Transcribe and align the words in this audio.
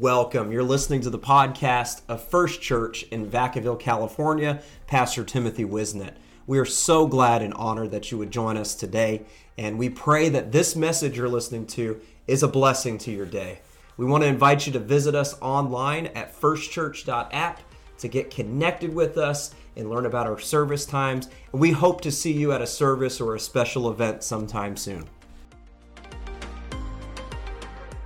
welcome. 0.00 0.50
You're 0.50 0.62
listening 0.62 1.02
to 1.02 1.10
the 1.10 1.18
podcast 1.18 2.00
of 2.08 2.24
First 2.24 2.62
Church 2.62 3.02
in 3.10 3.30
Vacaville, 3.30 3.78
California, 3.78 4.62
Pastor 4.86 5.24
Timothy 5.24 5.66
Whiseant. 5.66 6.14
We 6.46 6.58
are 6.58 6.64
so 6.64 7.06
glad 7.06 7.42
and 7.42 7.52
honored 7.52 7.90
that 7.90 8.10
you 8.10 8.16
would 8.16 8.30
join 8.30 8.56
us 8.56 8.74
today, 8.74 9.26
and 9.58 9.78
we 9.78 9.90
pray 9.90 10.30
that 10.30 10.52
this 10.52 10.74
message 10.74 11.18
you're 11.18 11.28
listening 11.28 11.66
to 11.66 12.00
is 12.26 12.42
a 12.42 12.48
blessing 12.48 12.96
to 12.96 13.10
your 13.10 13.26
day. 13.26 13.60
We 13.98 14.06
want 14.06 14.22
to 14.22 14.28
invite 14.28 14.66
you 14.66 14.72
to 14.72 14.78
visit 14.78 15.14
us 15.14 15.38
online 15.42 16.06
at 16.06 16.34
firstchurch.app 16.34 17.60
to 17.98 18.08
get 18.08 18.30
connected 18.30 18.94
with 18.94 19.18
us 19.18 19.54
and 19.76 19.90
learn 19.90 20.06
about 20.06 20.26
our 20.26 20.38
service 20.38 20.86
times. 20.86 21.28
And 21.52 21.60
we 21.60 21.72
hope 21.72 22.00
to 22.00 22.10
see 22.10 22.32
you 22.32 22.52
at 22.52 22.62
a 22.62 22.66
service 22.66 23.20
or 23.20 23.34
a 23.34 23.40
special 23.40 23.90
event 23.90 24.22
sometime 24.22 24.78
soon. 24.78 25.04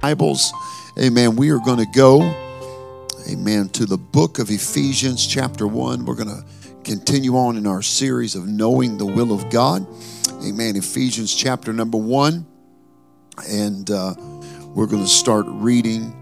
Bibles, 0.01 0.53
amen. 0.99 1.37
We 1.37 1.51
are 1.51 1.59
going 1.59 1.79
to 1.79 1.87
go, 1.87 2.23
amen, 3.29 3.69
to 3.71 3.87
the 3.87 3.99
book 3.99 4.39
of 4.39 4.51
Ephesians, 4.51 5.27
chapter 5.27 5.67
1. 5.67 6.05
We're 6.05 6.15
going 6.15 6.29
to 6.29 6.45
continue 6.85 7.37
on 7.37 7.57
in 7.57 7.67
our 7.67 7.83
series 7.83 8.35
of 8.35 8.47
knowing 8.47 8.99
the 8.99 9.07
will 9.07 9.33
of 9.33 9.51
God. 9.51 9.87
Amen. 10.45 10.77
Ephesians, 10.77 11.35
chapter 11.35 11.73
number 11.73 11.99
1. 11.99 12.47
And 13.49 13.91
uh, 13.91 14.15
we're 14.75 14.87
going 14.87 15.03
to 15.03 15.09
start 15.09 15.47
reading. 15.49 16.15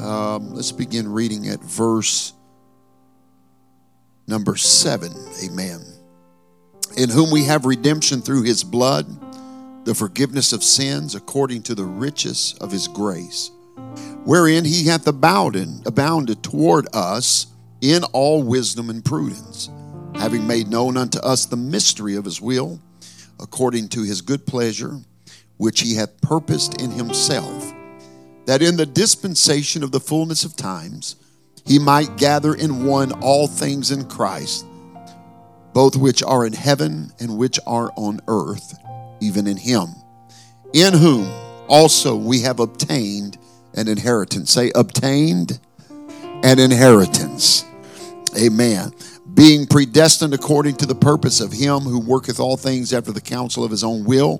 Um, 0.00 0.54
let's 0.54 0.72
begin 0.72 1.10
reading 1.10 1.48
at 1.48 1.60
verse 1.60 2.32
number 4.28 4.56
7. 4.56 5.12
Amen. 5.44 5.80
In 6.96 7.10
whom 7.10 7.30
we 7.30 7.44
have 7.44 7.64
redemption 7.64 8.20
through 8.20 8.42
his 8.42 8.62
blood 8.62 9.25
the 9.86 9.94
forgiveness 9.94 10.52
of 10.52 10.64
sins 10.64 11.14
according 11.14 11.62
to 11.62 11.72
the 11.72 11.84
riches 11.84 12.56
of 12.60 12.72
his 12.72 12.88
grace, 12.88 13.52
wherein 14.24 14.64
he 14.64 14.84
hath 14.84 15.06
abounded, 15.06 15.68
abounded 15.86 16.42
toward 16.42 16.88
us 16.92 17.46
in 17.80 18.02
all 18.12 18.42
wisdom 18.42 18.90
and 18.90 19.04
prudence, 19.04 19.70
having 20.16 20.44
made 20.44 20.66
known 20.66 20.96
unto 20.96 21.20
us 21.20 21.46
the 21.46 21.56
mystery 21.56 22.16
of 22.16 22.24
his 22.24 22.40
will, 22.40 22.80
according 23.38 23.86
to 23.86 24.02
his 24.02 24.20
good 24.20 24.44
pleasure, 24.44 24.98
which 25.56 25.82
he 25.82 25.94
hath 25.94 26.20
purposed 26.20 26.82
in 26.82 26.90
himself, 26.90 27.72
that 28.44 28.62
in 28.62 28.76
the 28.76 28.86
dispensation 28.86 29.84
of 29.84 29.92
the 29.92 30.00
fullness 30.00 30.44
of 30.44 30.56
times 30.56 31.14
he 31.64 31.78
might 31.78 32.16
gather 32.16 32.54
in 32.54 32.84
one 32.86 33.12
all 33.22 33.46
things 33.46 33.92
in 33.92 34.04
Christ, 34.08 34.66
both 35.72 35.94
which 35.94 36.24
are 36.24 36.44
in 36.44 36.54
heaven 36.54 37.12
and 37.20 37.38
which 37.38 37.60
are 37.68 37.92
on 37.96 38.20
earth 38.26 38.74
even 39.20 39.46
in 39.46 39.56
him, 39.56 39.86
in 40.72 40.92
whom 40.92 41.30
also 41.68 42.16
we 42.16 42.40
have 42.42 42.60
obtained 42.60 43.38
an 43.74 43.88
inheritance. 43.88 44.50
Say, 44.50 44.70
obtained 44.74 45.58
an 46.42 46.58
inheritance. 46.58 47.64
Amen. 48.38 48.92
Being 49.34 49.66
predestined 49.66 50.34
according 50.34 50.76
to 50.76 50.86
the 50.86 50.94
purpose 50.94 51.40
of 51.40 51.52
him 51.52 51.80
who 51.80 52.00
worketh 52.00 52.40
all 52.40 52.56
things 52.56 52.92
after 52.92 53.12
the 53.12 53.20
counsel 53.20 53.64
of 53.64 53.70
his 53.70 53.84
own 53.84 54.04
will, 54.04 54.38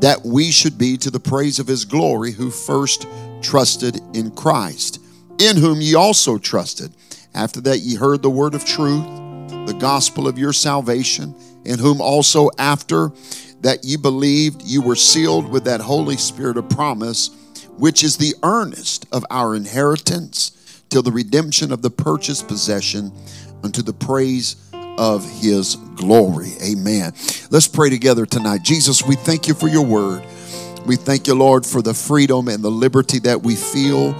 that 0.00 0.20
we 0.24 0.50
should 0.50 0.78
be 0.78 0.96
to 0.98 1.10
the 1.10 1.20
praise 1.20 1.58
of 1.58 1.66
his 1.66 1.84
glory, 1.84 2.32
who 2.32 2.50
first 2.50 3.06
trusted 3.42 4.00
in 4.14 4.30
Christ, 4.30 5.00
in 5.38 5.56
whom 5.56 5.80
ye 5.80 5.94
also 5.94 6.38
trusted. 6.38 6.94
After 7.34 7.60
that, 7.62 7.78
ye 7.78 7.96
heard 7.96 8.22
the 8.22 8.30
word 8.30 8.54
of 8.54 8.64
truth, 8.64 9.04
the 9.66 9.76
gospel 9.78 10.28
of 10.28 10.38
your 10.38 10.52
salvation, 10.52 11.34
in 11.64 11.78
whom 11.78 12.00
also 12.00 12.50
after 12.58 13.10
that 13.64 13.82
you 13.82 13.96
believed 13.96 14.62
you 14.62 14.82
were 14.82 14.94
sealed 14.94 15.48
with 15.48 15.64
that 15.64 15.80
Holy 15.80 16.18
Spirit 16.18 16.58
of 16.58 16.68
promise, 16.68 17.30
which 17.78 18.04
is 18.04 18.18
the 18.18 18.34
earnest 18.42 19.06
of 19.10 19.24
our 19.30 19.56
inheritance 19.56 20.82
till 20.90 21.00
the 21.00 21.10
redemption 21.10 21.72
of 21.72 21.80
the 21.80 21.88
purchased 21.88 22.46
possession 22.46 23.10
unto 23.62 23.80
the 23.80 23.94
praise 23.94 24.56
of 24.98 25.24
his 25.40 25.76
glory. 25.96 26.52
Amen. 26.62 27.14
Let's 27.50 27.66
pray 27.66 27.88
together 27.88 28.26
tonight. 28.26 28.62
Jesus, 28.62 29.02
we 29.02 29.16
thank 29.16 29.48
you 29.48 29.54
for 29.54 29.68
your 29.68 29.84
word. 29.84 30.22
We 30.84 30.96
thank 30.96 31.26
you, 31.26 31.34
Lord, 31.34 31.64
for 31.64 31.80
the 31.80 31.94
freedom 31.94 32.48
and 32.48 32.62
the 32.62 32.70
liberty 32.70 33.18
that 33.20 33.42
we 33.42 33.56
feel 33.56 34.14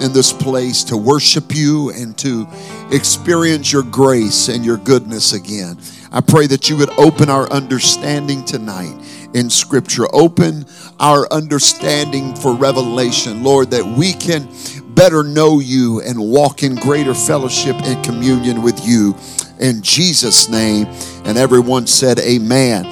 in 0.00 0.12
this 0.12 0.32
place 0.32 0.84
to 0.84 0.96
worship 0.96 1.56
you 1.56 1.90
and 1.90 2.16
to 2.18 2.46
experience 2.92 3.72
your 3.72 3.82
grace 3.82 4.48
and 4.48 4.64
your 4.64 4.76
goodness 4.76 5.32
again. 5.32 5.76
I 6.16 6.22
pray 6.22 6.46
that 6.46 6.70
you 6.70 6.78
would 6.78 6.88
open 6.98 7.28
our 7.28 7.46
understanding 7.52 8.42
tonight 8.42 8.96
in 9.34 9.50
Scripture. 9.50 10.06
Open 10.14 10.64
our 10.98 11.30
understanding 11.30 12.34
for 12.34 12.54
revelation, 12.54 13.42
Lord, 13.42 13.70
that 13.72 13.84
we 13.84 14.14
can 14.14 14.48
better 14.94 15.22
know 15.22 15.60
you 15.60 16.00
and 16.00 16.18
walk 16.18 16.62
in 16.62 16.74
greater 16.76 17.12
fellowship 17.12 17.76
and 17.82 18.02
communion 18.02 18.62
with 18.62 18.82
you. 18.86 19.14
In 19.60 19.82
Jesus' 19.82 20.48
name. 20.48 20.86
And 21.26 21.36
everyone 21.36 21.86
said, 21.86 22.18
Amen. 22.20 22.86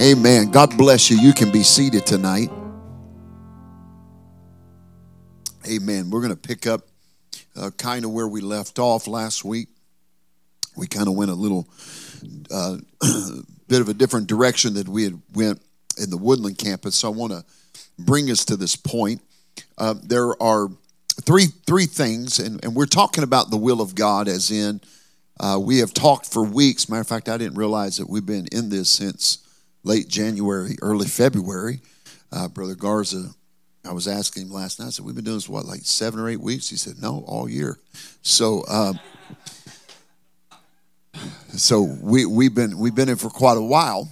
Amen. 0.00 0.50
God 0.50 0.74
bless 0.78 1.10
you. 1.10 1.18
You 1.18 1.34
can 1.34 1.52
be 1.52 1.62
seated 1.62 2.06
tonight. 2.06 2.50
Amen. 5.70 6.08
We're 6.08 6.22
going 6.22 6.34
to 6.34 6.48
pick 6.48 6.66
up 6.66 6.80
uh, 7.54 7.72
kind 7.76 8.06
of 8.06 8.12
where 8.12 8.26
we 8.26 8.40
left 8.40 8.78
off 8.78 9.06
last 9.06 9.44
week. 9.44 9.68
We 10.78 10.86
kind 10.86 11.08
of 11.08 11.14
went 11.14 11.30
a 11.30 11.34
little 11.34 11.68
uh, 12.50 12.76
bit 13.68 13.80
of 13.80 13.88
a 13.88 13.94
different 13.94 14.26
direction 14.26 14.74
that 14.74 14.88
we 14.88 15.04
had 15.04 15.20
went 15.34 15.60
in 15.98 16.10
the 16.10 16.16
Woodland 16.16 16.58
campus. 16.58 16.96
So 16.96 17.08
I 17.08 17.14
want 17.14 17.32
to 17.32 17.44
bring 17.98 18.30
us 18.30 18.44
to 18.46 18.56
this 18.56 18.76
point. 18.76 19.22
Uh, 19.78 19.94
there 20.02 20.40
are 20.42 20.68
three 21.22 21.46
three 21.66 21.86
things, 21.86 22.38
and, 22.38 22.62
and 22.64 22.74
we're 22.74 22.86
talking 22.86 23.24
about 23.24 23.50
the 23.50 23.56
will 23.56 23.80
of 23.80 23.94
God, 23.94 24.28
as 24.28 24.50
in 24.50 24.80
uh, 25.38 25.58
we 25.60 25.78
have 25.78 25.92
talked 25.92 26.26
for 26.26 26.42
weeks. 26.42 26.88
Matter 26.88 27.00
of 27.00 27.08
fact, 27.08 27.28
I 27.28 27.36
didn't 27.36 27.58
realize 27.58 27.96
that 27.96 28.08
we've 28.08 28.26
been 28.26 28.46
in 28.52 28.70
this 28.70 28.90
since 28.90 29.38
late 29.84 30.08
January, 30.08 30.76
early 30.82 31.06
February. 31.06 31.80
Uh, 32.32 32.48
Brother 32.48 32.74
Garza, 32.74 33.30
I 33.88 33.92
was 33.92 34.06
asking 34.06 34.44
him 34.44 34.52
last 34.52 34.78
night. 34.78 34.86
I 34.86 34.90
said, 34.90 35.04
"We've 35.04 35.14
been 35.14 35.24
doing 35.24 35.36
this 35.36 35.48
what, 35.48 35.66
like 35.66 35.80
seven 35.82 36.20
or 36.20 36.28
eight 36.28 36.40
weeks?" 36.40 36.68
He 36.68 36.76
said, 36.76 37.00
"No, 37.00 37.24
all 37.26 37.48
year." 37.48 37.78
So. 38.22 38.64
Um, 38.68 38.98
so 41.56 41.82
we 41.82 42.26
we've 42.26 42.54
been 42.54 42.78
we've 42.78 42.94
been 42.94 43.08
in 43.08 43.16
for 43.16 43.30
quite 43.30 43.56
a 43.56 43.62
while, 43.62 44.08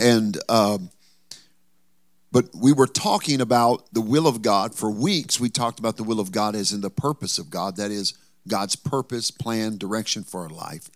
and 0.00 0.38
um, 0.48 0.90
but 2.32 2.46
we 2.54 2.72
were 2.72 2.86
talking 2.86 3.40
about 3.40 3.92
the 3.92 4.00
will 4.00 4.26
of 4.26 4.42
God 4.42 4.74
for 4.74 4.90
weeks. 4.90 5.38
We 5.38 5.50
talked 5.50 5.78
about 5.78 5.96
the 5.96 6.04
will 6.04 6.20
of 6.20 6.32
God 6.32 6.54
as 6.54 6.72
in 6.72 6.80
the 6.80 6.90
purpose 6.90 7.38
of 7.38 7.50
God, 7.50 7.76
that 7.76 7.90
is 7.90 8.14
God's 8.48 8.76
purpose, 8.76 9.30
plan, 9.30 9.76
direction 9.76 10.22
for 10.22 10.42
our 10.42 10.48
life, 10.48 10.90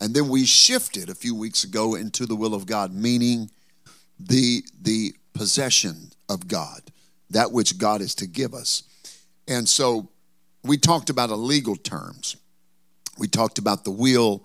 and 0.00 0.14
then 0.14 0.28
we 0.28 0.44
shifted 0.44 1.08
a 1.08 1.14
few 1.14 1.34
weeks 1.34 1.64
ago 1.64 1.94
into 1.94 2.26
the 2.26 2.36
will 2.36 2.54
of 2.54 2.66
God, 2.66 2.92
meaning 2.92 3.50
the 4.18 4.64
the 4.80 5.14
possession 5.32 6.12
of 6.28 6.46
God, 6.46 6.82
that 7.30 7.52
which 7.52 7.78
God 7.78 8.00
is 8.00 8.14
to 8.16 8.26
give 8.26 8.54
us, 8.54 8.82
and 9.48 9.68
so 9.68 10.08
we 10.62 10.76
talked 10.76 11.10
about 11.10 11.30
a 11.30 11.36
legal 11.36 11.76
terms. 11.76 12.36
We 13.16 13.28
talked 13.28 13.58
about 13.58 13.84
the 13.84 13.90
will 13.92 14.44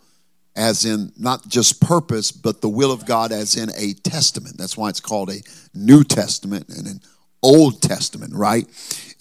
as 0.59 0.83
in 0.83 1.13
not 1.17 1.47
just 1.47 1.79
purpose, 1.79 2.33
but 2.33 2.59
the 2.59 2.67
will 2.67 2.91
of 2.91 3.05
God 3.05 3.31
as 3.31 3.55
in 3.55 3.69
a 3.77 3.93
testament. 3.93 4.57
That's 4.57 4.75
why 4.75 4.89
it's 4.89 4.99
called 4.99 5.29
a 5.29 5.41
New 5.73 6.03
Testament 6.03 6.67
and 6.67 6.85
an 6.85 6.99
Old 7.41 7.81
Testament, 7.81 8.33
right? 8.35 8.67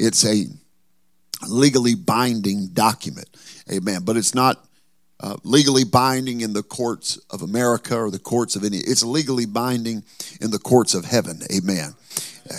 It's 0.00 0.26
a 0.26 0.46
legally 1.48 1.94
binding 1.94 2.70
document. 2.72 3.28
Amen. 3.72 4.00
But 4.04 4.16
it's 4.16 4.34
not 4.34 4.66
uh, 5.20 5.36
legally 5.44 5.84
binding 5.84 6.40
in 6.40 6.54
the 6.54 6.64
courts 6.64 7.18
of 7.30 7.42
America 7.42 7.96
or 7.96 8.10
the 8.10 8.18
courts 8.18 8.56
of 8.56 8.64
India. 8.64 8.82
It's 8.84 9.04
legally 9.04 9.46
binding 9.46 10.02
in 10.40 10.50
the 10.50 10.58
courts 10.58 10.92
of 10.94 11.04
heaven. 11.04 11.40
Amen. 11.54 11.94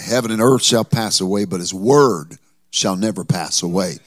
Heaven 0.05 0.31
and 0.31 0.41
earth 0.41 0.63
shall 0.63 0.85
pass 0.85 1.19
away, 1.19 1.43
but 1.43 1.59
his 1.59 1.73
word 1.73 2.37
shall 2.71 2.95
never 2.95 3.25
pass 3.25 3.61
away. 3.61 3.97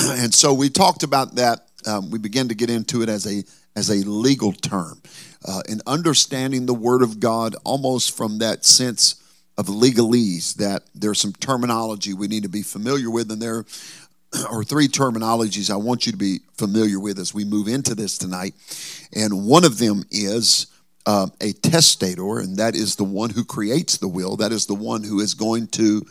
And 0.00 0.32
so 0.32 0.54
we 0.54 0.68
talked 0.68 1.02
about 1.02 1.34
that 1.34 1.68
um, 1.86 2.10
we 2.10 2.18
begin 2.18 2.48
to 2.48 2.54
get 2.54 2.70
into 2.70 3.02
it 3.02 3.08
as 3.08 3.26
a 3.26 3.42
as 3.76 3.90
a 3.90 4.06
legal 4.08 4.52
term, 4.52 5.00
uh, 5.46 5.62
in 5.68 5.80
understanding 5.86 6.66
the 6.66 6.74
Word 6.74 7.02
of 7.02 7.20
God 7.20 7.54
almost 7.64 8.16
from 8.16 8.38
that 8.38 8.64
sense 8.64 9.22
of 9.56 9.66
legalese. 9.66 10.54
That 10.54 10.82
there's 10.94 11.20
some 11.20 11.32
terminology 11.32 12.12
we 12.14 12.28
need 12.28 12.42
to 12.42 12.48
be 12.48 12.62
familiar 12.62 13.10
with, 13.10 13.30
and 13.30 13.40
there 13.40 13.64
are 14.50 14.64
three 14.64 14.88
terminologies 14.88 15.70
I 15.70 15.76
want 15.76 16.06
you 16.06 16.12
to 16.12 16.18
be 16.18 16.40
familiar 16.56 17.00
with 17.00 17.18
as 17.18 17.34
we 17.34 17.44
move 17.44 17.68
into 17.68 17.94
this 17.94 18.18
tonight. 18.18 18.54
And 19.14 19.46
one 19.46 19.64
of 19.64 19.78
them 19.78 20.04
is 20.10 20.66
uh, 21.06 21.28
a 21.40 21.52
testator, 21.52 22.38
and 22.38 22.58
that 22.58 22.74
is 22.74 22.96
the 22.96 23.04
one 23.04 23.30
who 23.30 23.44
creates 23.44 23.96
the 23.96 24.08
will. 24.08 24.36
That 24.36 24.52
is 24.52 24.66
the 24.66 24.74
one 24.74 25.02
who 25.02 25.20
is 25.20 25.32
going 25.32 25.68
to 25.68 26.04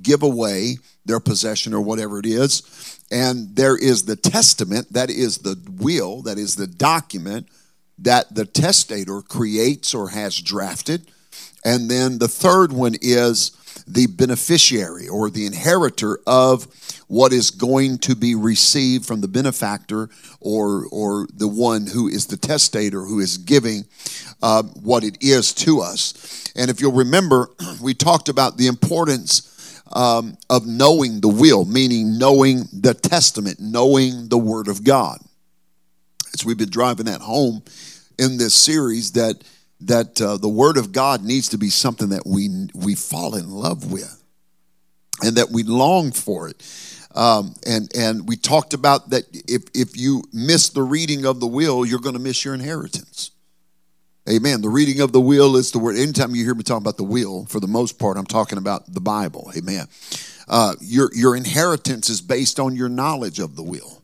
give 0.00 0.22
away 0.22 0.76
their 1.04 1.20
possession 1.20 1.74
or 1.74 1.80
whatever 1.80 2.18
it 2.18 2.26
is. 2.26 2.93
And 3.10 3.54
there 3.54 3.76
is 3.76 4.04
the 4.04 4.16
testament, 4.16 4.92
that 4.92 5.10
is 5.10 5.38
the 5.38 5.58
will, 5.80 6.22
that 6.22 6.38
is 6.38 6.56
the 6.56 6.66
document 6.66 7.48
that 7.98 8.34
the 8.34 8.44
testator 8.46 9.22
creates 9.22 9.94
or 9.94 10.10
has 10.10 10.40
drafted. 10.40 11.06
And 11.64 11.90
then 11.90 12.18
the 12.18 12.28
third 12.28 12.72
one 12.72 12.94
is 13.00 13.52
the 13.86 14.06
beneficiary 14.06 15.08
or 15.08 15.30
the 15.30 15.46
inheritor 15.46 16.18
of 16.26 16.66
what 17.08 17.32
is 17.32 17.50
going 17.50 17.98
to 17.98 18.16
be 18.16 18.34
received 18.34 19.04
from 19.04 19.20
the 19.20 19.28
benefactor 19.28 20.08
or, 20.40 20.86
or 20.90 21.26
the 21.32 21.48
one 21.48 21.86
who 21.86 22.08
is 22.08 22.26
the 22.26 22.36
testator 22.36 23.02
who 23.02 23.20
is 23.20 23.38
giving 23.38 23.84
uh, 24.42 24.62
what 24.62 25.04
it 25.04 25.18
is 25.20 25.52
to 25.52 25.80
us. 25.80 26.52
And 26.56 26.70
if 26.70 26.80
you'll 26.80 26.92
remember, 26.92 27.50
we 27.82 27.94
talked 27.94 28.28
about 28.28 28.56
the 28.56 28.66
importance 28.66 29.53
um, 29.94 30.36
of 30.50 30.66
knowing 30.66 31.20
the 31.20 31.28
will, 31.28 31.64
meaning 31.64 32.18
knowing 32.18 32.64
the 32.72 32.94
testament, 32.94 33.58
knowing 33.60 34.28
the 34.28 34.38
word 34.38 34.68
of 34.68 34.84
God. 34.84 35.18
As 36.34 36.44
we've 36.44 36.58
been 36.58 36.70
driving 36.70 37.06
that 37.06 37.20
home 37.20 37.62
in 38.18 38.38
this 38.38 38.54
series, 38.54 39.12
that 39.12 39.42
that 39.80 40.20
uh, 40.20 40.36
the 40.36 40.48
word 40.48 40.76
of 40.76 40.92
God 40.92 41.22
needs 41.22 41.48
to 41.50 41.58
be 41.58 41.70
something 41.70 42.08
that 42.08 42.26
we 42.26 42.68
we 42.74 42.94
fall 42.94 43.36
in 43.36 43.50
love 43.50 43.92
with, 43.92 44.22
and 45.22 45.36
that 45.36 45.50
we 45.50 45.62
long 45.62 46.10
for 46.10 46.48
it. 46.48 46.62
Um, 47.14 47.54
and 47.64 47.88
and 47.96 48.28
we 48.28 48.36
talked 48.36 48.74
about 48.74 49.10
that 49.10 49.24
if 49.32 49.62
if 49.74 49.96
you 49.96 50.24
miss 50.32 50.70
the 50.70 50.82
reading 50.82 51.24
of 51.24 51.38
the 51.38 51.46
will, 51.46 51.86
you're 51.86 52.00
going 52.00 52.16
to 52.16 52.20
miss 52.20 52.44
your 52.44 52.54
inheritance. 52.54 53.30
Amen. 54.28 54.62
The 54.62 54.70
reading 54.70 55.00
of 55.00 55.12
the 55.12 55.20
will 55.20 55.56
is 55.56 55.70
the 55.70 55.78
word. 55.78 55.96
Anytime 55.96 56.34
you 56.34 56.44
hear 56.44 56.54
me 56.54 56.62
talking 56.62 56.82
about 56.82 56.96
the 56.96 57.04
will, 57.04 57.44
for 57.44 57.60
the 57.60 57.66
most 57.66 57.98
part, 57.98 58.16
I'm 58.16 58.24
talking 58.24 58.56
about 58.56 58.92
the 58.92 59.00
Bible. 59.00 59.52
Amen. 59.56 59.86
Uh, 60.48 60.74
your 60.80 61.10
your 61.14 61.36
inheritance 61.36 62.08
is 62.08 62.22
based 62.22 62.58
on 62.58 62.74
your 62.74 62.88
knowledge 62.88 63.38
of 63.38 63.54
the 63.54 63.62
will. 63.62 64.02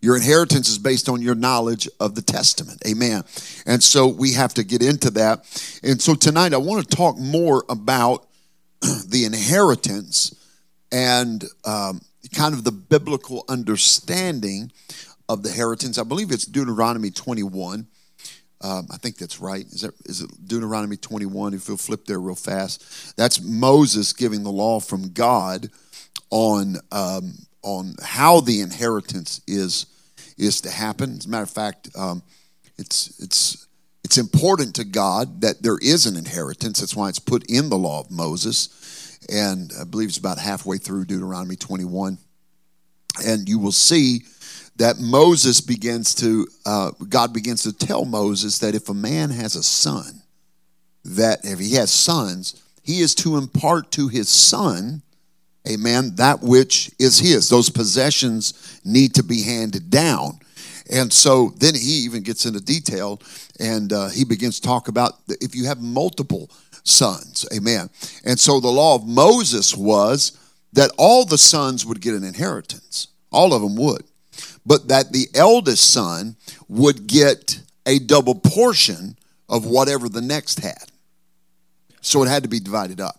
Your 0.00 0.16
inheritance 0.16 0.68
is 0.68 0.78
based 0.78 1.08
on 1.08 1.22
your 1.22 1.34
knowledge 1.34 1.88
of 2.00 2.14
the 2.14 2.22
testament. 2.22 2.82
Amen. 2.86 3.22
And 3.66 3.82
so 3.82 4.08
we 4.08 4.32
have 4.32 4.52
to 4.54 4.64
get 4.64 4.82
into 4.82 5.10
that. 5.10 5.40
And 5.84 6.02
so 6.02 6.14
tonight 6.14 6.52
I 6.52 6.56
want 6.56 6.88
to 6.88 6.96
talk 6.96 7.18
more 7.18 7.64
about 7.68 8.26
the 8.80 9.24
inheritance 9.24 10.34
and 10.90 11.44
um, 11.64 12.00
kind 12.34 12.52
of 12.52 12.64
the 12.64 12.72
biblical 12.72 13.44
understanding 13.48 14.72
of 15.28 15.44
the 15.44 15.50
inheritance. 15.50 15.98
I 15.98 16.02
believe 16.02 16.32
it's 16.32 16.46
Deuteronomy 16.46 17.10
21. 17.10 17.86
Um, 18.62 18.86
I 18.90 18.96
think 18.96 19.18
that's 19.18 19.40
right. 19.40 19.66
Is, 19.66 19.80
that, 19.80 19.94
is 20.04 20.20
it 20.20 20.30
Deuteronomy 20.46 20.96
21? 20.96 21.54
If 21.54 21.68
you'll 21.68 21.76
flip 21.76 22.06
there 22.06 22.20
real 22.20 22.34
fast, 22.34 23.16
that's 23.16 23.42
Moses 23.42 24.12
giving 24.12 24.44
the 24.44 24.52
law 24.52 24.78
from 24.78 25.12
God 25.12 25.68
on 26.30 26.76
um, 26.90 27.34
on 27.62 27.94
how 28.02 28.40
the 28.40 28.60
inheritance 28.60 29.40
is 29.46 29.86
is 30.38 30.60
to 30.62 30.70
happen. 30.70 31.16
As 31.18 31.26
a 31.26 31.28
matter 31.28 31.42
of 31.42 31.50
fact, 31.50 31.90
um, 31.96 32.22
it's 32.78 33.20
it's 33.20 33.66
it's 34.04 34.18
important 34.18 34.74
to 34.76 34.84
God 34.84 35.40
that 35.42 35.62
there 35.62 35.78
is 35.78 36.06
an 36.06 36.16
inheritance. 36.16 36.80
That's 36.80 36.96
why 36.96 37.08
it's 37.08 37.18
put 37.18 37.44
in 37.50 37.68
the 37.68 37.78
law 37.78 38.00
of 38.00 38.10
Moses, 38.10 39.18
and 39.28 39.72
I 39.80 39.84
believe 39.84 40.08
it's 40.08 40.18
about 40.18 40.38
halfway 40.38 40.78
through 40.78 41.06
Deuteronomy 41.06 41.56
21. 41.56 42.18
And 43.26 43.46
you 43.46 43.58
will 43.58 43.72
see 43.72 44.22
that 44.76 44.98
Moses 44.98 45.60
begins 45.60 46.14
to 46.16 46.46
uh, 46.66 46.90
God 47.08 47.32
begins 47.32 47.62
to 47.64 47.72
tell 47.72 48.04
Moses 48.04 48.58
that 48.60 48.74
if 48.74 48.88
a 48.88 48.94
man 48.94 49.30
has 49.30 49.56
a 49.56 49.62
son, 49.62 50.22
that 51.04 51.40
if 51.44 51.58
he 51.58 51.74
has 51.74 51.90
sons, 51.90 52.62
he 52.82 53.00
is 53.00 53.14
to 53.16 53.36
impart 53.36 53.90
to 53.92 54.08
his 54.08 54.28
son 54.28 55.02
amen, 55.68 56.16
that 56.16 56.42
which 56.42 56.90
is 56.98 57.18
his. 57.18 57.48
Those 57.48 57.70
possessions 57.70 58.80
need 58.84 59.14
to 59.14 59.22
be 59.22 59.42
handed 59.42 59.90
down. 59.90 60.38
And 60.90 61.12
so 61.12 61.52
then 61.58 61.74
he 61.74 62.04
even 62.04 62.22
gets 62.22 62.44
into 62.44 62.60
detail 62.60 63.20
and 63.60 63.92
uh, 63.92 64.08
he 64.08 64.24
begins 64.24 64.58
to 64.60 64.66
talk 64.66 64.88
about 64.88 65.12
if 65.28 65.54
you 65.54 65.66
have 65.66 65.80
multiple 65.80 66.50
sons, 66.84 67.46
amen. 67.54 67.88
And 68.24 68.38
so 68.38 68.58
the 68.58 68.68
law 68.68 68.96
of 68.96 69.06
Moses 69.06 69.76
was 69.76 70.38
that 70.72 70.90
all 70.98 71.24
the 71.24 71.38
sons 71.38 71.86
would 71.86 72.00
get 72.00 72.14
an 72.14 72.24
inheritance, 72.24 73.08
all 73.30 73.54
of 73.54 73.62
them 73.62 73.76
would, 73.76 74.02
but 74.64 74.88
that 74.88 75.12
the 75.12 75.28
eldest 75.34 75.90
son 75.90 76.36
would 76.68 77.06
get 77.06 77.60
a 77.86 77.98
double 77.98 78.34
portion 78.34 79.16
of 79.48 79.66
whatever 79.66 80.08
the 80.08 80.20
next 80.20 80.60
had. 80.60 80.84
So 82.00 82.22
it 82.22 82.28
had 82.28 82.42
to 82.42 82.48
be 82.48 82.60
divided 82.60 83.00
up. 83.00 83.18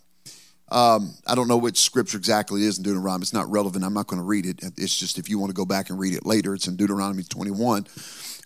Um, 0.69 1.13
I 1.27 1.35
don't 1.35 1.47
know 1.47 1.57
which 1.57 1.79
scripture 1.79 2.17
exactly 2.17 2.63
it 2.63 2.65
is 2.65 2.77
in 2.79 2.83
Deuteronomy. 2.83 3.21
It's 3.21 3.33
not 3.33 3.49
relevant. 3.51 3.85
I'm 3.85 3.93
not 3.93 4.07
going 4.07 4.19
to 4.19 4.25
read 4.25 4.47
it. 4.47 4.63
It's 4.77 4.97
just 4.97 5.19
if 5.19 5.29
you 5.29 5.37
want 5.37 5.51
to 5.51 5.53
go 5.53 5.65
back 5.65 5.91
and 5.91 5.99
read 5.99 6.15
it 6.15 6.25
later, 6.25 6.55
it's 6.55 6.67
in 6.67 6.75
Deuteronomy 6.75 7.23
21. 7.23 7.85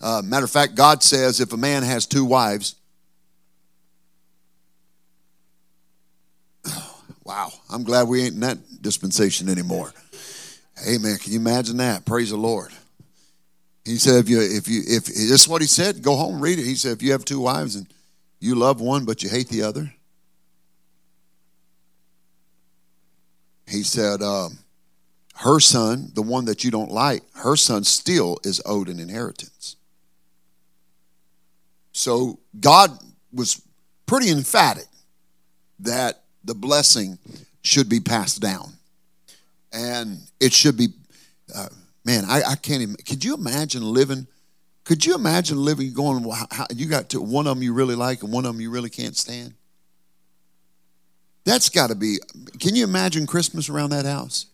Uh, 0.02 0.22
matter 0.26 0.44
of 0.44 0.52
fact, 0.52 0.76
God 0.76 1.02
says 1.04 1.40
if 1.40 1.54
a 1.54 1.58
man 1.58 1.84
has 1.84 2.06
two 2.06 2.26
wives, 2.26 2.76
wow, 7.24 7.50
I'm 7.72 7.84
glad 7.84 8.10
we 8.10 8.24
ain't 8.24 8.34
in 8.34 8.42
that 8.42 8.58
dispensation 8.82 9.48
anymore. 9.48 9.94
Amen. 10.88 11.18
Can 11.18 11.32
you 11.32 11.40
imagine 11.40 11.78
that? 11.78 12.06
Praise 12.06 12.32
the 12.32 12.38
Lord. 12.38 12.72
He 13.88 13.98
said, 13.98 14.16
if 14.16 14.28
you, 14.28 14.42
if 14.42 14.68
you, 14.68 14.82
if 14.86 15.06
this 15.06 15.16
is 15.16 15.48
what 15.48 15.62
he 15.62 15.68
said, 15.68 16.04
go 16.04 16.18
home 16.18 16.42
read 16.42 16.60
it. 16.60 16.66
He 16.66 16.76
said, 16.76 16.92
if 16.92 17.02
you 17.02 17.14
have 17.14 17.24
two 17.24 17.40
wives 17.40 17.78
and 17.78 17.88
you 18.42 18.54
love 18.54 18.82
one 18.82 19.06
but 19.06 19.24
you 19.24 19.30
hate 19.30 19.48
the 19.48 19.62
other, 19.62 19.94
he 23.66 23.84
said, 23.84 24.22
um, 24.22 24.58
her 25.36 25.62
son, 25.62 26.12
the 26.14 26.22
one 26.22 26.44
that 26.46 26.66
you 26.66 26.70
don't 26.70 26.92
like, 26.92 27.24
her 27.36 27.56
son 27.56 27.86
still 27.86 28.40
is 28.44 28.62
owed 28.66 28.90
an 28.90 29.00
inheritance. 29.00 29.78
So 31.94 32.40
God 32.60 32.92
was 33.32 33.62
pretty 34.06 34.32
emphatic 34.32 34.88
that 35.80 36.24
the 36.44 36.56
blessing 36.56 37.20
should 37.62 37.88
be 37.88 38.02
passed 38.02 38.42
down. 38.42 38.74
And 39.72 40.20
it 40.42 40.52
should 40.52 40.76
be, 40.76 40.90
uh, 41.56 41.70
man, 42.08 42.24
I, 42.26 42.42
I, 42.52 42.56
can't 42.56 42.82
even, 42.82 42.96
could 42.96 43.24
you 43.26 43.34
imagine 43.34 43.84
living, 43.84 44.28
could 44.86 45.06
you 45.06 45.14
imagine 45.14 45.58
living 45.58 45.92
going, 45.92 46.24
how, 46.50 46.66
you 46.74 46.88
got 46.88 47.10
to, 47.10 47.20
one 47.22 47.46
of 47.48 47.56
them 47.56 47.62
you 47.62 47.74
really 47.74 47.96
like 47.96 48.24
and 48.24 48.32
one 48.32 48.46
of 48.46 48.54
them 48.54 48.62
you 48.62 48.72
really 48.72 48.90
can't 48.90 49.16
stand? 49.16 49.54
That's 51.44 51.68
got 51.68 51.90
to 51.90 51.96
be, 51.96 52.20
can 52.62 52.76
you 52.76 52.86
imagine 52.86 53.28
Christmas 53.28 53.68
around 53.68 53.90
that 53.90 54.06
house? 54.06 54.46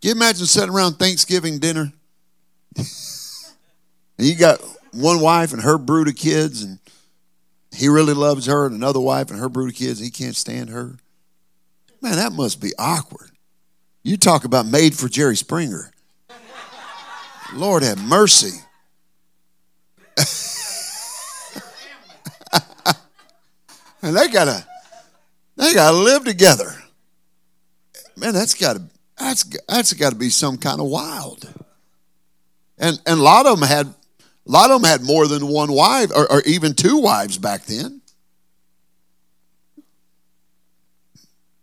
Can 0.00 0.10
you 0.10 0.12
imagine 0.12 0.46
sitting 0.46 0.72
around 0.72 0.92
Thanksgiving 0.94 1.58
dinner? 1.58 1.92
and 2.76 2.86
you 4.18 4.36
got 4.36 4.60
one 4.92 5.20
wife 5.20 5.52
and 5.52 5.62
her 5.62 5.76
brood 5.76 6.06
of 6.06 6.14
kids, 6.14 6.62
and 6.62 6.78
he 7.72 7.88
really 7.88 8.14
loves 8.14 8.46
her, 8.46 8.66
and 8.66 8.76
another 8.76 9.00
wife 9.00 9.30
and 9.30 9.40
her 9.40 9.48
brood 9.48 9.70
of 9.70 9.76
kids, 9.76 9.98
and 9.98 10.04
he 10.04 10.10
can't 10.12 10.36
stand 10.36 10.70
her. 10.70 10.98
Man, 12.00 12.14
that 12.14 12.30
must 12.32 12.60
be 12.60 12.72
awkward. 12.78 13.32
You 14.06 14.16
talk 14.16 14.44
about 14.44 14.66
made 14.66 14.94
for 14.94 15.08
Jerry 15.08 15.36
Springer. 15.36 15.90
Lord 17.54 17.82
have 17.82 18.00
mercy. 18.00 18.60
and 24.00 24.16
they 24.16 24.28
gotta 24.28 24.64
they 25.56 25.74
gotta 25.74 25.96
live 25.96 26.24
together. 26.24 26.72
Man, 28.16 28.32
that's 28.32 28.54
gotta 28.54 28.82
that's 29.18 29.42
that's 29.66 29.92
got 29.94 30.10
to 30.10 30.16
be 30.16 30.30
some 30.30 30.56
kind 30.56 30.80
of 30.80 30.86
wild. 30.86 31.52
And 32.78 33.00
and 33.08 33.18
a 33.18 33.22
lot 33.24 33.46
of 33.46 33.58
them 33.58 33.68
had 33.68 33.86
a 33.88 33.92
lot 34.44 34.70
of 34.70 34.80
them 34.80 34.88
had 34.88 35.02
more 35.02 35.26
than 35.26 35.48
one 35.48 35.72
wife 35.72 36.12
or, 36.14 36.30
or 36.30 36.42
even 36.42 36.74
two 36.74 36.98
wives 36.98 37.38
back 37.38 37.64
then. 37.64 38.02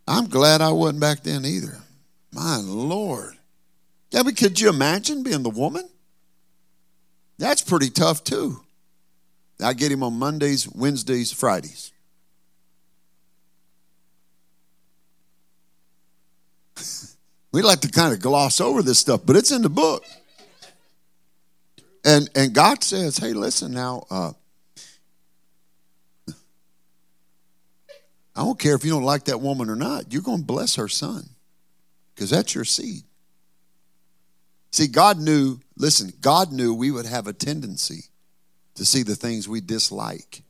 I'm 0.06 0.28
glad 0.28 0.60
I 0.60 0.72
wasn't 0.72 1.00
back 1.00 1.24
then 1.24 1.46
either. 1.46 1.78
My 2.34 2.58
Lord. 2.58 3.38
Yeah, 4.12 4.24
but 4.24 4.36
could 4.38 4.60
you 4.60 4.70
imagine 4.70 5.22
being 5.24 5.44
the 5.44 5.50
woman? 5.50 5.88
That's 7.38 7.62
pretty 7.62 7.90
tough 7.90 8.24
too. 8.24 8.62
I 9.62 9.74
get 9.74 9.92
him 9.92 10.02
on 10.04 10.18
Mondays, 10.18 10.68
Wednesdays, 10.68 11.32
Fridays. 11.32 11.92
we 17.52 17.62
like 17.62 17.82
to 17.82 17.90
kind 17.90 18.13
of 18.13 18.20
gloss 18.20 18.60
over 18.60 18.82
this 18.82 18.98
stuff, 19.00 19.22
but 19.25 19.36
it's 19.36 19.52
in 19.52 19.62
the 19.62 19.70
book. 19.70 20.04
And 22.04 22.30
and 22.36 22.54
God 22.54 22.84
says, 22.84 23.18
"Hey, 23.18 23.34
listen 23.34 23.72
now. 23.72 24.06
Uh, 24.10 24.34
I 28.36 28.44
don't 28.44 28.60
care 28.60 28.75
if 28.75 28.84
you 28.84 28.92
don't 28.92 29.04
like 29.04 29.25
that 29.25 29.40
woman 29.40 29.70
or 29.70 29.75
not. 29.75 30.12
You're 30.12 30.24
going 30.24 30.40
to 30.40 30.46
bless 30.46 30.75
her 30.75 30.90
son 30.90 31.33
because 32.13 32.29
that's 32.29 32.53
your 32.55 32.65
seed." 32.65 33.03
See, 34.72 34.88
God 34.88 35.20
knew. 35.20 35.60
Listen, 35.75 36.13
God 36.20 36.51
knew 36.51 36.74
we 36.74 36.91
would 36.91 37.05
have 37.05 37.27
a 37.27 37.34
tendency 37.34 38.05
to 38.75 38.86
see 38.86 39.03
the 39.03 39.15
things 39.15 39.48
we 39.48 39.62
dislike 39.62 40.43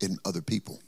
in 0.00 0.18
other 0.24 0.42
people. 0.42 0.80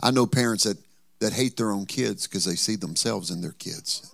I 0.00 0.10
know 0.10 0.26
parents 0.26 0.64
that 0.64 0.78
that 1.20 1.32
hate 1.32 1.56
their 1.56 1.70
own 1.70 1.86
kids 1.86 2.26
because 2.26 2.44
they 2.44 2.56
see 2.56 2.74
themselves 2.74 3.30
in 3.30 3.40
their 3.40 3.52
kids. 3.52 4.12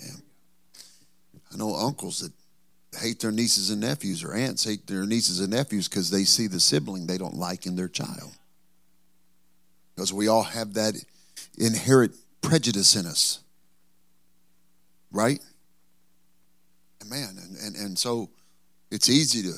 Amen. 0.00 0.22
I 1.52 1.56
know 1.56 1.76
uncles 1.76 2.20
that 2.20 2.32
hate 3.00 3.20
their 3.20 3.32
nieces 3.32 3.70
and 3.70 3.80
nephews, 3.80 4.22
or 4.24 4.34
aunts 4.34 4.64
hate 4.64 4.86
their 4.86 5.06
nieces 5.06 5.40
and 5.40 5.50
nephews 5.50 5.88
because 5.88 6.10
they 6.10 6.24
see 6.24 6.46
the 6.46 6.60
sibling 6.60 7.06
they 7.06 7.18
don't 7.18 7.36
like 7.36 7.66
in 7.66 7.76
their 7.76 7.88
child. 7.88 8.36
Because 9.94 10.12
we 10.12 10.28
all 10.28 10.42
have 10.42 10.74
that 10.74 10.94
inherent 11.58 12.14
prejudice 12.40 12.96
in 12.96 13.06
us. 13.06 13.40
Right? 15.12 15.40
Man, 17.08 17.36
and, 17.40 17.56
and, 17.58 17.76
and 17.76 17.98
so 17.98 18.30
it's 18.90 19.10
easy 19.10 19.42
to 19.42 19.52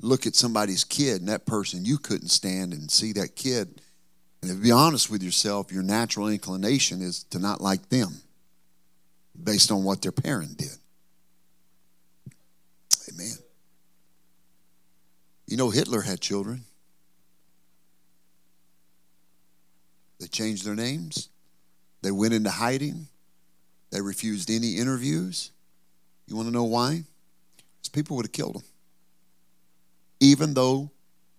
look 0.00 0.26
at 0.26 0.34
somebody's 0.34 0.82
kid 0.82 1.20
and 1.20 1.28
that 1.28 1.44
person 1.44 1.84
you 1.84 1.98
couldn't 1.98 2.28
stand 2.28 2.72
and 2.72 2.90
see 2.90 3.12
that 3.12 3.36
kid. 3.36 3.80
And 4.42 4.50
to 4.50 4.56
be 4.56 4.70
honest 4.70 5.10
with 5.10 5.22
yourself, 5.22 5.72
your 5.72 5.82
natural 5.82 6.28
inclination 6.28 7.02
is 7.02 7.24
to 7.24 7.38
not 7.38 7.60
like 7.60 7.88
them 7.88 8.22
based 9.42 9.70
on 9.70 9.84
what 9.84 10.02
their 10.02 10.12
parent 10.12 10.56
did. 10.56 10.76
Amen. 13.12 13.34
You 15.46 15.56
know, 15.56 15.70
Hitler 15.70 16.00
had 16.00 16.20
children. 16.20 16.64
They 20.18 20.26
changed 20.26 20.64
their 20.64 20.74
names. 20.74 21.28
They 22.02 22.10
went 22.10 22.34
into 22.34 22.50
hiding. 22.50 23.06
They 23.90 24.00
refused 24.00 24.50
any 24.50 24.76
interviews. 24.76 25.50
You 26.26 26.36
want 26.36 26.48
to 26.48 26.52
know 26.52 26.64
why? 26.64 27.04
Because 27.56 27.88
people 27.90 28.16
would 28.16 28.26
have 28.26 28.32
killed 28.32 28.56
them. 28.56 28.64
Even 30.18 30.54
though 30.54 30.90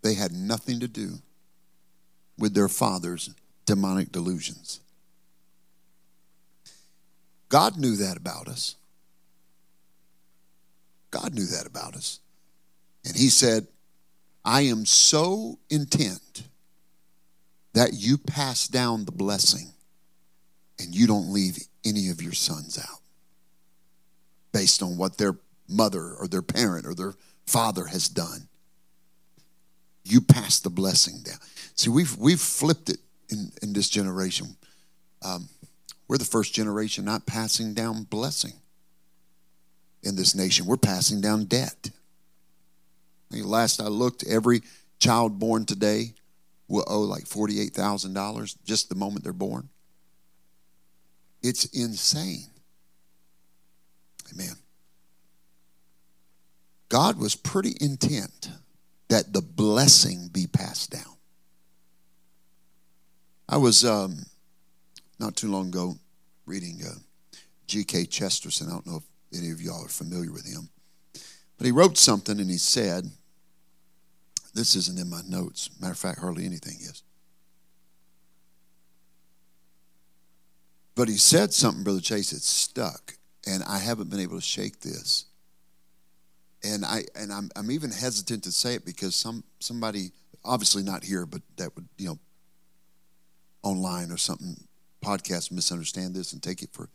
they 0.01 0.13
had 0.13 0.31
nothing 0.31 0.79
to 0.79 0.87
do 0.87 1.15
with 2.37 2.53
their 2.53 2.69
father's 2.69 3.31
demonic 3.65 4.11
delusions. 4.11 4.79
God 7.49 7.77
knew 7.77 7.95
that 7.97 8.17
about 8.17 8.47
us. 8.47 8.75
God 11.11 11.33
knew 11.33 11.45
that 11.45 11.65
about 11.65 11.95
us. 11.95 12.19
And 13.05 13.15
He 13.15 13.29
said, 13.29 13.67
I 14.47 14.61
am 14.61 14.85
so 14.85 15.59
intent 15.69 16.43
that 17.73 17.91
you 17.91 18.17
pass 18.17 18.65
down 18.69 19.03
the 19.03 19.11
blessing 19.11 19.73
and 20.79 20.95
you 20.95 21.05
don't 21.05 21.33
leave 21.33 21.57
any 21.83 22.07
of 22.07 22.21
your 22.21 22.31
sons 22.31 22.79
out 22.79 23.01
based 24.53 24.81
on 24.81 24.95
what 24.95 25.17
their 25.17 25.35
mother 25.67 26.13
or 26.13 26.29
their 26.29 26.41
parent 26.41 26.85
or 26.85 26.95
their 26.95 27.15
father 27.45 27.87
has 27.87 28.07
done. 28.07 28.47
You 30.05 30.21
pass 30.21 30.61
the 30.61 30.69
blessing 30.69 31.23
down. 31.25 31.39
See, 31.75 31.89
we've, 31.89 32.15
we've 32.17 32.39
flipped 32.39 32.89
it 32.89 32.99
in, 33.29 33.51
in 33.61 33.73
this 33.73 33.89
generation. 33.89 34.55
Um, 35.25 35.49
we're 36.07 36.19
the 36.19 36.23
first 36.23 36.53
generation 36.53 37.03
not 37.03 37.25
passing 37.25 37.73
down 37.73 38.03
blessing 38.03 38.53
in 40.03 40.15
this 40.15 40.33
nation. 40.33 40.65
We're 40.65 40.77
passing 40.77 41.19
down 41.19 41.45
debt. 41.45 41.89
Last 43.31 43.81
I 43.81 43.87
looked, 43.87 44.23
every 44.27 44.61
child 44.99 45.39
born 45.39 45.65
today 45.65 46.13
will 46.67 46.85
owe 46.87 47.01
like 47.01 47.25
$48,000 47.25 48.55
just 48.65 48.89
the 48.89 48.95
moment 48.95 49.23
they're 49.23 49.33
born. 49.33 49.69
It's 51.41 51.65
insane. 51.65 52.47
Amen. 54.33 54.55
God 56.89 57.19
was 57.19 57.35
pretty 57.35 57.75
intent 57.79 58.49
that 59.09 59.33
the 59.33 59.41
blessing 59.41 60.29
be 60.31 60.47
passed 60.47 60.91
down. 60.91 61.17
I 63.49 63.57
was 63.57 63.85
um, 63.85 64.25
not 65.19 65.35
too 65.35 65.49
long 65.49 65.67
ago 65.67 65.95
reading 66.45 66.81
uh, 66.85 66.95
G.K. 67.67 68.05
Chesterton. 68.05 68.67
I 68.67 68.71
don't 68.71 68.87
know 68.87 68.97
if 68.97 69.39
any 69.39 69.51
of 69.51 69.61
y'all 69.61 69.85
are 69.85 69.89
familiar 69.89 70.31
with 70.31 70.45
him. 70.45 70.69
But 71.57 71.65
he 71.65 71.71
wrote 71.71 71.97
something 71.97 72.39
and 72.39 72.49
he 72.49 72.57
said, 72.57 73.09
This 74.53 74.75
isn't 74.75 74.99
in 74.99 75.09
my 75.09 75.21
notes. 75.27 75.69
Matter 75.79 75.93
of 75.93 75.99
fact, 75.99 76.19
hardly 76.19 76.45
anything 76.45 76.77
is. 76.81 77.03
But 80.95 81.07
he 81.07 81.17
said 81.17 81.53
something, 81.53 81.83
Brother 81.83 82.01
Chase, 82.01 82.31
it 82.33 82.41
stuck. 82.41 83.13
And 83.47 83.63
I 83.63 83.77
haven't 83.77 84.09
been 84.09 84.19
able 84.19 84.35
to 84.35 84.41
shake 84.41 84.81
this. 84.81 85.25
And 86.63 86.83
I 86.83 87.03
and 87.15 87.31
I'm 87.31 87.49
I'm 87.55 87.69
even 87.69 87.91
hesitant 87.91 88.43
to 88.45 88.51
say 88.51 88.73
it 88.73 88.83
because 88.83 89.15
some 89.15 89.43
somebody 89.59 90.11
obviously 90.43 90.81
not 90.81 91.03
here, 91.03 91.25
but 91.25 91.41
that 91.57 91.75
would, 91.75 91.87
you 91.97 92.07
know, 92.07 92.19
online 93.61 94.11
or 94.11 94.17
something 94.17 94.55
podcast 95.03 95.51
misunderstand 95.51 96.15
this 96.15 96.33
and 96.33 96.41
take 96.41 96.63
it 96.63 96.69
for 96.71 96.89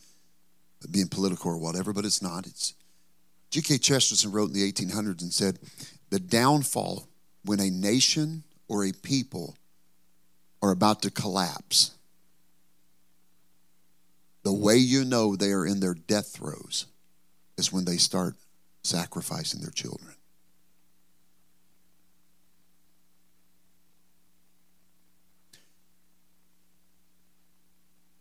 being 0.90 1.08
political 1.08 1.52
or 1.52 1.58
whatever, 1.58 1.92
but 1.92 2.04
it's 2.04 2.20
not. 2.20 2.46
It's 2.46 2.74
G.K. 3.52 3.78
Chesterton 3.78 4.32
wrote 4.32 4.48
in 4.48 4.54
the 4.54 4.72
1800s 4.72 5.20
and 5.20 5.32
said, 5.32 5.58
The 6.08 6.18
downfall 6.18 7.06
when 7.44 7.60
a 7.60 7.68
nation 7.68 8.44
or 8.66 8.84
a 8.84 8.92
people 8.92 9.56
are 10.62 10.70
about 10.70 11.02
to 11.02 11.10
collapse, 11.10 11.90
the 14.42 14.54
way 14.54 14.76
you 14.76 15.04
know 15.04 15.36
they 15.36 15.52
are 15.52 15.66
in 15.66 15.80
their 15.80 15.92
death 15.92 16.28
throes 16.28 16.86
is 17.58 17.70
when 17.70 17.84
they 17.84 17.98
start 17.98 18.36
sacrificing 18.82 19.60
their 19.60 19.70
children. 19.70 20.14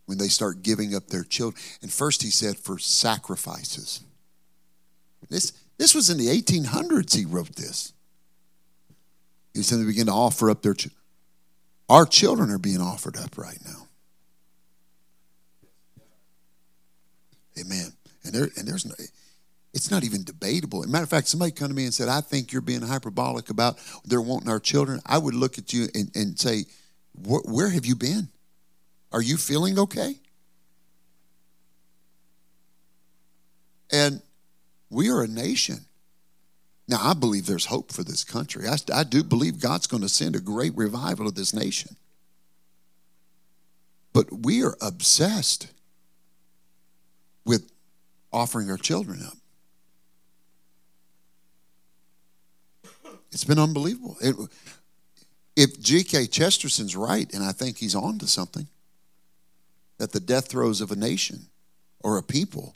when 0.08 0.18
they 0.18 0.28
start 0.28 0.62
giving 0.62 0.94
up 0.94 1.08
their 1.08 1.24
children. 1.24 1.64
And 1.82 1.90
first 1.90 2.22
he 2.22 2.32
said 2.32 2.58
for 2.58 2.78
sacrifices. 2.78 4.02
This, 5.32 5.54
this 5.78 5.96
was 5.96 6.10
in 6.10 6.18
the 6.18 6.28
1800s 6.28 7.16
he 7.16 7.26
wrote 7.26 7.56
this. 7.56 7.94
He 9.54 9.64
said 9.64 9.80
they 9.80 9.86
begin 9.86 10.08
to 10.08 10.12
offer 10.12 10.50
up 10.50 10.62
their 10.62 10.74
children. 10.74 11.00
Our 11.90 12.06
children 12.06 12.52
are 12.52 12.58
being 12.58 12.82
offered 12.82 13.18
up 13.18 13.38
right 13.38 13.58
now. 13.66 13.88
Amen. 17.60 17.94
And 18.24 18.34
there 18.34 18.50
and 18.56 18.68
there's 18.68 18.86
no 18.86 18.94
it's 19.74 19.92
not 19.92 20.04
even 20.04 20.24
debatable. 20.24 20.84
As 20.84 20.90
a 20.90 20.92
matter 20.92 21.04
of 21.04 21.10
fact, 21.10 21.28
somebody 21.28 21.52
come 21.52 21.70
to 21.70 21.74
me 21.74 21.86
and 21.86 21.94
said, 21.94 22.10
I 22.10 22.22
think 22.22 22.52
you're 22.52 22.62
being 22.62 22.82
hyperbolic 22.82 23.50
about 23.50 23.78
they're 24.06 24.22
wanting 24.22 24.50
our 24.50 24.60
children. 24.60 25.02
I 25.06 25.18
would 25.18 25.34
look 25.34 25.58
at 25.58 25.72
you 25.72 25.88
and, 25.96 26.12
and 26.14 26.38
say, 26.38 26.66
where 27.14 27.70
have 27.70 27.86
you 27.86 27.96
been? 27.96 28.30
Are 29.12 29.22
you 29.22 29.38
feeling 29.38 29.80
okay? 29.80 30.16
And 33.92 34.22
we 34.92 35.10
are 35.10 35.24
a 35.24 35.28
nation. 35.28 35.86
Now, 36.88 37.00
I 37.02 37.14
believe 37.14 37.46
there's 37.46 37.68
hope 37.68 37.92
for 37.92 38.04
this 38.04 38.24
country. 38.24 38.68
I, 38.68 38.76
I 38.94 39.04
do 39.04 39.24
believe 39.24 39.62
God's 39.62 39.88
going 39.88 40.04
to 40.04 40.10
send 40.10 40.36
a 40.36 40.42
great 40.42 40.76
revival 40.76 41.28
of 41.28 41.36
this 41.36 41.54
nation. 41.54 41.96
But 44.14 44.44
we 44.44 44.64
are 44.64 44.76
obsessed 44.82 45.72
with 47.46 47.72
offering 48.34 48.70
our 48.70 48.78
children 48.78 49.22
up. 49.26 49.38
It's 53.32 53.46
been 53.46 53.60
unbelievable. 53.60 54.18
It, 54.20 54.36
if 55.56 55.80
G.K. 55.82 56.28
Chesterton's 56.28 56.98
right, 56.98 57.34
and 57.34 57.44
I 57.44 57.54
think 57.54 57.78
he's 57.78 57.96
on 57.96 58.20
to 58.20 58.28
something, 58.28 58.68
that 59.98 60.12
the 60.12 60.20
death 60.20 60.50
throes 60.50 60.82
of 60.82 60.92
a 60.92 60.96
nation 60.98 61.48
or 62.02 62.18
a 62.18 62.24
people 62.24 62.76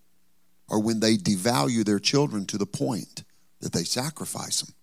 are 0.70 0.80
when 0.80 1.00
they 1.00 1.16
devalue 1.16 1.86
their 1.86 2.00
children 2.00 2.46
to 2.48 2.58
the 2.58 2.66
point 2.66 3.24
that 3.62 3.72
they 3.72 3.84
sacrifice 3.84 4.62
them. 4.62 4.74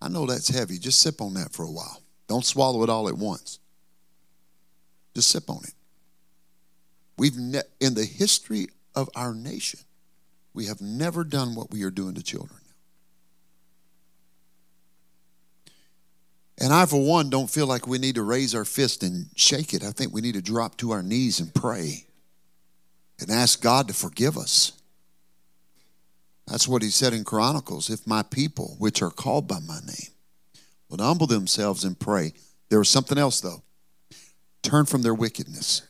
I 0.00 0.08
know 0.08 0.26
that's 0.26 0.48
heavy. 0.48 0.78
Just 0.78 1.00
sip 1.00 1.20
on 1.20 1.34
that 1.34 1.52
for 1.52 1.64
a 1.64 1.70
while. 1.70 2.02
Don't 2.28 2.44
swallow 2.44 2.82
it 2.82 2.90
all 2.90 3.08
at 3.08 3.16
once. 3.16 3.60
Just 5.14 5.30
sip 5.30 5.48
on 5.48 5.62
it. 5.64 5.74
We've 7.16 7.36
ne- 7.36 7.60
in 7.80 7.94
the 7.94 8.04
history 8.04 8.66
of 8.94 9.08
our 9.14 9.34
nation, 9.34 9.80
we 10.54 10.66
have 10.66 10.80
never 10.80 11.24
done 11.24 11.54
what 11.54 11.70
we 11.70 11.82
are 11.84 11.90
doing 11.90 12.14
to 12.14 12.22
children. 12.22 12.58
And 16.58 16.72
I, 16.72 16.86
for 16.86 17.04
one, 17.04 17.30
don't 17.30 17.50
feel 17.50 17.66
like 17.66 17.86
we 17.86 17.98
need 17.98 18.16
to 18.16 18.22
raise 18.22 18.54
our 18.54 18.64
fist 18.64 19.02
and 19.02 19.26
shake 19.34 19.72
it. 19.72 19.82
I 19.82 19.90
think 19.90 20.12
we 20.12 20.20
need 20.20 20.34
to 20.34 20.42
drop 20.42 20.76
to 20.78 20.90
our 20.92 21.02
knees 21.02 21.40
and 21.40 21.52
pray 21.54 22.06
and 23.22 23.30
ask 23.30 23.62
God 23.62 23.88
to 23.88 23.94
forgive 23.94 24.36
us. 24.36 24.72
That's 26.46 26.68
what 26.68 26.82
he 26.82 26.90
said 26.90 27.12
in 27.14 27.24
Chronicles 27.24 27.88
if 27.88 28.06
my 28.06 28.22
people, 28.22 28.76
which 28.78 29.00
are 29.00 29.10
called 29.10 29.48
by 29.48 29.60
my 29.60 29.78
name, 29.86 30.10
would 30.90 31.00
humble 31.00 31.26
themselves 31.26 31.84
and 31.84 31.98
pray. 31.98 32.32
There 32.68 32.78
was 32.78 32.90
something 32.90 33.16
else, 33.16 33.40
though 33.40 33.62
turn 34.62 34.86
from 34.86 35.02
their 35.02 35.14
wickedness. 35.14 35.82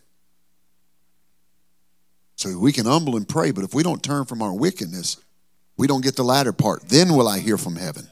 So 2.37 2.59
we 2.59 2.73
can 2.73 2.87
humble 2.87 3.17
and 3.17 3.29
pray, 3.29 3.51
but 3.53 3.65
if 3.65 3.75
we 3.75 3.83
don't 3.83 4.03
turn 4.03 4.25
from 4.25 4.43
our 4.43 4.53
wickedness, 4.53 5.19
we 5.77 5.87
don't 5.87 6.03
get 6.03 6.17
the 6.17 6.25
latter 6.25 6.53
part. 6.53 6.89
Then 6.89 7.15
will 7.15 7.29
I 7.29 7.39
hear 7.39 7.57
from 7.57 7.77
heaven. 7.77 8.09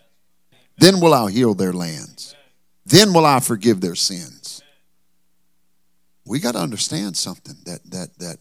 Then 0.78 1.00
will 1.00 1.14
I 1.14 1.30
heal 1.30 1.54
their 1.54 1.72
lands. 1.72 2.34
Then 2.86 3.12
will 3.12 3.26
I 3.26 3.40
forgive 3.40 3.80
their 3.80 3.94
sins. 3.94 4.62
We 6.24 6.38
got 6.38 6.52
to 6.52 6.60
understand 6.60 7.16
something 7.16 7.56
that 7.64 7.90
that 7.90 8.18
that 8.18 8.38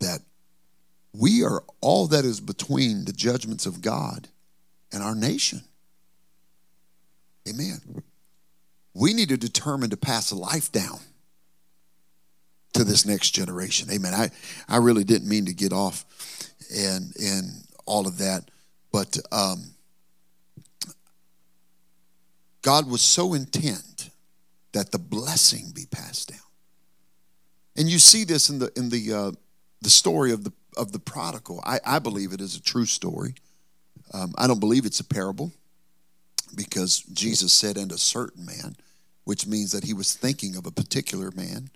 that 0.00 0.20
we 1.12 1.44
are 1.44 1.62
all 1.80 2.06
that 2.08 2.24
is 2.24 2.40
between 2.40 3.04
the 3.04 3.12
judgments 3.12 3.66
of 3.66 3.80
God 3.80 4.28
and 4.92 5.02
our 5.02 5.14
nation. 5.14 5.62
Amen. 7.48 8.02
We 8.94 9.14
need 9.14 9.28
to 9.28 9.36
determine 9.36 9.90
to 9.90 9.96
pass 9.96 10.30
a 10.30 10.36
life 10.36 10.72
down 10.72 10.98
to 12.74 12.84
this 12.84 13.06
next 13.06 13.30
generation. 13.30 13.90
Amen. 13.90 14.14
I, 14.14 14.30
I 14.68 14.78
really 14.78 15.04
didn't 15.04 15.28
mean 15.28 15.46
to 15.46 15.54
get 15.54 15.72
off 15.72 16.04
and 16.74 17.14
and 17.20 17.62
all 17.86 18.06
of 18.06 18.18
that, 18.18 18.50
but 18.92 19.16
um, 19.30 19.70
God 22.62 22.90
was 22.90 23.00
so 23.00 23.32
intent 23.32 24.10
that 24.72 24.90
the 24.90 24.98
blessing 24.98 25.70
be 25.72 25.86
passed 25.88 26.30
down. 26.30 26.40
And 27.76 27.88
you 27.88 27.98
see 27.98 28.24
this 28.24 28.50
in 28.50 28.58
the 28.58 28.72
in 28.76 28.88
the 28.88 29.12
uh, 29.12 29.32
the 29.86 29.90
story 29.90 30.32
of 30.32 30.42
the 30.42 30.52
of 30.76 30.90
the 30.90 30.98
prodigal. 30.98 31.62
I, 31.64 31.78
I 31.86 32.00
believe 32.00 32.32
it 32.32 32.40
is 32.40 32.56
a 32.56 32.60
true 32.60 32.86
story. 32.86 33.34
Um, 34.12 34.34
I 34.36 34.48
don't 34.48 34.58
believe 34.58 34.84
it's 34.84 34.98
a 34.98 35.04
parable 35.04 35.52
because 36.56 37.04
Jesus 37.12 37.52
said, 37.52 37.76
"and 37.76 37.92
a 37.92 37.96
certain 37.96 38.44
man," 38.44 38.74
which 39.22 39.46
means 39.46 39.70
that 39.70 39.84
he 39.84 39.94
was 39.94 40.12
thinking 40.12 40.56
of 40.56 40.66
a 40.66 40.72
particular 40.72 41.30
man. 41.30 41.70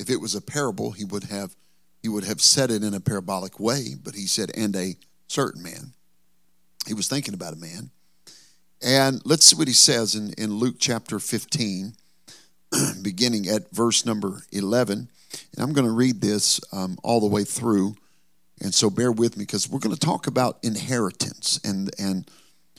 If 0.00 0.10
it 0.10 0.20
was 0.20 0.34
a 0.34 0.40
parable, 0.40 0.90
he 0.90 1.04
would 1.04 1.24
have 1.24 1.54
he 2.02 2.08
would 2.08 2.24
have 2.24 2.40
said 2.40 2.72
it 2.72 2.82
in 2.82 2.92
a 2.92 2.98
parabolic 2.98 3.60
way, 3.60 3.94
but 4.02 4.16
he 4.16 4.26
said, 4.26 4.50
"and 4.56 4.74
a 4.74 4.96
certain 5.28 5.62
man." 5.62 5.92
He 6.88 6.94
was 6.94 7.06
thinking 7.06 7.34
about 7.34 7.52
a 7.52 7.56
man. 7.70 7.90
And 8.82 9.22
let's 9.24 9.46
see 9.46 9.54
what 9.56 9.68
he 9.68 9.74
says 9.74 10.16
in, 10.16 10.32
in 10.32 10.54
Luke 10.54 10.76
chapter 10.80 11.20
15, 11.20 11.94
beginning 13.02 13.46
at 13.46 13.70
verse 13.70 14.04
number 14.04 14.42
11. 14.50 15.08
And 15.54 15.62
I'm 15.62 15.72
going 15.72 15.86
to 15.86 15.92
read 15.92 16.20
this 16.20 16.60
um, 16.72 16.98
all 17.02 17.20
the 17.20 17.26
way 17.26 17.44
through. 17.44 17.96
And 18.60 18.72
so 18.72 18.90
bear 18.90 19.12
with 19.12 19.36
me 19.36 19.44
because 19.44 19.68
we're 19.68 19.80
going 19.80 19.94
to 19.94 20.00
talk 20.00 20.26
about 20.26 20.58
inheritance 20.62 21.60
and, 21.64 21.90
and 21.98 22.30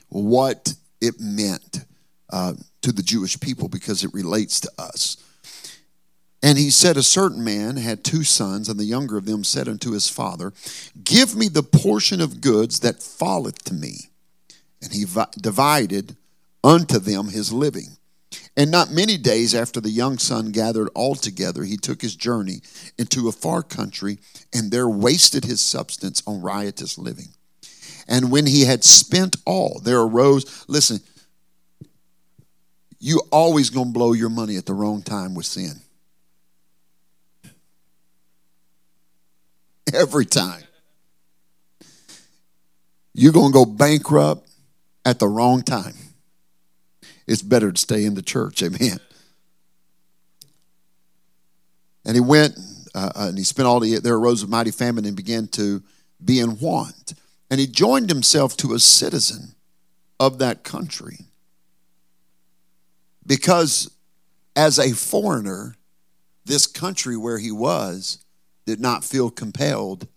what 0.09 0.73
it 1.01 1.19
meant 1.19 1.85
uh, 2.31 2.53
to 2.81 2.91
the 2.91 3.03
Jewish 3.03 3.39
people 3.39 3.67
because 3.67 4.03
it 4.03 4.13
relates 4.13 4.59
to 4.61 4.71
us. 4.77 5.17
And 6.41 6.57
he 6.57 6.69
said, 6.69 6.95
A 6.95 7.03
certain 7.03 7.43
man 7.43 7.77
had 7.77 8.03
two 8.03 8.23
sons, 8.23 8.69
and 8.69 8.79
the 8.79 8.85
younger 8.85 9.17
of 9.17 9.25
them 9.25 9.43
said 9.43 9.67
unto 9.67 9.91
his 9.91 10.09
father, 10.09 10.53
Give 11.03 11.35
me 11.35 11.47
the 11.47 11.63
portion 11.63 12.21
of 12.21 12.39
goods 12.39 12.81
that 12.81 13.01
falleth 13.01 13.63
to 13.65 13.73
me. 13.73 14.09
And 14.81 14.93
he 14.93 15.05
divided 15.41 16.15
unto 16.63 16.99
them 16.99 17.29
his 17.29 17.51
living. 17.51 17.97
And 18.57 18.71
not 18.71 18.91
many 18.91 19.17
days 19.17 19.53
after 19.53 19.81
the 19.81 19.89
young 19.89 20.17
son 20.17 20.51
gathered 20.51 20.89
all 20.95 21.15
together, 21.15 21.63
he 21.63 21.77
took 21.77 22.01
his 22.01 22.15
journey 22.15 22.61
into 22.97 23.27
a 23.27 23.33
far 23.33 23.61
country 23.61 24.17
and 24.53 24.71
there 24.71 24.87
wasted 24.87 25.43
his 25.43 25.59
substance 25.59 26.23
on 26.25 26.41
riotous 26.41 26.97
living. 26.97 27.29
And 28.07 28.31
when 28.31 28.45
he 28.45 28.61
had 28.61 28.83
spent 28.83 29.35
all, 29.45 29.81
there 29.83 29.99
arose, 29.99 30.65
listen, 30.67 30.99
you 32.99 33.21
always 33.31 33.69
going 33.69 33.87
to 33.87 33.93
blow 33.93 34.13
your 34.13 34.29
money 34.29 34.55
at 34.57 34.65
the 34.65 34.73
wrong 34.73 35.01
time 35.01 35.35
with 35.35 35.45
sin. 35.45 35.81
Every 39.93 40.25
time. 40.25 40.63
You're 43.13 43.33
going 43.33 43.51
to 43.51 43.53
go 43.53 43.65
bankrupt 43.65 44.49
at 45.05 45.19
the 45.19 45.27
wrong 45.27 45.61
time 45.61 45.93
it's 47.27 47.41
better 47.41 47.71
to 47.71 47.79
stay 47.79 48.05
in 48.05 48.15
the 48.15 48.21
church. 48.21 48.61
Amen. 48.61 48.99
And 52.05 52.15
he 52.15 52.21
went 52.21 52.57
uh, 52.95 53.11
uh, 53.13 53.27
and 53.27 53.37
he 53.37 53.43
spent 53.43 53.67
all 53.67 53.81
the, 53.81 53.99
there 53.99 54.15
arose 54.15 54.41
a 54.41 54.47
mighty 54.47 54.71
famine 54.71 55.03
and 55.05 55.17
began 55.17 55.47
to 55.49 55.83
be 56.23 56.39
in 56.39 56.57
want. 56.59 57.13
And 57.51 57.59
he 57.59 57.67
joined 57.67 58.09
himself 58.09 58.55
to 58.57 58.73
a 58.73 58.79
citizen 58.79 59.55
of 60.17 60.39
that 60.39 60.63
country. 60.63 61.19
Because 63.27 63.91
as 64.55 64.79
a 64.79 64.93
foreigner, 64.93 65.75
this 66.45 66.67
country 66.67 67.17
where 67.17 67.37
he 67.37 67.51
was 67.51 68.23
did 68.65 68.79
not 68.79 69.03
feel 69.03 69.29
compelled 69.29 70.07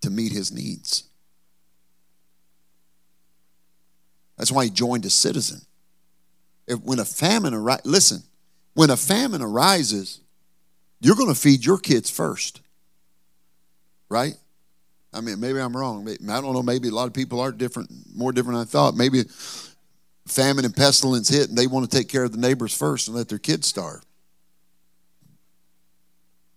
to 0.00 0.10
meet 0.10 0.32
his 0.32 0.50
needs. 0.50 1.04
That's 4.36 4.50
why 4.50 4.64
he 4.64 4.70
joined 4.70 5.04
a 5.04 5.10
citizen 5.10 5.60
if, 6.70 6.80
when 6.82 6.98
a 6.98 7.04
famine 7.04 7.52
arises, 7.52 7.84
listen, 7.84 8.22
when 8.74 8.90
a 8.90 8.96
famine 8.96 9.42
arises, 9.42 10.20
you're 11.00 11.16
going 11.16 11.28
to 11.28 11.38
feed 11.38 11.64
your 11.64 11.78
kids 11.78 12.08
first, 12.10 12.60
right? 14.08 14.34
I 15.12 15.20
mean, 15.20 15.40
maybe 15.40 15.58
I'm 15.58 15.76
wrong. 15.76 16.08
I 16.08 16.40
don't 16.40 16.52
know. 16.52 16.62
Maybe 16.62 16.88
a 16.88 16.94
lot 16.94 17.08
of 17.08 17.12
people 17.12 17.40
are 17.40 17.50
different, 17.50 17.90
more 18.14 18.32
different 18.32 18.58
than 18.58 18.62
I 18.62 18.70
thought. 18.70 18.94
Maybe 18.94 19.24
famine 20.26 20.64
and 20.64 20.76
pestilence 20.76 21.28
hit, 21.28 21.48
and 21.48 21.58
they 21.58 21.66
want 21.66 21.90
to 21.90 21.96
take 21.96 22.08
care 22.08 22.22
of 22.22 22.30
the 22.30 22.38
neighbors 22.38 22.76
first 22.76 23.08
and 23.08 23.16
let 23.16 23.28
their 23.28 23.38
kids 23.38 23.66
starve. 23.66 24.04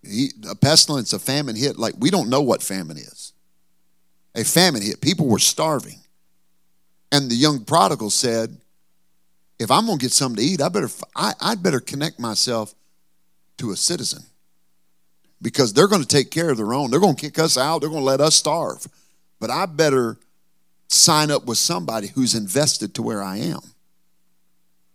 He, 0.03 0.29
a 0.47 0.55
pestilence, 0.55 1.13
a 1.13 1.19
famine 1.19 1.55
hit. 1.55 1.79
Like 1.79 1.95
we 1.97 2.11
don't 2.11 2.29
know 2.29 2.41
what 2.41 2.61
famine 2.61 2.97
is. 2.97 3.33
A 4.35 4.43
famine 4.43 4.83
hit. 4.83 5.01
People 5.01 5.27
were 5.27 5.39
starving, 5.39 6.01
and 7.11 7.31
the 7.31 7.35
young 7.35 7.65
prodigal 7.65 8.11
said, 8.11 8.57
if 9.63 9.71
I'm 9.71 9.85
going 9.85 9.97
to 9.97 10.03
get 10.03 10.11
something 10.11 10.43
to 10.43 10.43
eat, 10.43 10.61
I 10.61 10.69
better 10.69 10.89
I, 11.15 11.33
I'd 11.39 11.63
better 11.63 11.79
connect 11.79 12.19
myself 12.19 12.75
to 13.57 13.71
a 13.71 13.75
citizen 13.75 14.23
because 15.41 15.73
they're 15.73 15.87
going 15.87 16.01
to 16.01 16.07
take 16.07 16.31
care 16.31 16.49
of 16.49 16.57
their 16.57 16.73
own. 16.73 16.91
They're 16.91 16.99
going 16.99 17.15
to 17.15 17.21
kick 17.21 17.39
us 17.39 17.57
out. 17.57 17.79
They're 17.79 17.89
going 17.89 18.01
to 18.01 18.05
let 18.05 18.21
us 18.21 18.35
starve. 18.35 18.85
But 19.39 19.49
I 19.49 19.65
better 19.65 20.17
sign 20.89 21.31
up 21.31 21.45
with 21.45 21.57
somebody 21.57 22.07
who's 22.07 22.35
invested 22.35 22.93
to 22.95 23.01
where 23.01 23.23
I 23.23 23.37
am. 23.37 23.61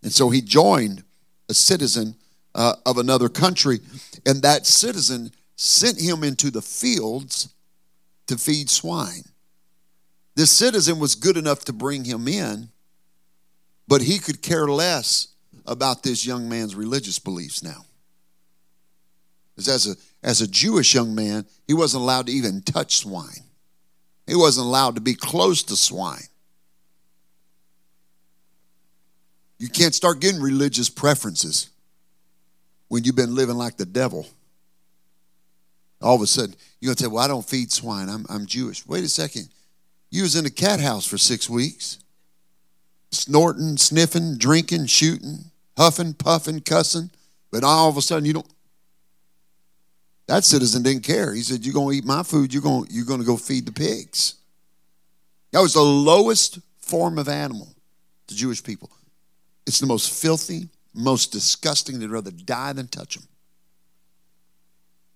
And 0.03 0.11
so 0.11 0.29
he 0.29 0.41
joined 0.41 1.03
a 1.49 1.53
citizen 1.53 2.15
uh, 2.55 2.75
of 2.85 2.97
another 2.97 3.27
country, 3.27 3.79
and 4.25 4.41
that 4.43 4.65
citizen 4.65 5.31
sent 5.55 5.99
him 5.99 6.23
into 6.23 6.51
the 6.51 6.61
fields 6.61 7.49
to 8.27 8.37
feed 8.37 8.69
swine. 8.69 9.23
This 10.35 10.51
citizen 10.51 10.99
was 10.99 11.15
good 11.15 11.37
enough 11.37 11.65
to 11.65 11.73
bring 11.73 12.05
him 12.05 12.27
in, 12.27 12.69
but 13.89 14.03
he 14.03 14.19
could 14.19 14.43
care 14.43 14.67
less 14.67 15.29
about 15.65 16.03
this 16.03 16.23
young 16.23 16.47
man's 16.47 16.75
religious 16.75 17.17
beliefs 17.17 17.63
now. 17.63 17.85
As 19.57 19.87
a, 19.87 19.95
as 20.23 20.41
a 20.41 20.47
Jewish 20.47 20.93
young 20.93 21.15
man, 21.15 21.45
he 21.67 21.73
wasn't 21.73 22.03
allowed 22.03 22.27
to 22.27 22.31
even 22.31 22.61
touch 22.61 22.97
swine. 22.97 23.43
He 24.27 24.35
wasn't 24.35 24.67
allowed 24.67 24.93
to 24.95 25.01
be 25.01 25.15
close 25.15 25.63
to 25.63 25.75
swine. 25.75 26.21
You 29.57 29.69
can't 29.69 29.95
start 29.95 30.21
getting 30.21 30.39
religious 30.39 30.87
preferences 30.87 31.69
when 32.89 33.03
you've 33.03 33.15
been 33.15 33.33
living 33.33 33.55
like 33.55 33.77
the 33.77 33.87
devil. 33.87 34.27
All 35.99 36.15
of 36.15 36.21
a 36.21 36.27
sudden, 36.27 36.55
you're 36.79 36.89
going 36.89 36.95
to 36.97 37.03
say, 37.05 37.09
Well, 37.09 37.23
I 37.23 37.27
don't 37.27 37.43
feed 37.43 37.71
swine. 37.71 38.07
I'm, 38.07 38.25
I'm 38.29 38.45
Jewish. 38.45 38.85
Wait 38.85 39.03
a 39.03 39.09
second. 39.09 39.49
You 40.11 40.21
was 40.21 40.35
in 40.35 40.45
a 40.45 40.51
cat 40.51 40.79
house 40.79 41.05
for 41.05 41.17
six 41.17 41.49
weeks 41.49 41.97
snorting, 43.11 43.77
sniffing, 43.77 44.37
drinking, 44.37 44.85
shooting, 44.85 45.45
huffing, 45.77 46.13
puffing, 46.13 46.61
cussing, 46.61 47.09
but 47.51 47.63
all 47.63 47.89
of 47.89 47.97
a 47.97 48.01
sudden 48.01 48.25
you 48.25 48.33
don't. 48.33 48.53
That 50.27 50.43
citizen 50.43 50.83
didn't 50.83 51.03
care. 51.03 51.33
He 51.33 51.41
said, 51.41 51.65
You're 51.65 51.73
going 51.73 51.89
to 51.89 51.97
eat 51.97 52.05
my 52.05 52.23
food, 52.23 52.53
you're 52.53 52.61
going, 52.61 52.87
you're 52.91 53.05
going 53.05 53.19
to 53.19 53.25
go 53.25 53.35
feed 53.37 53.65
the 53.65 53.71
pigs. 53.71 54.35
That 55.51 55.61
was 55.61 55.73
the 55.73 55.81
lowest 55.81 56.59
form 56.79 57.17
of 57.17 57.27
animal 57.27 57.67
to 58.27 58.35
Jewish 58.35 58.63
people. 58.63 58.91
It's 59.65 59.79
the 59.79 59.87
most 59.87 60.21
filthy, 60.21 60.69
most 60.93 61.31
disgusting. 61.31 61.99
They'd 61.99 62.09
rather 62.09 62.31
die 62.31 62.73
than 62.73 62.87
touch 62.87 63.15
them. 63.15 63.27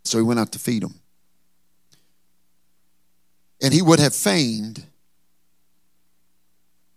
So 0.04 0.18
he 0.18 0.24
went 0.24 0.40
out 0.40 0.52
to 0.54 0.60
feed 0.60 0.84
them. 0.84 0.96
And 3.62 3.74
he 3.74 3.82
would 3.82 4.00
have 4.00 4.14
feigned 4.14 4.86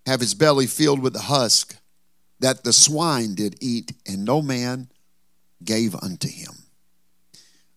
have 0.06 0.20
his 0.20 0.34
belly 0.34 0.66
filled 0.66 1.00
with 1.00 1.12
the 1.12 1.20
husk 1.20 1.76
that 2.40 2.64
the 2.64 2.72
swine 2.72 3.34
did 3.34 3.56
eat, 3.60 3.92
and 4.06 4.24
no 4.24 4.40
man 4.40 4.88
gave 5.64 5.94
unto 5.96 6.28
him. 6.28 6.52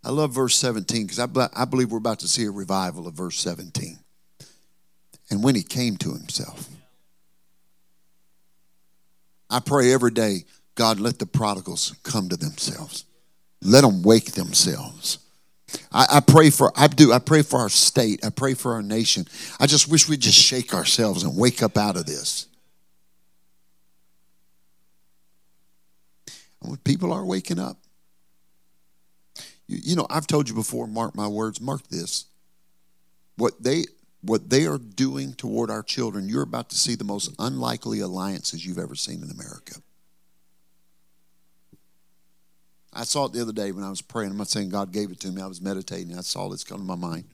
I 0.03 0.11
love 0.11 0.33
verse 0.33 0.55
17 0.55 1.07
because 1.07 1.19
I, 1.19 1.27
I 1.53 1.65
believe 1.65 1.91
we're 1.91 1.97
about 1.97 2.19
to 2.19 2.27
see 2.27 2.45
a 2.45 2.51
revival 2.51 3.07
of 3.07 3.15
verse 3.15 3.39
17. 3.39 3.99
And 5.29 5.43
when 5.43 5.55
he 5.55 5.63
came 5.63 5.97
to 5.97 6.13
himself, 6.13 6.69
I 9.49 9.59
pray 9.59 9.91
every 9.91 10.11
day, 10.11 10.45
God, 10.75 10.99
let 10.99 11.19
the 11.19 11.25
prodigals 11.25 11.95
come 12.03 12.29
to 12.29 12.37
themselves. 12.37 13.05
Let 13.61 13.81
them 13.81 14.03
wake 14.03 14.33
themselves. 14.33 15.19
I, 15.91 16.05
I, 16.13 16.19
pray 16.19 16.49
for 16.49 16.71
I 16.75 16.87
do 16.87 17.13
I 17.13 17.19
pray 17.19 17.41
for 17.41 17.59
our 17.59 17.69
state. 17.69 18.25
I 18.25 18.29
pray 18.29 18.53
for 18.53 18.73
our 18.73 18.81
nation. 18.81 19.25
I 19.59 19.67
just 19.67 19.89
wish 19.89 20.07
we'd 20.07 20.19
just 20.19 20.37
shake 20.37 20.73
ourselves 20.73 21.23
and 21.23 21.37
wake 21.37 21.61
up 21.63 21.77
out 21.77 21.97
of 21.97 22.05
this. 22.05 22.47
And 26.61 26.71
when 26.71 26.77
people 26.79 27.13
are 27.13 27.25
waking 27.25 27.59
up. 27.59 27.77
You, 29.67 29.77
you 29.83 29.95
know, 29.95 30.07
I've 30.09 30.27
told 30.27 30.49
you 30.49 30.55
before, 30.55 30.87
mark 30.87 31.15
my 31.15 31.27
words, 31.27 31.61
mark 31.61 31.87
this. 31.87 32.25
what 33.37 33.61
they 33.63 33.85
what 34.21 34.49
they 34.49 34.65
are 34.65 34.77
doing 34.77 35.33
toward 35.33 35.71
our 35.71 35.81
children, 35.81 36.27
you're 36.27 36.43
about 36.43 36.69
to 36.69 36.75
see 36.75 36.95
the 36.95 37.05
most 37.05 37.33
unlikely 37.39 38.01
alliances 38.01 38.65
you've 38.65 38.77
ever 38.77 38.95
seen 38.95 39.23
in 39.23 39.31
America. 39.31 39.75
I 42.91 43.03
saw 43.03 43.25
it 43.25 43.33
the 43.33 43.41
other 43.41 43.53
day 43.53 43.71
when 43.71 43.83
I 43.83 43.89
was 43.89 44.01
praying. 44.01 44.31
I'm 44.31 44.37
not 44.37 44.47
saying 44.47 44.69
God 44.69 44.91
gave 44.91 45.11
it 45.11 45.19
to 45.21 45.27
me. 45.29 45.41
I 45.41 45.47
was 45.47 45.61
meditating. 45.61 46.17
I 46.17 46.21
saw 46.21 46.49
this 46.49 46.63
come 46.63 46.79
to 46.79 46.83
my 46.83 46.95
mind. 46.95 47.25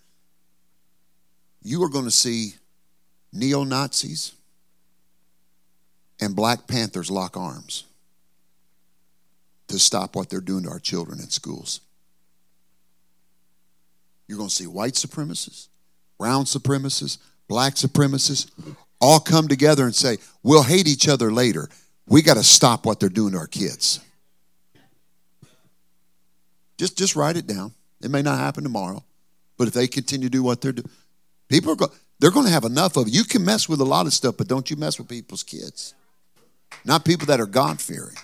You 1.63 1.82
are 1.84 1.89
going 1.89 2.06
to 2.06 2.12
see 2.12 2.56
neo 3.32 3.63
Nazis 3.63 4.34
and 6.20 6.36
Black 6.36 6.68
Panthers 6.68 7.10
lock 7.10 7.38
arms 7.38 7.86
to 9.68 9.80
stop 9.80 10.15
what 10.15 10.30
they're 10.30 10.41
doing 10.41 10.63
to 10.63 10.70
our 10.70 10.80
children 10.80 11.20
in 11.20 11.30
schools. 11.30 11.82
You're 14.28 14.38
going 14.38 14.50
to 14.50 14.56
see 14.56 14.68
white 14.68 14.94
supremacists, 14.94 15.68
brown 16.18 16.46
supremacists, 16.46 17.18
black 17.48 17.76
supremacists 17.76 18.50
all 19.02 19.20
come 19.20 19.48
together 19.48 19.86
and 19.86 19.96
say, 19.96 20.18
We'll 20.44 20.63
hate 20.63 20.88
each 20.88 21.08
other 21.08 21.32
later. 21.32 21.70
We 22.08 22.22
got 22.22 22.36
to 22.36 22.44
stop 22.44 22.86
what 22.86 23.00
they're 23.00 23.10
doing 23.10 23.34
to 23.34 23.39
our 23.39 23.48
kids. 23.48 24.00
Just, 26.78 26.98
just 26.98 27.16
write 27.16 27.38
it 27.38 27.48
down. 27.48 27.74
It 28.02 28.12
may 28.12 28.22
not 28.22 28.38
happen 28.38 28.64
tomorrow, 28.64 29.04
but 29.58 29.68
if 29.68 29.74
they 29.74 29.88
continue 29.88 30.28
to 30.28 30.32
do 30.32 30.44
what 30.44 30.62
they're 30.62 30.74
doing, 30.74 30.90
people 31.48 31.72
are 31.72 31.76
going, 31.76 31.92
they're 32.20 32.32
going 32.32 32.46
to 32.46 32.52
have 32.52 32.64
enough 32.64 32.98
of 32.98 33.08
it. 33.08 33.14
You 33.14 33.24
can 33.24 33.44
mess 33.44 33.68
with 33.70 33.80
a 33.82 33.86
lot 33.86 34.06
of 34.06 34.14
stuff, 34.14 34.36
but 34.38 34.48
don't 34.48 34.70
you 34.70 34.76
mess 34.76 34.98
with 34.98 35.10
people's 35.10 35.44
kids. 35.44 35.94
Not 36.84 37.06
people 37.06 37.28
that 37.28 37.40
are 37.40 37.46
God 37.46 37.80
fearing 37.80 38.16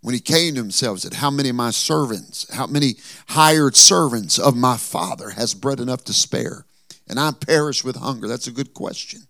when 0.00 0.14
he 0.14 0.20
came 0.20 0.54
to 0.54 0.60
himself 0.60 1.00
said 1.00 1.14
how 1.14 1.30
many 1.30 1.48
of 1.48 1.56
my 1.56 1.70
servants 1.70 2.46
how 2.54 2.66
many 2.66 2.94
hired 3.28 3.76
servants 3.76 4.38
of 4.38 4.56
my 4.56 4.76
father 4.76 5.30
has 5.30 5.54
bread 5.54 5.80
enough 5.80 6.04
to 6.04 6.12
spare 6.12 6.64
and 7.08 7.18
i 7.18 7.30
perish 7.30 7.84
with 7.84 7.96
hunger 7.96 8.28
that's 8.28 8.46
a 8.46 8.52
good 8.52 8.72
question 8.74 9.20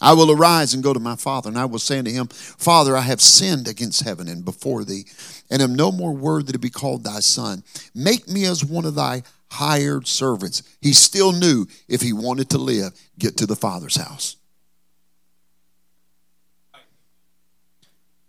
i 0.00 0.12
will 0.12 0.30
arise 0.30 0.74
and 0.74 0.82
go 0.82 0.92
to 0.92 1.00
my 1.00 1.16
father 1.16 1.48
and 1.48 1.58
i 1.58 1.64
will 1.64 1.78
say 1.78 1.98
unto 1.98 2.10
him 2.10 2.26
father 2.26 2.96
i 2.96 3.00
have 3.00 3.20
sinned 3.20 3.68
against 3.68 4.04
heaven 4.04 4.28
and 4.28 4.44
before 4.44 4.84
thee 4.84 5.04
and 5.50 5.62
am 5.62 5.74
no 5.74 5.90
more 5.92 6.12
worthy 6.12 6.52
to 6.52 6.58
be 6.58 6.70
called 6.70 7.04
thy 7.04 7.20
son 7.20 7.62
make 7.94 8.28
me 8.28 8.44
as 8.44 8.64
one 8.64 8.84
of 8.84 8.94
thy 8.94 9.22
hired 9.52 10.06
servants 10.06 10.62
he 10.80 10.92
still 10.92 11.32
knew 11.32 11.66
if 11.88 12.00
he 12.00 12.12
wanted 12.12 12.50
to 12.50 12.58
live 12.58 12.92
get 13.18 13.36
to 13.36 13.46
the 13.46 13.56
father's 13.56 13.96
house 13.96 14.36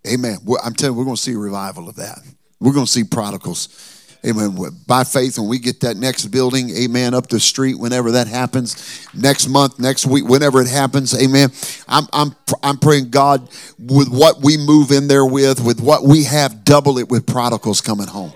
Amen. 0.08 0.38
I'm 0.64 0.74
telling 0.74 0.94
you, 0.94 1.00
we're 1.00 1.06
going 1.06 1.16
to 1.16 1.22
see 1.22 1.34
a 1.34 1.38
revival 1.38 1.90
of 1.90 1.96
that. 1.96 2.20
We're 2.60 2.74
going 2.74 2.86
to 2.86 2.92
see 2.92 3.04
prodigals. 3.04 3.97
Amen. 4.26 4.58
By 4.88 5.04
faith, 5.04 5.38
when 5.38 5.48
we 5.48 5.60
get 5.60 5.82
that 5.82 5.96
next 5.96 6.28
building, 6.28 6.70
amen, 6.72 7.14
up 7.14 7.28
the 7.28 7.40
street, 7.40 7.78
whenever 7.78 8.12
that 8.12 8.28
happens, 8.28 9.08
next 9.14 9.48
month, 9.48 9.80
next 9.80 10.06
week, 10.06 10.26
whenever 10.28 10.60
it 10.62 10.68
happens, 10.68 11.14
amen. 11.22 11.52
I'm, 11.88 12.08
I'm, 12.12 12.36
I'm 12.64 12.78
praying 12.78 13.10
God 13.12 13.48
with 13.78 14.10
what 14.10 14.42
we 14.42 14.58
move 14.58 14.92
in 14.92 15.08
there 15.08 15.26
with, 15.26 15.64
with 15.64 15.80
what 15.80 16.04
we 16.04 16.24
have, 16.24 16.64
double 16.64 16.98
it 16.98 17.10
with 17.10 17.28
prodigals 17.28 17.80
coming 17.80 18.08
home. 18.08 18.34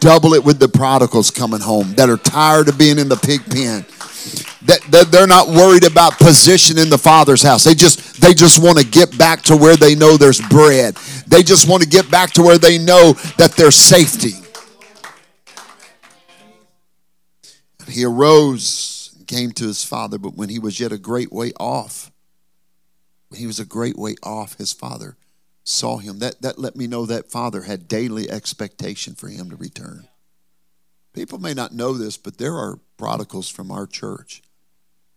Double 0.00 0.34
it 0.34 0.44
with 0.44 0.58
the 0.58 0.68
prodigals 0.68 1.30
coming 1.30 1.60
home 1.60 1.94
that 1.94 2.08
are 2.08 2.16
tired 2.16 2.68
of 2.68 2.78
being 2.78 2.98
in 2.98 3.08
the 3.08 3.16
pig 3.16 3.44
pen 3.50 3.84
that 4.62 4.80
that 4.90 5.10
they're 5.10 5.26
not 5.26 5.48
worried 5.48 5.84
about 5.84 6.18
position 6.18 6.76
in 6.78 6.90
the 6.90 6.98
father's 6.98 7.42
house 7.42 7.64
they 7.64 7.74
just 7.74 8.20
they 8.20 8.34
just 8.34 8.62
want 8.62 8.76
to 8.76 8.84
get 8.84 9.16
back 9.16 9.40
to 9.40 9.56
where 9.56 9.76
they 9.76 9.94
know 9.94 10.16
there's 10.16 10.40
bread 10.48 10.94
they 11.26 11.42
just 11.42 11.68
want 11.68 11.82
to 11.82 11.88
get 11.88 12.10
back 12.10 12.30
to 12.30 12.42
where 12.42 12.58
they 12.58 12.78
know 12.78 13.12
that 13.38 13.52
there's 13.56 13.76
safety 13.76 14.32
he 17.90 18.04
arose 18.04 19.14
and 19.16 19.26
came 19.26 19.52
to 19.52 19.66
his 19.66 19.84
father 19.84 20.18
but 20.18 20.34
when 20.34 20.48
he 20.48 20.58
was 20.58 20.80
yet 20.80 20.92
a 20.92 20.98
great 20.98 21.32
way 21.32 21.52
off 21.58 22.10
he 23.34 23.46
was 23.46 23.60
a 23.60 23.64
great 23.64 23.96
way 23.96 24.14
off 24.22 24.56
his 24.58 24.72
father 24.72 25.16
saw 25.64 25.98
him 25.98 26.18
that 26.18 26.40
that 26.42 26.58
let 26.58 26.76
me 26.76 26.86
know 26.86 27.06
that 27.06 27.30
father 27.30 27.62
had 27.62 27.88
daily 27.88 28.30
expectation 28.30 29.14
for 29.14 29.28
him 29.28 29.50
to 29.50 29.56
return 29.56 30.08
people 31.12 31.38
may 31.38 31.54
not 31.54 31.72
know 31.72 31.92
this 31.92 32.16
but 32.16 32.38
there 32.38 32.54
are 32.54 32.78
prodigals 32.96 33.48
from 33.48 33.70
our 33.70 33.86
church 33.86 34.42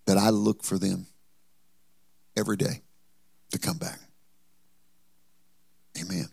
that 0.05 0.17
I 0.17 0.29
look 0.29 0.63
for 0.63 0.77
them 0.77 1.07
every 2.35 2.57
day 2.57 2.81
to 3.51 3.59
come 3.59 3.77
back. 3.77 3.99
Amen. 5.99 6.27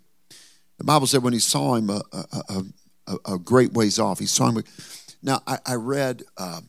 The 0.78 0.84
Bible 0.84 1.06
said 1.06 1.22
when 1.22 1.32
he 1.32 1.40
saw 1.40 1.74
him 1.74 1.90
a, 1.90 2.02
a, 2.12 2.62
a, 3.06 3.34
a 3.34 3.38
great 3.38 3.72
ways 3.72 3.98
off, 3.98 4.20
he 4.20 4.26
saw 4.26 4.48
him. 4.50 4.62
Now, 5.22 5.42
I, 5.46 5.58
I 5.66 5.74
read, 5.74 6.22
uh, 6.36 6.60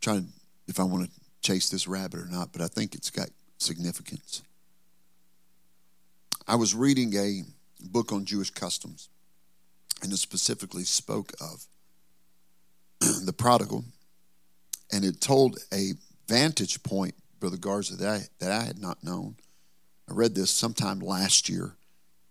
trying 0.00 0.28
if 0.66 0.80
I 0.80 0.84
want 0.84 1.04
to 1.04 1.10
chase 1.42 1.68
this 1.68 1.86
rabbit 1.86 2.20
or 2.20 2.26
not, 2.26 2.52
but 2.52 2.62
I 2.62 2.68
think 2.68 2.94
it's 2.94 3.10
got 3.10 3.28
significance. 3.58 4.42
I 6.46 6.54
was 6.56 6.74
reading 6.74 7.14
a 7.16 7.42
book 7.82 8.12
on 8.12 8.24
Jewish 8.24 8.50
customs, 8.50 9.08
and 10.02 10.12
it 10.12 10.18
specifically 10.18 10.84
spoke 10.84 11.32
of 11.40 11.66
the 13.24 13.32
prodigal 13.32 13.84
and 14.92 15.04
it 15.04 15.20
told 15.20 15.58
a 15.72 15.92
vantage 16.28 16.82
point, 16.82 17.14
Brother 17.38 17.56
Garza, 17.56 17.96
that 17.96 18.08
I, 18.08 18.20
that 18.38 18.50
I 18.50 18.64
had 18.64 18.78
not 18.78 19.02
known. 19.02 19.36
I 20.08 20.12
read 20.14 20.34
this 20.34 20.50
sometime 20.50 21.00
last 21.00 21.48
year. 21.48 21.76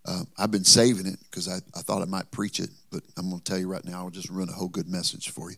Uh, 0.04 0.24
I've 0.38 0.50
been 0.50 0.64
saving 0.64 1.06
it 1.06 1.18
because 1.30 1.48
I, 1.48 1.56
I 1.76 1.80
thought 1.80 2.02
I 2.02 2.06
might 2.06 2.30
preach 2.30 2.60
it, 2.60 2.70
but 2.90 3.02
I'm 3.16 3.28
going 3.30 3.40
to 3.40 3.44
tell 3.44 3.58
you 3.58 3.68
right 3.68 3.84
now, 3.84 3.98
I'll 3.98 4.10
just 4.10 4.30
run 4.30 4.48
a 4.48 4.52
whole 4.52 4.68
good 4.68 4.88
message 4.88 5.30
for 5.30 5.50
you. 5.50 5.56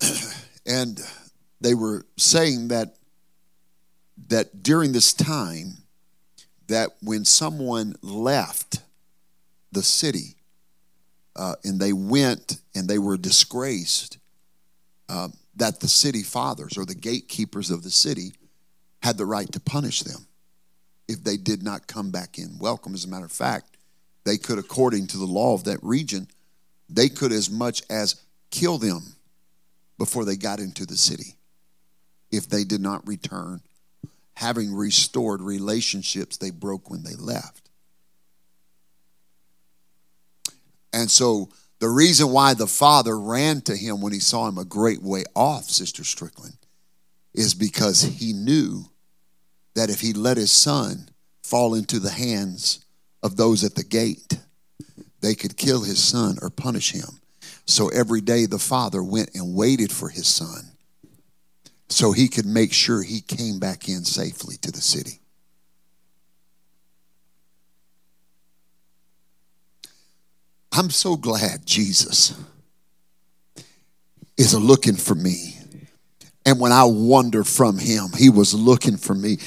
and 0.66 1.00
they 1.60 1.74
were 1.74 2.06
saying 2.16 2.68
that 2.68 2.96
that 4.28 4.62
during 4.62 4.92
this 4.92 5.12
time, 5.12 5.74
that 6.68 6.90
when 7.02 7.24
someone 7.24 7.94
left 8.02 8.80
the 9.72 9.82
city 9.82 10.36
uh, 11.36 11.54
and 11.64 11.78
they 11.78 11.92
went 11.92 12.60
and 12.74 12.88
they 12.88 12.98
were 12.98 13.18
disgraced, 13.18 14.18
um, 15.08 15.34
that 15.54 15.80
the 15.80 15.88
city 15.88 16.22
fathers 16.22 16.78
or 16.78 16.84
the 16.84 16.94
gatekeepers 16.94 17.70
of 17.70 17.82
the 17.82 17.90
city 17.90 18.32
had 19.02 19.18
the 19.18 19.26
right 19.26 19.52
to 19.52 19.60
punish 19.60 20.00
them 20.00 20.26
if 21.08 21.22
they 21.22 21.36
did 21.36 21.62
not 21.62 21.86
come 21.86 22.10
back 22.10 22.38
in 22.38 22.58
welcome. 22.58 22.94
As 22.94 23.04
a 23.04 23.08
matter 23.08 23.26
of 23.26 23.32
fact, 23.32 23.75
they 24.26 24.36
could, 24.36 24.58
according 24.58 25.06
to 25.06 25.18
the 25.18 25.24
law 25.24 25.54
of 25.54 25.64
that 25.64 25.78
region, 25.82 26.26
they 26.88 27.08
could 27.08 27.30
as 27.30 27.48
much 27.48 27.80
as 27.88 28.20
kill 28.50 28.76
them 28.76 29.14
before 29.98 30.24
they 30.24 30.36
got 30.36 30.58
into 30.58 30.84
the 30.84 30.96
city 30.96 31.36
if 32.32 32.48
they 32.48 32.64
did 32.64 32.80
not 32.80 33.06
return, 33.06 33.60
having 34.34 34.74
restored 34.74 35.40
relationships 35.40 36.36
they 36.36 36.50
broke 36.50 36.90
when 36.90 37.04
they 37.04 37.14
left. 37.14 37.70
And 40.92 41.08
so 41.08 41.50
the 41.78 41.88
reason 41.88 42.32
why 42.32 42.54
the 42.54 42.66
father 42.66 43.16
ran 43.16 43.60
to 43.62 43.76
him 43.76 44.00
when 44.00 44.12
he 44.12 44.18
saw 44.18 44.48
him 44.48 44.58
a 44.58 44.64
great 44.64 45.02
way 45.02 45.22
off, 45.36 45.70
Sister 45.70 46.02
Strickland, 46.02 46.56
is 47.32 47.54
because 47.54 48.02
he 48.02 48.32
knew 48.32 48.86
that 49.74 49.88
if 49.88 50.00
he 50.00 50.12
let 50.12 50.36
his 50.36 50.50
son 50.50 51.10
fall 51.44 51.74
into 51.74 52.00
the 52.00 52.10
hands 52.10 52.85
of 53.22 53.36
those 53.36 53.64
at 53.64 53.74
the 53.74 53.84
gate, 53.84 54.38
they 55.20 55.34
could 55.34 55.56
kill 55.56 55.82
his 55.82 56.02
son 56.02 56.36
or 56.42 56.50
punish 56.50 56.92
him. 56.92 57.20
So 57.64 57.88
every 57.88 58.20
day 58.20 58.46
the 58.46 58.58
father 58.58 59.02
went 59.02 59.30
and 59.34 59.54
waited 59.54 59.90
for 59.90 60.08
his 60.08 60.26
son 60.26 60.72
so 61.88 62.12
he 62.12 62.28
could 62.28 62.46
make 62.46 62.72
sure 62.72 63.02
he 63.02 63.20
came 63.20 63.58
back 63.58 63.88
in 63.88 64.04
safely 64.04 64.56
to 64.58 64.70
the 64.70 64.80
city. 64.80 65.20
I'm 70.72 70.90
so 70.90 71.16
glad 71.16 71.64
Jesus 71.64 72.38
is 74.36 74.54
looking 74.54 74.96
for 74.96 75.14
me. 75.14 75.54
And 76.44 76.60
when 76.60 76.70
I 76.70 76.84
wander 76.84 77.44
from 77.44 77.78
him, 77.78 78.08
he 78.16 78.28
was 78.28 78.52
looking 78.52 78.96
for 78.96 79.14
me. 79.14 79.38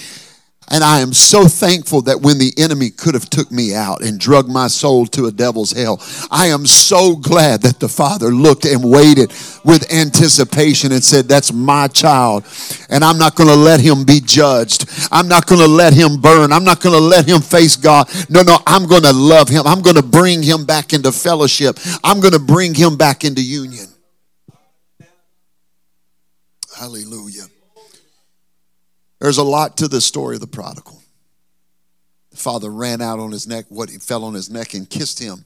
And 0.72 0.84
I 0.84 1.00
am 1.00 1.14
so 1.14 1.46
thankful 1.46 2.04
that 2.04 2.22
when 2.22 2.38
the 2.38 2.54
enemy 2.58 2.92
could 2.92 3.14
have 3.16 3.30
took 3.30 3.52
me 3.52 3.74
out 3.74 4.04
and 4.04 4.20
drug 4.20 4.48
my 4.48 4.68
soul 4.68 5.06
to 5.08 5.26
a 5.26 5.32
devil's 5.32 5.72
hell, 5.72 6.00
I 6.30 6.48
am 6.48 6.66
so 6.66 7.16
glad 7.16 7.64
that 7.64 7.80
the 7.80 7.90
Father 7.90 8.28
looked 8.28 8.66
and 8.66 8.84
waited 8.84 9.32
with 9.66 9.92
anticipation 9.92 10.92
and 10.92 11.04
said, 11.04 11.28
That's 11.28 11.52
my 11.52 11.88
child. 11.88 12.46
And 12.90 13.04
I'm 13.04 13.18
not 13.18 13.36
going 13.36 13.50
to 13.50 13.56
let 13.56 13.80
him 13.80 14.04
be 14.04 14.20
judged. 14.24 14.88
I'm 15.12 15.28
not 15.28 15.48
going 15.48 15.62
to 15.62 15.68
let 15.68 15.94
him 15.94 16.22
burn. 16.22 16.52
I'm 16.52 16.64
not 16.64 16.82
going 16.82 16.96
to 16.96 17.04
let 17.04 17.28
him 17.28 17.42
face 17.42 17.76
God. 17.76 18.08
No, 18.30 18.42
no, 18.44 18.58
I'm 18.68 18.88
going 18.88 19.04
to 19.04 19.14
love 19.14 19.50
him. 19.50 19.64
I'm 19.66 19.82
going 19.82 19.96
to 19.96 20.04
bring 20.04 20.44
him 20.44 20.66
back 20.66 20.94
into 20.94 21.12
fellowship. 21.12 21.78
I'm 22.04 22.20
going 22.20 22.34
to 22.34 22.40
bring 22.40 22.74
him 22.74 22.96
back 22.96 23.26
into 23.26 23.44
union. 23.44 23.88
Hallelujah. 26.78 27.44
There's 29.20 29.38
a 29.38 29.44
lot 29.44 29.78
to 29.78 29.88
the 29.88 30.02
story 30.02 30.36
of 30.36 30.42
the 30.42 30.48
prodigal. 30.48 31.02
The 32.32 32.38
father 32.38 32.70
ran 32.70 33.02
out 33.02 33.20
on 33.20 33.32
his 33.32 33.48
neck, 33.48 33.66
what 33.70 33.90
he 33.90 33.98
fell 33.98 34.24
on 34.24 34.34
his 34.34 34.50
neck 34.50 34.74
and 34.74 34.90
kissed 34.90 35.20
him, 35.20 35.46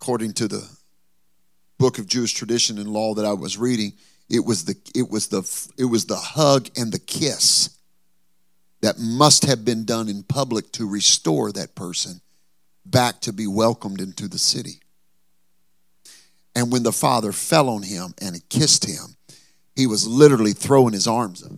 according 0.00 0.34
to 0.34 0.48
the 0.48 0.68
book 1.78 1.98
of 1.98 2.06
Jewish 2.06 2.34
tradition 2.34 2.78
and 2.78 2.88
law 2.88 3.14
that 3.14 3.24
I 3.24 3.32
was 3.32 3.56
reading, 3.56 3.94
it 4.28 4.44
was 4.44 4.64
the 4.64 4.76
it 4.94 5.10
was 5.10 5.28
the 5.28 5.42
it 5.78 5.86
was 5.86 6.06
the 6.06 6.16
hug 6.16 6.68
and 6.76 6.92
the 6.92 6.98
kiss 6.98 7.70
that 8.82 8.98
must 8.98 9.44
have 9.46 9.64
been 9.64 9.84
done 9.84 10.08
in 10.08 10.22
public 10.22 10.72
to 10.72 10.88
restore 10.88 11.52
that 11.52 11.74
person 11.74 12.20
back 12.84 13.20
to 13.20 13.32
be 13.32 13.46
welcomed 13.46 14.00
into 14.00 14.28
the 14.28 14.38
city. 14.38 14.80
And 16.54 16.72
when 16.72 16.82
the 16.82 16.92
father 16.92 17.32
fell 17.32 17.68
on 17.68 17.82
him 17.82 18.14
and 18.20 18.48
kissed 18.48 18.84
him, 18.84 19.16
he 19.76 19.86
was 19.86 20.06
literally 20.06 20.52
throwing 20.52 20.92
his 20.92 21.06
arms 21.06 21.44
up. 21.44 21.52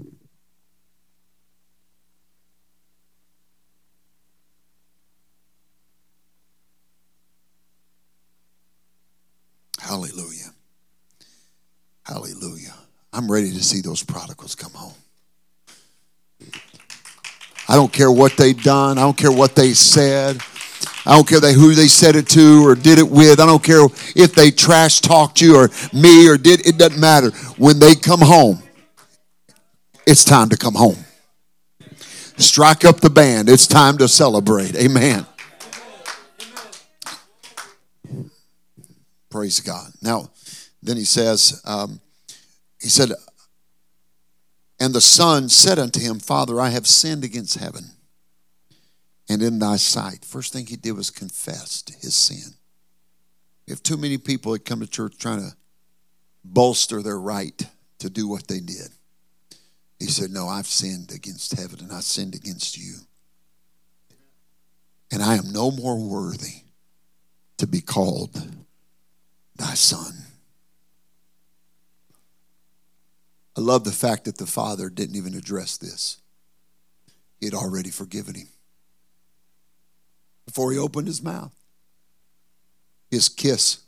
Hallelujah. 9.83 10.55
Hallelujah. 12.13 12.75
I'm 13.15 13.33
ready 13.33 13.51
to 13.51 13.65
see 13.65 13.81
those 13.81 14.03
prodigals 14.03 14.55
come 14.55 14.73
home. 14.73 14.93
I 17.67 17.75
don't 17.75 17.91
care 17.91 18.13
what 18.13 18.37
they 18.37 18.53
done. 18.53 18.99
I 18.99 19.01
don't 19.01 19.17
care 19.17 19.33
what 19.33 19.57
they 19.57 19.73
said. 19.73 20.43
I 21.07 21.17
don't 21.17 21.27
care 21.27 21.41
who 21.41 21.75
they 21.75 21.89
said 21.89 22.15
it 22.15 22.29
to 22.29 22.69
or 22.69 22.75
did 22.75 22.99
it 22.99 23.09
with. 23.09 23.41
I 23.41 23.47
don't 23.47 23.65
care 23.65 23.87
if 24.15 24.35
they 24.35 24.51
trash 24.51 25.01
talked 25.01 25.41
you 25.41 25.57
or 25.57 25.71
me 25.95 26.29
or 26.29 26.37
did. 26.37 26.67
It 26.67 26.77
doesn't 26.77 27.01
matter. 27.01 27.31
When 27.57 27.79
they 27.79 27.95
come 27.95 28.21
home, 28.21 28.63
it's 30.07 30.23
time 30.23 30.51
to 30.51 30.57
come 30.59 30.75
home. 30.75 30.99
Strike 32.37 32.85
up 32.85 33.01
the 33.01 33.09
band. 33.09 33.49
It's 33.49 33.67
time 33.67 33.97
to 33.99 34.07
celebrate. 34.07 34.77
Amen. 34.77 35.25
Praise 39.31 39.61
God. 39.61 39.93
Now, 40.03 40.29
then 40.83 40.97
he 40.97 41.05
says, 41.05 41.63
um, 41.65 42.01
he 42.81 42.89
said, 42.89 43.11
and 44.81 44.93
the 44.93 45.01
son 45.01 45.49
said 45.49 45.79
unto 45.79 46.01
him, 46.01 46.19
Father, 46.19 46.61
I 46.61 46.71
have 46.71 46.89
sinned 46.89 47.23
against 47.23 47.59
heaven 47.59 47.85
and 49.29 49.41
in 49.41 49.61
thy 49.61 49.77
sight. 49.77 50.25
First 50.25 50.53
thing 50.53 50.67
he 50.67 50.77
did 50.77 50.97
was 50.97 51.11
confess 51.11 51.85
his 52.01 52.15
sin. 52.15 52.55
If 53.69 53.83
too 53.83 53.97
many 53.97 54.19
people 54.19 54.53
had 54.53 54.65
come 54.65 54.81
to 54.81 54.87
church 54.89 55.17
trying 55.19 55.39
to 55.39 55.57
bolster 56.45 57.01
their 57.01 57.21
right 57.21 57.63
to 58.01 58.11
do 58.11 58.27
what 58.27 58.49
they 58.49 58.59
did, 58.59 58.89
he 60.01 60.07
said, 60.07 60.31
No, 60.31 60.49
I've 60.49 60.67
sinned 60.67 61.13
against 61.13 61.57
heaven 61.57 61.79
and 61.79 61.93
I 61.93 62.01
sinned 62.01 62.35
against 62.35 62.77
you. 62.77 62.95
And 65.13 65.23
I 65.23 65.37
am 65.37 65.53
no 65.53 65.71
more 65.71 65.97
worthy 65.97 66.65
to 67.59 67.69
be 67.69 67.81
called 67.81 68.35
thy 69.57 69.75
son. 69.75 70.13
I 73.57 73.61
love 73.61 73.85
the 73.85 73.93
fact 73.93 74.25
that 74.25 74.39
the 74.39 74.47
father 74.47 74.89
didn't 74.89 75.17
even 75.17 75.35
address 75.35 75.77
this. 75.77 76.19
He 77.41 77.47
had 77.47 77.55
already 77.55 77.91
forgiven 77.91 78.35
him 78.35 78.49
before 80.47 80.73
he 80.73 80.79
opened 80.79 81.07
his 81.07 81.23
mouth. 81.23 81.53
His 83.11 83.29
kiss 83.29 83.83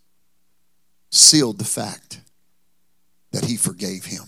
sealed 1.11 1.59
the 1.59 1.65
fact 1.65 2.21
that 3.33 3.45
he 3.45 3.57
forgave 3.57 4.07
him. 4.07 4.25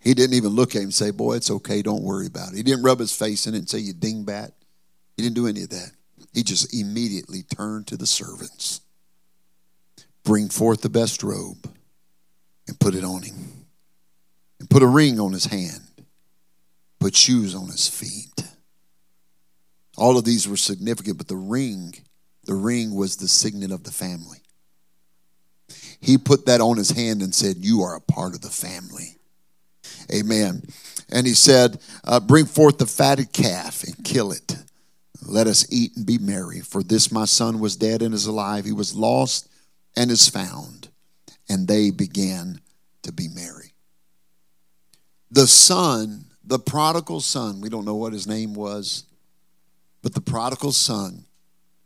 He 0.00 0.14
didn't 0.14 0.34
even 0.34 0.50
look 0.50 0.74
at 0.74 0.78
him 0.78 0.84
and 0.84 0.94
say, 0.94 1.10
Boy, 1.10 1.34
it's 1.34 1.50
okay, 1.50 1.82
don't 1.82 2.02
worry 2.02 2.26
about 2.26 2.52
it. 2.52 2.56
He 2.56 2.62
didn't 2.62 2.84
rub 2.84 3.00
his 3.00 3.16
face 3.16 3.46
in 3.46 3.54
it 3.54 3.58
and 3.58 3.68
say, 3.68 3.78
You 3.78 3.92
dingbat. 3.92 4.52
He 5.16 5.22
didn't 5.22 5.34
do 5.34 5.46
any 5.46 5.62
of 5.62 5.70
that. 5.70 5.90
He 6.32 6.42
just 6.42 6.72
immediately 6.72 7.42
turned 7.42 7.86
to 7.88 7.96
the 7.96 8.06
servants 8.06 8.80
bring 10.24 10.48
forth 10.48 10.82
the 10.82 10.88
best 10.88 11.22
robe 11.22 11.68
and 12.68 12.78
put 12.78 12.94
it 12.94 13.04
on 13.04 13.22
him, 13.22 13.59
put 14.70 14.82
a 14.82 14.86
ring 14.86 15.20
on 15.20 15.32
his 15.32 15.46
hand, 15.46 15.82
put 16.98 17.14
shoes 17.14 17.54
on 17.54 17.66
his 17.66 17.88
feet. 17.88 18.46
All 19.98 20.16
of 20.16 20.24
these 20.24 20.48
were 20.48 20.56
significant, 20.56 21.18
but 21.18 21.28
the 21.28 21.36
ring, 21.36 21.94
the 22.44 22.54
ring 22.54 22.94
was 22.94 23.16
the 23.16 23.28
signet 23.28 23.72
of 23.72 23.84
the 23.84 23.92
family. 23.92 24.38
He 26.00 26.16
put 26.16 26.46
that 26.46 26.62
on 26.62 26.78
his 26.78 26.90
hand 26.90 27.20
and 27.20 27.34
said, 27.34 27.56
You 27.58 27.82
are 27.82 27.96
a 27.96 28.00
part 28.00 28.34
of 28.34 28.40
the 28.40 28.48
family. 28.48 29.18
Amen. 30.12 30.62
And 31.10 31.26
he 31.26 31.34
said, 31.34 31.78
uh, 32.04 32.20
Bring 32.20 32.46
forth 32.46 32.78
the 32.78 32.86
fatted 32.86 33.32
calf 33.32 33.82
and 33.84 34.02
kill 34.04 34.32
it. 34.32 34.56
Let 35.26 35.46
us 35.46 35.70
eat 35.70 35.96
and 35.96 36.06
be 36.06 36.16
merry. 36.16 36.60
For 36.60 36.82
this 36.82 37.12
my 37.12 37.26
son 37.26 37.60
was 37.60 37.76
dead 37.76 38.00
and 38.00 38.14
is 38.14 38.26
alive. 38.26 38.64
He 38.64 38.72
was 38.72 38.94
lost 38.94 39.48
and 39.96 40.10
is 40.10 40.28
found. 40.28 40.88
And 41.48 41.68
they 41.68 41.90
began 41.90 42.60
to 43.02 43.12
be 43.12 43.28
merry. 43.28 43.69
The 45.30 45.46
son, 45.46 46.26
the 46.44 46.58
prodigal 46.58 47.20
son, 47.20 47.60
we 47.60 47.68
don't 47.68 47.84
know 47.84 47.94
what 47.94 48.12
his 48.12 48.26
name 48.26 48.54
was, 48.54 49.04
but 50.02 50.14
the 50.14 50.20
prodigal 50.20 50.72
son 50.72 51.26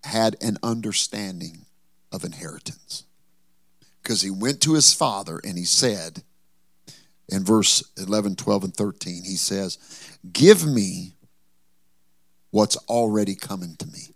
had 0.04 0.37
an 0.40 0.59
understanding 0.62 1.66
of 2.12 2.24
inheritance. 2.24 3.04
Because 4.02 4.22
he 4.22 4.30
went 4.30 4.61
to 4.62 4.74
his 4.74 4.92
father 4.92 5.40
and 5.44 5.59
he 5.59 5.64
said, 5.64 6.22
in 7.28 7.44
verse 7.44 7.83
11, 7.96 8.37
12, 8.37 8.64
and 8.64 8.74
13, 8.74 9.24
he 9.24 9.37
says, 9.37 9.78
Give 10.30 10.66
me 10.66 11.14
what's 12.50 12.76
already 12.88 13.35
coming 13.35 13.76
to 13.76 13.87
me. 13.87 14.14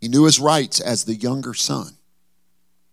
He 0.00 0.08
knew 0.08 0.24
his 0.24 0.38
rights 0.38 0.80
as 0.80 1.04
the 1.04 1.14
younger 1.14 1.54
son. 1.54 1.94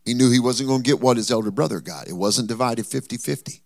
He 0.06 0.14
knew 0.14 0.32
he 0.32 0.40
wasn't 0.40 0.70
going 0.70 0.84
to 0.84 0.88
get 0.88 1.00
what 1.00 1.18
his 1.18 1.32
elder 1.32 1.52
brother 1.52 1.80
got. 1.80 2.08
It 2.08 2.14
wasn't 2.14 2.48
divided 2.48 2.86
50 2.86 3.18
50. 3.18 3.62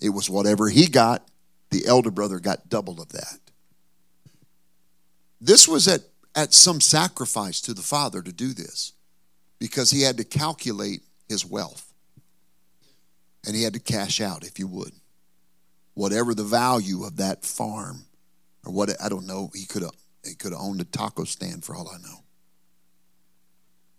It 0.00 0.10
was 0.10 0.30
whatever 0.30 0.68
he 0.68 0.86
got, 0.86 1.26
the 1.70 1.86
elder 1.86 2.10
brother 2.10 2.40
got 2.40 2.68
double 2.68 3.00
of 3.00 3.10
that. 3.10 3.38
This 5.40 5.68
was 5.68 5.88
at, 5.88 6.02
at 6.34 6.52
some 6.52 6.80
sacrifice 6.80 7.60
to 7.62 7.74
the 7.74 7.82
father 7.82 8.22
to 8.22 8.32
do 8.32 8.52
this 8.52 8.92
because 9.58 9.90
he 9.90 10.02
had 10.02 10.16
to 10.18 10.24
calculate 10.24 11.02
his 11.28 11.46
wealth 11.46 11.92
and 13.46 13.56
he 13.56 13.62
had 13.62 13.74
to 13.74 13.80
cash 13.80 14.20
out, 14.20 14.44
if 14.44 14.58
you 14.58 14.66
would. 14.66 14.92
Whatever 15.94 16.34
the 16.34 16.44
value 16.44 17.04
of 17.04 17.16
that 17.16 17.44
farm 17.44 18.04
or 18.64 18.72
what, 18.72 18.90
I 19.02 19.08
don't 19.08 19.26
know, 19.26 19.50
he 19.54 19.66
could 19.66 19.82
have 19.82 19.92
he 20.24 20.34
could 20.34 20.52
have 20.52 20.60
owned 20.60 20.80
a 20.82 20.84
taco 20.84 21.24
stand 21.24 21.64
for 21.64 21.74
all 21.74 21.88
I 21.88 21.96
know. 21.98 22.24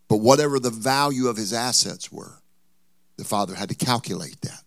But 0.07 0.17
whatever 0.17 0.59
the 0.59 0.69
value 0.69 1.27
of 1.27 1.37
his 1.37 1.51
assets 1.51 2.11
were, 2.11 2.41
the 3.17 3.23
father 3.23 3.55
had 3.55 3.69
to 3.69 3.75
calculate 3.75 4.39
that. 4.41 4.61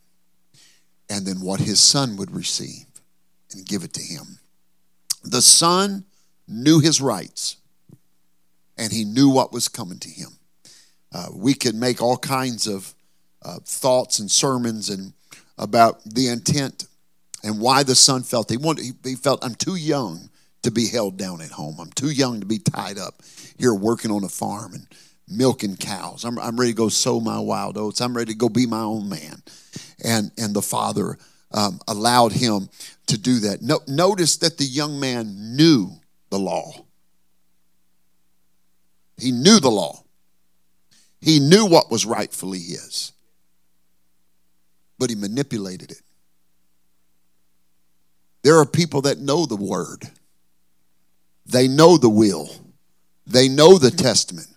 And 1.14 1.24
then 1.24 1.40
what 1.40 1.60
his 1.60 1.78
son 1.78 2.16
would 2.16 2.34
receive 2.34 2.86
and 3.52 3.64
give 3.64 3.84
it 3.84 3.92
to 3.92 4.02
him. 4.02 4.40
The 5.22 5.42
son 5.42 6.06
knew 6.48 6.80
his 6.80 7.00
rights 7.00 7.56
and 8.76 8.92
he 8.92 9.04
knew 9.04 9.30
what 9.30 9.52
was 9.52 9.68
coming 9.68 10.00
to 10.00 10.08
him. 10.08 10.30
Uh, 11.12 11.28
we 11.32 11.54
could 11.54 11.76
make 11.76 12.02
all 12.02 12.16
kinds 12.16 12.66
of 12.66 12.92
uh, 13.44 13.58
thoughts 13.64 14.18
and 14.18 14.28
sermons 14.28 14.90
and 14.90 15.12
about 15.56 16.02
the 16.04 16.26
intent 16.26 16.88
and 17.44 17.60
why 17.60 17.84
the 17.84 17.94
son 17.94 18.24
felt 18.24 18.50
he 18.50 18.56
wanted 18.56 18.86
he 19.04 19.14
felt 19.14 19.44
i'm 19.44 19.54
too 19.54 19.76
young 19.76 20.28
to 20.62 20.70
be 20.72 20.88
held 20.88 21.16
down 21.16 21.40
at 21.40 21.50
home 21.50 21.76
i'm 21.78 21.92
too 21.92 22.10
young 22.10 22.40
to 22.40 22.46
be 22.46 22.58
tied 22.58 22.98
up 22.98 23.22
here 23.56 23.72
working 23.72 24.10
on 24.10 24.24
a 24.24 24.28
farm 24.28 24.72
and 24.72 24.88
milking 25.28 25.76
cows. 25.76 26.24
I'm, 26.24 26.38
I'm 26.38 26.58
ready 26.58 26.72
to 26.72 26.76
go 26.76 26.88
sow 26.88 27.20
my 27.20 27.38
wild 27.38 27.78
oats. 27.78 28.00
I'm 28.00 28.16
ready 28.16 28.32
to 28.32 28.38
go 28.38 28.48
be 28.48 28.66
my 28.66 28.80
own 28.80 29.08
man. 29.08 29.42
And, 30.02 30.30
and 30.38 30.54
the 30.54 30.62
father 30.62 31.18
um, 31.52 31.80
allowed 31.86 32.32
him 32.32 32.68
to 33.06 33.18
do 33.18 33.40
that. 33.40 33.62
No, 33.62 33.80
notice 33.86 34.36
that 34.38 34.58
the 34.58 34.64
young 34.64 34.98
man 34.98 35.56
knew 35.56 35.90
the 36.30 36.38
law. 36.38 36.72
He 39.18 39.30
knew 39.30 39.60
the 39.60 39.70
law. 39.70 40.02
He 41.20 41.38
knew 41.38 41.66
what 41.66 41.90
was 41.90 42.04
rightfully 42.04 42.58
his. 42.58 43.12
But 44.98 45.10
he 45.10 45.16
manipulated 45.16 45.90
it. 45.90 46.02
There 48.42 48.58
are 48.58 48.66
people 48.66 49.02
that 49.02 49.18
know 49.18 49.46
the 49.46 49.56
word. 49.56 50.10
They 51.46 51.68
know 51.68 51.96
the 51.96 52.08
will. 52.08 52.50
They 53.26 53.48
know 53.48 53.78
the 53.78 53.90
testament 53.90 54.48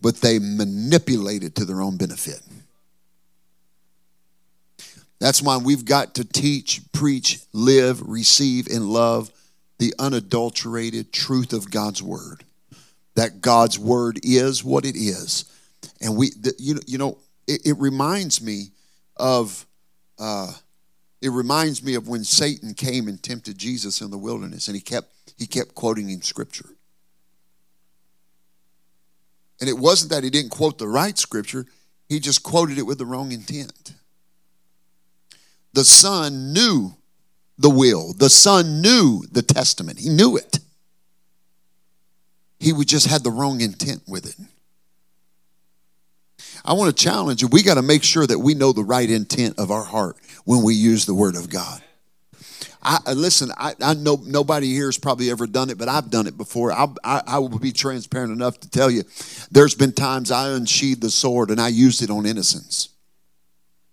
but 0.00 0.16
they 0.16 0.38
manipulate 0.38 1.42
it 1.42 1.54
to 1.56 1.64
their 1.64 1.80
own 1.80 1.96
benefit. 1.96 2.40
That's 5.20 5.42
why 5.42 5.56
we've 5.56 5.84
got 5.84 6.14
to 6.14 6.24
teach, 6.24 6.80
preach, 6.92 7.40
live, 7.52 8.00
receive, 8.02 8.68
and 8.68 8.86
love 8.86 9.30
the 9.78 9.94
unadulterated 9.98 11.12
truth 11.12 11.52
of 11.52 11.70
God's 11.70 12.02
word. 12.02 12.44
That 13.14 13.40
God's 13.40 13.78
word 13.78 14.20
is 14.22 14.62
what 14.62 14.84
it 14.84 14.96
is, 14.96 15.44
and 16.00 16.16
we, 16.16 16.30
the, 16.30 16.54
you 16.58 16.74
know, 16.74 16.80
you 16.86 16.98
know, 16.98 17.18
it, 17.48 17.66
it 17.66 17.76
reminds 17.78 18.40
me 18.40 18.70
of, 19.16 19.66
uh, 20.20 20.52
it 21.20 21.30
reminds 21.30 21.82
me 21.82 21.94
of 21.94 22.06
when 22.06 22.22
Satan 22.22 22.74
came 22.74 23.08
and 23.08 23.20
tempted 23.20 23.58
Jesus 23.58 24.00
in 24.00 24.12
the 24.12 24.18
wilderness, 24.18 24.68
and 24.68 24.76
he 24.76 24.80
kept 24.80 25.12
he 25.36 25.46
kept 25.46 25.74
quoting 25.74 26.10
in 26.10 26.22
Scripture. 26.22 26.70
And 29.60 29.68
it 29.68 29.78
wasn't 29.78 30.12
that 30.12 30.24
he 30.24 30.30
didn't 30.30 30.50
quote 30.50 30.78
the 30.78 30.88
right 30.88 31.18
scripture, 31.18 31.66
he 32.08 32.20
just 32.20 32.42
quoted 32.42 32.78
it 32.78 32.86
with 32.86 32.98
the 32.98 33.06
wrong 33.06 33.32
intent. 33.32 33.94
The 35.72 35.84
son 35.84 36.52
knew 36.52 36.94
the 37.58 37.70
will, 37.70 38.12
the 38.12 38.30
son 38.30 38.80
knew 38.80 39.22
the 39.30 39.42
testament, 39.42 39.98
he 39.98 40.08
knew 40.08 40.36
it. 40.36 40.58
He 42.60 42.72
would 42.72 42.88
just 42.88 43.06
had 43.06 43.22
the 43.22 43.30
wrong 43.30 43.60
intent 43.60 44.02
with 44.08 44.26
it. 44.26 44.36
I 46.64 46.72
want 46.72 46.94
to 46.94 47.04
challenge 47.04 47.40
you. 47.40 47.48
We 47.48 47.62
got 47.62 47.74
to 47.74 47.82
make 47.82 48.02
sure 48.02 48.26
that 48.26 48.38
we 48.38 48.54
know 48.54 48.72
the 48.72 48.82
right 48.82 49.08
intent 49.08 49.58
of 49.58 49.70
our 49.70 49.84
heart 49.84 50.16
when 50.44 50.62
we 50.62 50.74
use 50.74 51.06
the 51.06 51.14
word 51.14 51.36
of 51.36 51.48
God. 51.48 51.82
I 52.80 53.12
listen. 53.12 53.50
I, 53.56 53.74
I 53.82 53.94
know 53.94 54.20
nobody 54.24 54.72
here 54.72 54.86
has 54.86 54.98
probably 54.98 55.30
ever 55.30 55.46
done 55.46 55.68
it, 55.68 55.78
but 55.78 55.88
I've 55.88 56.10
done 56.10 56.26
it 56.26 56.38
before. 56.38 56.72
I, 56.72 56.86
I, 57.04 57.22
I 57.26 57.38
will 57.38 57.58
be 57.58 57.72
transparent 57.72 58.32
enough 58.32 58.60
to 58.60 58.70
tell 58.70 58.90
you, 58.90 59.02
there's 59.50 59.74
been 59.74 59.92
times 59.92 60.30
I 60.30 60.50
unsheathed 60.50 61.02
the 61.02 61.10
sword 61.10 61.50
and 61.50 61.60
I 61.60 61.68
used 61.68 62.02
it 62.02 62.10
on 62.10 62.24
innocence. 62.24 62.88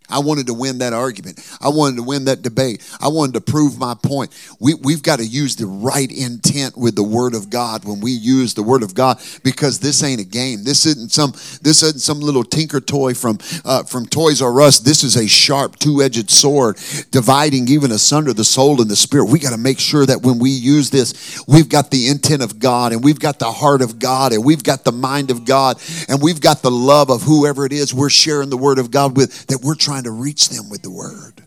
I 0.09 0.19
wanted 0.19 0.47
to 0.47 0.53
win 0.53 0.79
that 0.79 0.93
argument. 0.93 1.39
I 1.61 1.69
wanted 1.69 1.97
to 1.97 2.03
win 2.03 2.25
that 2.25 2.41
debate. 2.41 2.83
I 2.99 3.07
wanted 3.07 3.33
to 3.33 3.41
prove 3.41 3.77
my 3.77 3.95
point. 3.95 4.33
We, 4.59 4.73
we've 4.75 5.03
got 5.03 5.19
to 5.19 5.25
use 5.25 5.55
the 5.55 5.65
right 5.65 6.11
intent 6.11 6.77
with 6.77 6.95
the 6.95 7.03
Word 7.03 7.33
of 7.33 7.49
God 7.49 7.85
when 7.85 8.01
we 8.01 8.11
use 8.11 8.53
the 8.53 8.63
Word 8.63 8.83
of 8.83 8.93
God 8.93 9.21
because 9.43 9.79
this 9.79 10.03
ain't 10.03 10.21
a 10.21 10.25
game. 10.25 10.63
This 10.63 10.85
isn't 10.85 11.11
some 11.11 11.31
this 11.61 11.83
isn't 11.83 12.01
some 12.01 12.19
little 12.19 12.43
tinker 12.43 12.81
toy 12.81 13.13
from 13.13 13.39
uh, 13.63 13.83
from 13.83 14.05
Toys 14.05 14.41
R 14.41 14.61
Us. 14.61 14.79
This 14.79 15.03
is 15.03 15.15
a 15.15 15.27
sharp 15.27 15.77
two-edged 15.77 16.29
sword 16.29 16.77
dividing 17.11 17.67
even 17.67 17.91
asunder 17.91 18.33
the 18.33 18.43
soul 18.43 18.81
and 18.81 18.89
the 18.89 18.95
spirit. 18.95 19.25
We 19.25 19.39
got 19.39 19.51
to 19.51 19.57
make 19.57 19.79
sure 19.79 20.05
that 20.05 20.21
when 20.21 20.39
we 20.39 20.49
use 20.49 20.89
this, 20.89 21.43
we've 21.47 21.69
got 21.69 21.91
the 21.91 22.07
intent 22.07 22.41
of 22.41 22.59
God 22.59 22.91
and 22.91 23.03
we've 23.03 23.19
got 23.19 23.39
the 23.39 23.51
heart 23.51 23.81
of 23.81 23.99
God 23.99 24.33
and 24.33 24.43
we've 24.43 24.63
got 24.63 24.83
the 24.83 24.91
mind 24.91 25.31
of 25.31 25.45
God 25.45 25.81
and 26.07 26.21
we've 26.21 26.41
got 26.41 26.61
the 26.61 26.71
love 26.71 27.09
of 27.09 27.23
whoever 27.23 27.65
it 27.65 27.71
is 27.71 27.93
we're 27.93 28.09
sharing 28.09 28.49
the 28.49 28.57
Word 28.57 28.79
of 28.79 28.91
God 28.91 29.15
with 29.17 29.47
that 29.47 29.61
we're 29.61 29.75
trying 29.75 29.94
trying 29.95 30.03
to 30.03 30.11
reach 30.11 30.49
them 30.49 30.69
with 30.69 30.81
the 30.81 30.91
word. 30.91 31.41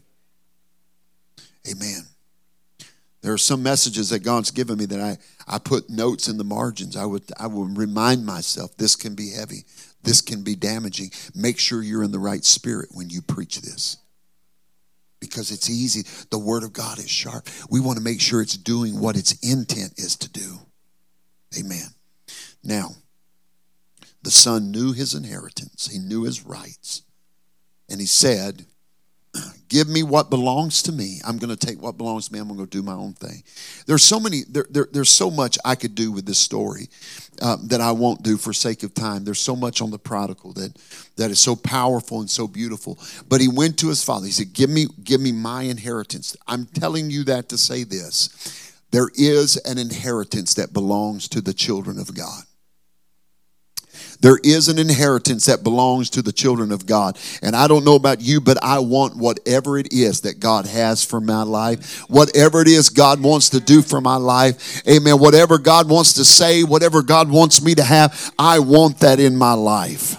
Amen. 1.70 2.00
There 3.20 3.32
are 3.34 3.38
some 3.38 3.62
messages 3.62 4.08
that 4.08 4.20
God's 4.20 4.50
given 4.50 4.78
me 4.78 4.86
that 4.86 5.00
I, 5.00 5.18
I 5.46 5.58
put 5.58 5.90
notes 5.90 6.28
in 6.28 6.38
the 6.38 6.44
margins. 6.44 6.96
I 6.96 7.04
would 7.04 7.24
I 7.38 7.46
will 7.46 7.66
remind 7.66 8.24
myself 8.24 8.74
this 8.76 8.96
can 8.96 9.14
be 9.14 9.32
heavy. 9.32 9.64
This 10.02 10.22
can 10.22 10.44
be 10.44 10.54
damaging. 10.54 11.10
Make 11.34 11.58
sure 11.58 11.82
you're 11.82 12.02
in 12.02 12.12
the 12.12 12.18
right 12.18 12.42
spirit 12.42 12.88
when 12.92 13.10
you 13.10 13.20
preach 13.20 13.60
this. 13.60 13.98
Because 15.20 15.50
it's 15.50 15.68
easy. 15.68 16.08
The 16.30 16.38
word 16.38 16.62
of 16.62 16.72
God 16.72 16.98
is 16.98 17.10
sharp. 17.10 17.48
We 17.68 17.80
want 17.80 17.98
to 17.98 18.04
make 18.04 18.20
sure 18.20 18.40
it's 18.40 18.56
doing 18.56 18.98
what 18.98 19.16
its 19.16 19.32
intent 19.46 19.98
is 19.98 20.16
to 20.16 20.30
do. 20.30 20.60
Amen. 21.58 21.88
Now, 22.64 22.92
the 24.22 24.30
son 24.30 24.70
knew 24.70 24.92
his 24.92 25.12
inheritance. 25.12 25.90
He 25.92 25.98
knew 25.98 26.22
his 26.22 26.46
rights. 26.46 27.02
And 27.88 28.00
he 28.00 28.06
said, 28.06 28.64
Give 29.68 29.86
me 29.86 30.02
what 30.02 30.30
belongs 30.30 30.82
to 30.84 30.92
me. 30.92 31.20
I'm 31.26 31.36
going 31.36 31.54
to 31.54 31.66
take 31.66 31.80
what 31.80 31.98
belongs 31.98 32.28
to 32.28 32.32
me. 32.32 32.38
I'm 32.38 32.48
going 32.48 32.58
to 32.58 32.66
do 32.66 32.82
my 32.82 32.94
own 32.94 33.12
thing. 33.12 33.42
There's 33.86 34.02
so 34.02 34.18
many, 34.18 34.40
there, 34.48 34.66
there, 34.70 34.88
there's 34.90 35.10
so 35.10 35.30
much 35.30 35.58
I 35.62 35.74
could 35.74 35.94
do 35.94 36.10
with 36.10 36.24
this 36.24 36.38
story 36.38 36.88
uh, 37.42 37.58
that 37.64 37.82
I 37.82 37.92
won't 37.92 38.22
do 38.22 38.38
for 38.38 38.54
sake 38.54 38.82
of 38.82 38.94
time. 38.94 39.24
There's 39.24 39.40
so 39.40 39.54
much 39.54 39.82
on 39.82 39.90
the 39.90 39.98
prodigal 39.98 40.54
that, 40.54 40.74
that 41.16 41.30
is 41.30 41.38
so 41.38 41.54
powerful 41.54 42.20
and 42.20 42.30
so 42.30 42.48
beautiful. 42.48 42.98
But 43.28 43.42
he 43.42 43.48
went 43.48 43.78
to 43.80 43.90
his 43.90 44.02
father. 44.02 44.24
He 44.24 44.32
said, 44.32 44.54
Give 44.54 44.70
me, 44.70 44.86
give 45.04 45.20
me 45.20 45.32
my 45.32 45.64
inheritance. 45.64 46.34
I'm 46.46 46.64
telling 46.64 47.10
you 47.10 47.24
that 47.24 47.50
to 47.50 47.58
say 47.58 47.84
this. 47.84 48.74
There 48.90 49.10
is 49.16 49.58
an 49.58 49.76
inheritance 49.76 50.54
that 50.54 50.72
belongs 50.72 51.28
to 51.28 51.42
the 51.42 51.52
children 51.52 51.98
of 51.98 52.14
God. 52.14 52.44
There 54.20 54.38
is 54.42 54.68
an 54.68 54.78
inheritance 54.78 55.46
that 55.46 55.62
belongs 55.62 56.10
to 56.10 56.22
the 56.22 56.32
children 56.32 56.72
of 56.72 56.86
God. 56.86 57.16
And 57.40 57.54
I 57.54 57.68
don't 57.68 57.84
know 57.84 57.94
about 57.94 58.20
you, 58.20 58.40
but 58.40 58.62
I 58.62 58.80
want 58.80 59.16
whatever 59.16 59.78
it 59.78 59.92
is 59.92 60.22
that 60.22 60.40
God 60.40 60.66
has 60.66 61.04
for 61.04 61.20
my 61.20 61.42
life, 61.42 62.00
whatever 62.08 62.60
it 62.60 62.68
is 62.68 62.88
God 62.90 63.20
wants 63.22 63.50
to 63.50 63.60
do 63.60 63.80
for 63.80 64.00
my 64.00 64.16
life. 64.16 64.86
Amen. 64.88 65.18
Whatever 65.20 65.58
God 65.58 65.88
wants 65.88 66.14
to 66.14 66.24
say, 66.24 66.64
whatever 66.64 67.02
God 67.02 67.30
wants 67.30 67.62
me 67.62 67.74
to 67.76 67.84
have, 67.84 68.32
I 68.38 68.58
want 68.58 69.00
that 69.00 69.20
in 69.20 69.36
my 69.36 69.52
life. 69.52 70.16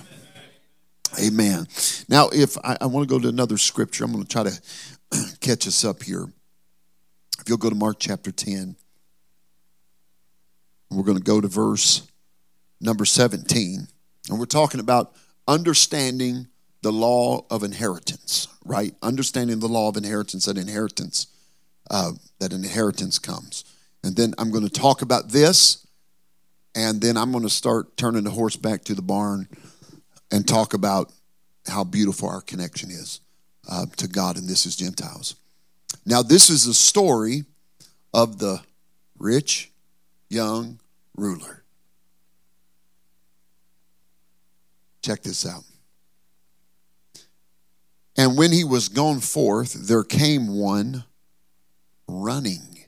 Amen. 1.22 1.68
Now, 2.08 2.30
if 2.30 2.58
I, 2.64 2.78
I 2.82 2.86
want 2.86 3.08
to 3.10 3.14
go 3.14 3.20
to 3.20 3.28
another 3.28 3.58
scripture, 3.58 4.06
I'm 4.06 4.14
going 4.14 4.24
to 4.24 4.30
try 4.30 4.44
to 4.44 5.38
catch 5.42 5.68
us 5.68 5.84
up 5.84 6.04
here. 6.04 6.32
If 7.40 7.50
you'll 7.50 7.58
go 7.58 7.70
to 7.70 7.76
Mark 7.76 7.98
chapter 8.00 8.32
10, 8.32 8.76
we're 10.92 11.04
going 11.04 11.18
to 11.18 11.24
go 11.24 11.42
to 11.42 11.48
verse 11.48 12.08
number 12.82 13.06
17. 13.06 13.88
And 14.30 14.40
we're 14.40 14.46
talking 14.46 14.80
about 14.80 15.14
understanding 15.48 16.48
the 16.82 16.92
law 16.92 17.46
of 17.50 17.64
inheritance, 17.64 18.48
right? 18.66 18.94
Understanding 19.02 19.60
the 19.60 19.68
law 19.68 19.90
of 19.90 19.98
inheritance, 19.98 20.46
that 20.46 20.58
inheritance, 20.58 21.28
uh, 21.90 22.12
that 22.40 22.54
inheritance 22.54 23.20
comes. 23.20 23.66
And 24.04 24.16
then 24.16 24.34
I'm 24.38 24.52
going 24.52 24.64
to 24.64 24.70
talk 24.70 25.02
about 25.02 25.30
this, 25.30 25.86
and 26.76 27.02
then 27.02 27.18
I'm 27.18 27.32
going 27.32 27.44
to 27.44 27.50
start 27.50 27.98
turning 27.98 28.24
the 28.24 28.32
horse 28.32 28.56
back 28.56 28.84
to 28.86 28.96
the 28.96 29.02
barn 29.02 29.48
and 30.32 30.48
talk 30.48 30.74
about 30.74 31.12
how 31.68 31.84
beautiful 31.84 32.30
our 32.30 32.42
connection 32.42 32.92
is 32.92 33.20
uh, 33.70 33.86
to 33.98 34.08
God, 34.08 34.38
and 34.38 34.48
this 34.48 34.66
is 34.66 34.76
Gentiles. 34.76 35.36
Now, 36.06 36.22
this 36.22 36.50
is 36.50 36.66
the 36.66 36.74
story 36.74 37.44
of 38.14 38.40
the 38.40 38.62
rich 39.18 39.72
young 40.30 40.80
ruler. 41.16 41.59
Check 45.02 45.24
this 45.24 45.46
out. 45.46 45.64
And 48.18 48.38
when 48.38 48.52
he 48.52 48.64
was 48.64 48.90
gone 48.90 49.22
forth, 49.22 49.74
there 49.74 50.04
came 50.04 50.48
one 50.48 51.06
running. 52.08 52.86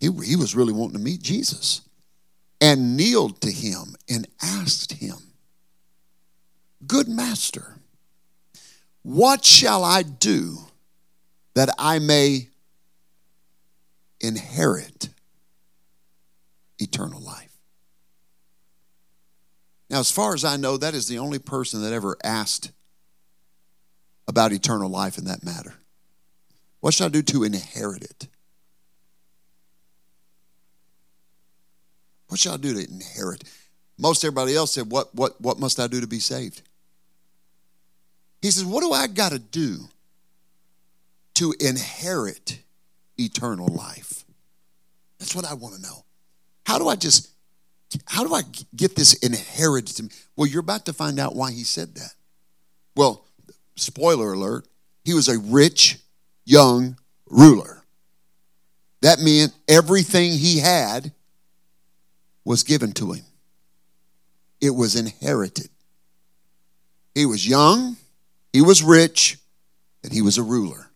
He, 0.00 0.10
he 0.24 0.36
was 0.36 0.56
really 0.56 0.72
wanting 0.72 0.96
to 0.96 1.02
meet 1.04 1.22
Jesus 1.22 1.82
and 2.60 2.96
kneeled 2.96 3.40
to 3.42 3.52
him 3.52 3.94
and 4.08 4.26
asked 4.42 4.94
him, 4.94 5.16
Good 6.86 7.08
master, 7.08 7.76
what 9.02 9.44
shall 9.44 9.84
I 9.84 10.02
do 10.02 10.58
that 11.54 11.68
I 11.78 11.98
may 11.98 12.48
inherit 14.20 15.08
eternal 16.78 17.20
life? 17.20 17.47
Now, 19.90 20.00
as 20.00 20.10
far 20.10 20.34
as 20.34 20.44
I 20.44 20.56
know, 20.56 20.76
that 20.76 20.94
is 20.94 21.08
the 21.08 21.18
only 21.18 21.38
person 21.38 21.82
that 21.82 21.92
ever 21.92 22.16
asked 22.22 22.72
about 24.26 24.52
eternal 24.52 24.90
life 24.90 25.16
in 25.16 25.24
that 25.24 25.42
matter. 25.42 25.74
What 26.80 26.94
should 26.94 27.06
I 27.06 27.08
do 27.08 27.22
to 27.22 27.44
inherit 27.44 28.02
it? 28.04 28.28
What 32.28 32.38
shall 32.38 32.54
I 32.54 32.56
do 32.58 32.74
to 32.74 32.90
inherit? 32.90 33.44
Most 33.96 34.22
everybody 34.22 34.54
else 34.54 34.72
said, 34.72 34.90
What, 34.90 35.14
what, 35.14 35.40
what 35.40 35.58
must 35.58 35.80
I 35.80 35.86
do 35.86 36.00
to 36.00 36.06
be 36.06 36.20
saved? 36.20 36.62
He 38.42 38.50
says, 38.50 38.64
What 38.64 38.82
do 38.82 38.92
I 38.92 39.06
got 39.06 39.32
to 39.32 39.38
do 39.38 39.88
to 41.34 41.54
inherit 41.58 42.60
eternal 43.18 43.66
life? 43.68 44.24
That's 45.18 45.34
what 45.34 45.46
I 45.46 45.54
want 45.54 45.74
to 45.76 45.82
know. 45.82 46.04
How 46.66 46.78
do 46.78 46.88
I 46.88 46.96
just 46.96 47.30
how 48.06 48.26
do 48.26 48.34
I 48.34 48.42
get 48.76 48.96
this 48.96 49.14
inherited 49.14 49.96
to 49.96 50.02
me? 50.04 50.10
Well, 50.36 50.46
you're 50.46 50.60
about 50.60 50.86
to 50.86 50.92
find 50.92 51.18
out 51.18 51.34
why 51.34 51.52
he 51.52 51.64
said 51.64 51.94
that. 51.94 52.14
Well, 52.94 53.24
spoiler 53.76 54.32
alert, 54.32 54.66
he 55.04 55.14
was 55.14 55.28
a 55.28 55.38
rich 55.38 55.98
young 56.44 56.96
ruler. 57.26 57.82
That 59.00 59.20
meant 59.20 59.54
everything 59.68 60.32
he 60.32 60.58
had 60.58 61.12
was 62.44 62.62
given 62.62 62.92
to 62.92 63.12
him, 63.12 63.24
it 64.60 64.70
was 64.70 64.96
inherited. 64.96 65.68
He 67.14 67.26
was 67.26 67.46
young, 67.46 67.96
he 68.52 68.60
was 68.60 68.82
rich, 68.82 69.38
and 70.02 70.12
he 70.12 70.22
was 70.22 70.38
a 70.38 70.42
ruler. 70.42 70.90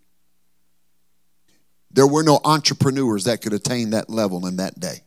There 1.91 2.07
were 2.07 2.23
no 2.23 2.41
entrepreneurs 2.45 3.25
that 3.25 3.43
could 3.43 3.53
attain 3.53 3.91
that 3.91 4.09
level 4.09 4.47
in 4.47 4.57
that 4.57 4.81
day. 4.81 5.03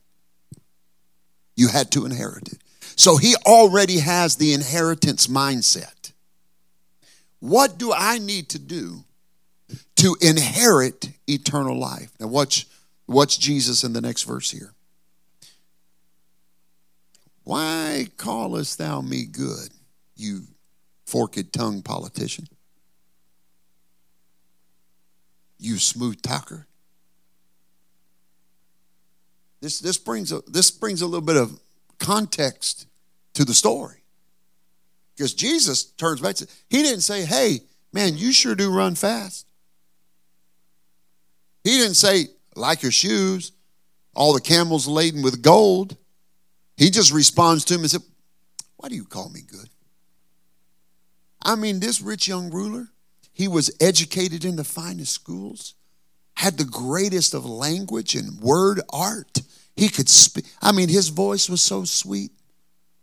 You 1.56 1.70
had 1.70 1.92
to 1.92 2.06
inherit 2.06 2.50
it. 2.50 2.60
So 2.96 3.18
he 3.18 3.36
already 3.46 4.00
has 4.00 4.38
the 4.38 4.54
inheritance 4.54 5.28
mindset. 5.28 6.12
What 7.40 7.78
do 7.78 7.94
I 7.94 8.18
need 8.18 8.50
to 8.50 8.60
do 8.60 9.04
to 9.98 10.18
inherit 10.22 11.10
eternal 11.28 11.78
life? 11.78 12.12
Now, 12.20 12.28
watch, 12.28 12.68
watch 13.08 13.40
Jesus 13.40 13.84
in 13.84 13.94
the 13.94 14.02
next 14.02 14.24
verse 14.24 14.52
here. 14.52 14.74
Why 17.44 18.08
callest 18.18 18.78
thou 18.78 19.02
me 19.02 19.26
good, 19.26 19.70
you 20.16 20.44
forked 21.06 21.54
tongue 21.54 21.84
politician? 21.84 22.48
You 25.60 25.78
smooth 25.78 26.22
talker. 26.22 26.66
This, 29.62 29.80
this, 29.80 29.98
brings 29.98 30.32
a, 30.32 30.42
this 30.48 30.72
brings 30.72 31.02
a 31.02 31.06
little 31.06 31.26
bit 31.26 31.38
of 31.38 31.60
context 32.00 32.88
to 33.34 33.46
the 33.46 33.54
story. 33.54 34.04
Because 35.16 35.34
Jesus 35.34 35.84
turns 35.84 36.22
back 36.22 36.36
to, 36.36 36.48
he 36.70 36.84
didn't 36.84 37.02
say, 37.02 37.26
hey, 37.26 37.62
man, 37.94 38.18
you 38.18 38.32
sure 38.32 38.56
do 38.56 38.72
run 38.72 38.96
fast. 38.96 39.48
He 41.64 41.72
didn't 41.72 41.96
say, 41.96 42.28
like 42.56 42.84
your 42.84 42.92
shoes, 42.92 43.52
all 44.14 44.34
the 44.34 44.42
camels 44.42 44.88
laden 44.88 45.22
with 45.22 45.42
gold. 45.42 45.98
He 46.78 46.90
just 46.90 47.14
responds 47.14 47.66
to 47.66 47.74
him 47.76 47.82
and 47.82 47.92
said, 47.92 48.02
Why 48.78 48.90
do 48.90 48.96
you 48.96 49.06
call 49.06 49.30
me 49.30 49.42
good? 49.42 49.70
I 51.44 51.56
mean, 51.56 51.80
this 51.80 52.02
rich 52.02 52.28
young 52.28 52.50
ruler, 52.50 52.90
he 53.32 53.48
was 53.48 53.76
educated 53.80 54.46
in 54.46 54.56
the 54.56 54.64
finest 54.64 55.14
schools, 55.14 55.76
had 56.36 56.58
the 56.58 56.66
greatest 56.66 57.34
of 57.34 57.46
language 57.46 58.16
and 58.16 58.40
word 58.40 58.82
art. 58.92 59.42
He 59.76 59.90
could 59.90 60.10
speak. 60.10 60.46
I 60.62 60.72
mean, 60.72 60.90
his 60.90 61.10
voice 61.10 61.50
was 61.50 61.62
so 61.62 61.84
sweet. 61.84 62.32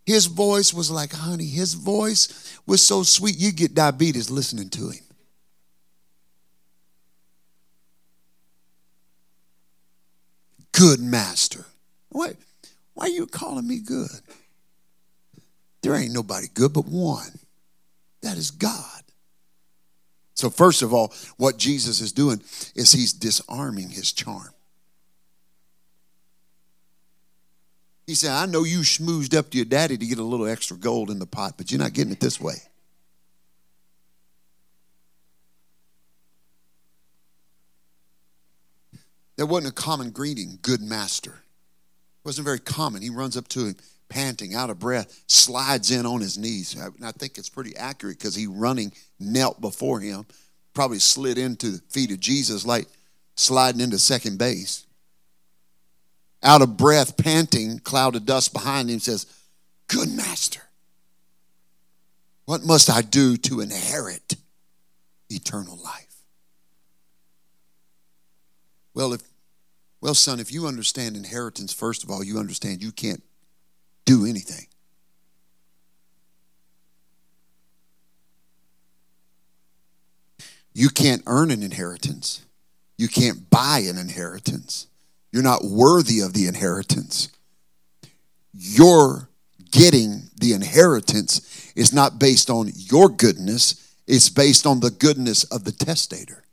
His 0.05 0.27
voice 0.27 0.75
was 0.75 0.91
like 0.91 1.13
honey. 1.13 1.47
His 1.47 1.75
voice 1.75 2.59
was 2.67 2.83
so 2.83 3.03
sweet, 3.03 3.37
you 3.39 3.53
get 3.53 3.75
diabetes 3.75 4.31
listening 4.31 4.69
to 4.71 4.91
him. 4.91 5.05
Good 10.73 11.01
master. 11.01 11.67
Wait, 12.11 12.37
why 12.95 13.05
are 13.05 13.11
you 13.11 13.27
calling 13.27 13.69
me 13.69 13.79
good? 13.79 14.11
There 15.83 15.95
ain't 15.95 16.13
nobody 16.13 16.47
good 16.53 16.73
but 16.73 16.87
one. 16.87 17.39
That 18.23 18.37
is 18.37 18.51
God. 18.51 19.02
So, 20.35 20.51
first 20.51 20.83
of 20.83 20.93
all, 20.95 21.13
what 21.37 21.59
Jesus 21.59 22.01
is 22.01 22.13
doing 22.13 22.41
is 22.75 22.93
he's 22.93 23.13
disarming 23.13 23.91
his 23.91 24.13
charm. 24.13 24.51
He 28.07 28.15
said, 28.15 28.33
I 28.33 28.47
know 28.47 28.65
you 28.65 28.81
schmoozed 28.81 29.37
up 29.37 29.51
to 29.51 29.57
your 29.57 29.65
daddy 29.65 29.97
to 29.97 30.07
get 30.07 30.19
a 30.19 30.25
little 30.25 30.47
extra 30.47 30.77
gold 30.77 31.11
in 31.11 31.19
the 31.19 31.27
pot, 31.27 31.55
but 31.57 31.71
you're 31.71 31.81
not 31.81 31.93
getting 31.93 32.13
it 32.13 32.21
this 32.21 32.41
way. 32.41 32.57
That 39.37 39.47
wasn't 39.47 39.73
a 39.73 39.75
common 39.75 40.11
greeting, 40.11 40.59
good 40.63 40.81
master. 40.81 41.31
It 41.31 42.25
wasn't 42.25 42.45
very 42.45 42.59
common. 42.59 43.03
He 43.03 43.11
runs 43.11 43.37
up 43.37 43.49
to 43.49 43.67
him, 43.67 43.77
panting, 44.13 44.55
out 44.55 44.69
of 44.69 44.79
breath, 44.79 45.23
slides 45.27 45.91
in 45.91 46.05
on 46.05 46.21
his 46.21 46.37
knees. 46.37 46.75
And 46.75 46.93
I 47.03 47.13
think 47.13 47.39
it's 47.39 47.49
pretty 47.49 47.75
accurate 47.77 48.19
because 48.19 48.35
he 48.35 48.47
running, 48.47 48.93
knelt 49.19 49.61
before 49.61 50.01
him, 50.01 50.27
probably 50.75 50.99
slid 50.99 51.39
into 51.39 51.71
the 51.71 51.79
feet 51.89 52.11
of 52.11 52.21
Jesus 52.21 52.67
like 52.67 52.87
sliding 53.37 53.81
into 53.81 53.99
second 53.99 54.39
base. 54.39 54.87
Out 56.43 56.61
of 56.61 56.77
breath, 56.77 57.17
panting, 57.17 57.79
cloud 57.79 58.17
of 58.17 58.27
dust 58.27 58.53
behind 58.53 58.91
him 58.91 58.99
says, 58.99 59.27
Good 59.89 60.11
master, 60.11 60.63
what 62.45 62.65
must 62.65 62.91
I 62.91 63.01
do 63.01 63.39
to 63.39 63.61
inherit 63.61 64.35
eternal 65.31 65.79
life? 65.83 66.07
Well, 68.93 69.15
if 69.15 69.23
well, 70.03 70.15
son, 70.15 70.41
if 70.41 70.53
you 70.53 70.67
understand 70.67 71.17
inheritance, 71.17 71.73
first 71.73 72.03
of 72.03 72.11
all, 72.11 72.25
you 72.25 72.39
understand 72.39 72.83
you 72.83 72.91
can't 72.91 73.23
do 74.05 74.27
anything. 74.27 74.67
You 80.75 80.89
can't 80.89 81.23
earn 81.27 81.51
an 81.51 81.63
inheritance. 81.63 82.45
You 82.97 83.09
can't 83.09 83.51
buy 83.51 83.81
an 83.81 83.99
inheritance. 83.99 84.87
You're 85.31 85.43
not 85.43 85.65
worthy 85.65 86.21
of 86.21 86.33
the 86.35 86.47
inheritance. 86.47 87.29
Your 88.55 89.29
getting 89.71 90.31
the 90.39 90.53
inheritance 90.53 91.73
is 91.75 91.93
not 91.93 92.19
based 92.19 92.51
on 92.51 92.71
your 92.75 93.09
goodness, 93.09 93.95
it's 94.07 94.29
based 94.29 94.67
on 94.67 94.81
the 94.81 94.91
goodness 94.91 95.45
of 95.45 95.65
the 95.65 95.73
testator. 95.73 96.45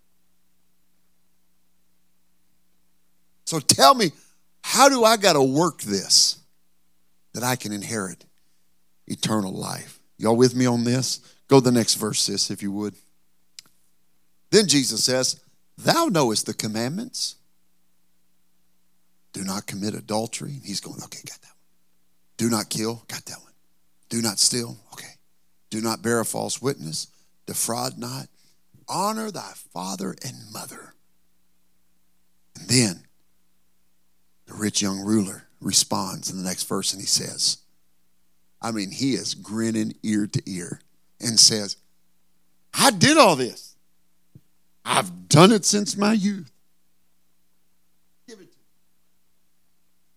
So 3.45 3.60
tell 3.60 3.95
me, 3.95 4.12
how 4.64 4.89
do 4.89 5.04
I 5.04 5.18
got 5.18 5.34
to 5.34 5.41
work 5.41 5.82
this 5.82 6.38
that 7.34 7.43
I 7.43 7.55
can 7.55 7.71
inherit 7.71 8.25
eternal 9.07 9.53
life? 9.53 9.99
Y'all 10.17 10.36
with 10.36 10.55
me 10.55 10.65
on 10.65 10.84
this? 10.84 11.19
Go 11.47 11.59
to 11.59 11.63
the 11.63 11.71
next 11.71 11.95
verse, 11.95 12.21
sis, 12.21 12.51
if 12.51 12.61
you 12.61 12.71
would. 12.71 12.95
Then 14.51 14.67
Jesus 14.67 15.03
says, 15.03 15.39
Thou 15.77 16.05
knowest 16.05 16.45
the 16.45 16.53
commandments. 16.53 17.36
Do 19.32 19.43
not 19.43 19.67
commit 19.67 19.93
adultery. 19.93 20.59
He's 20.63 20.80
going, 20.80 21.01
okay, 21.03 21.21
got 21.25 21.39
that 21.41 21.47
one. 21.47 21.55
Do 22.38 22.49
not 22.49 22.69
kill. 22.69 23.03
Got 23.07 23.25
that 23.25 23.41
one. 23.41 23.53
Do 24.09 24.21
not 24.21 24.39
steal. 24.39 24.77
Okay. 24.93 25.13
Do 25.69 25.82
not 25.82 26.01
bear 26.01 26.19
a 26.19 26.25
false 26.25 26.61
witness. 26.61 27.07
Defraud 27.45 27.97
not. 27.97 28.27
Honor 28.88 29.30
thy 29.30 29.51
father 29.73 30.15
and 30.25 30.36
mother. 30.51 30.95
And 32.59 32.67
then 32.67 33.03
the 34.47 34.55
rich 34.55 34.82
young 34.82 34.99
ruler 34.99 35.47
responds 35.62 36.30
in 36.30 36.38
the 36.38 36.43
next 36.43 36.64
verse 36.64 36.93
and 36.93 37.01
he 37.01 37.07
says, 37.07 37.57
I 38.62 38.72
mean, 38.72 38.91
he 38.91 39.14
is 39.14 39.34
grinning 39.34 39.95
ear 40.03 40.28
to 40.28 40.41
ear 40.49 40.82
and 41.20 41.39
says, 41.39 41.78
I 42.74 42.91
did 42.91 43.18
all 43.18 43.36
this. 43.36 43.76
I've 44.86 45.28
done 45.30 45.51
it 45.51 45.66
since 45.66 45.95
my 45.97 46.14
youth. 46.14 46.51
Give 48.28 48.39
it 48.39 48.51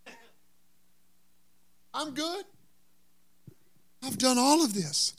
to 0.06 0.10
me. 0.10 0.16
I'm 1.94 2.14
good. 2.14 2.44
I've 4.02 4.18
done 4.18 4.38
all 4.38 4.64
of 4.64 4.74
this. 4.74 5.14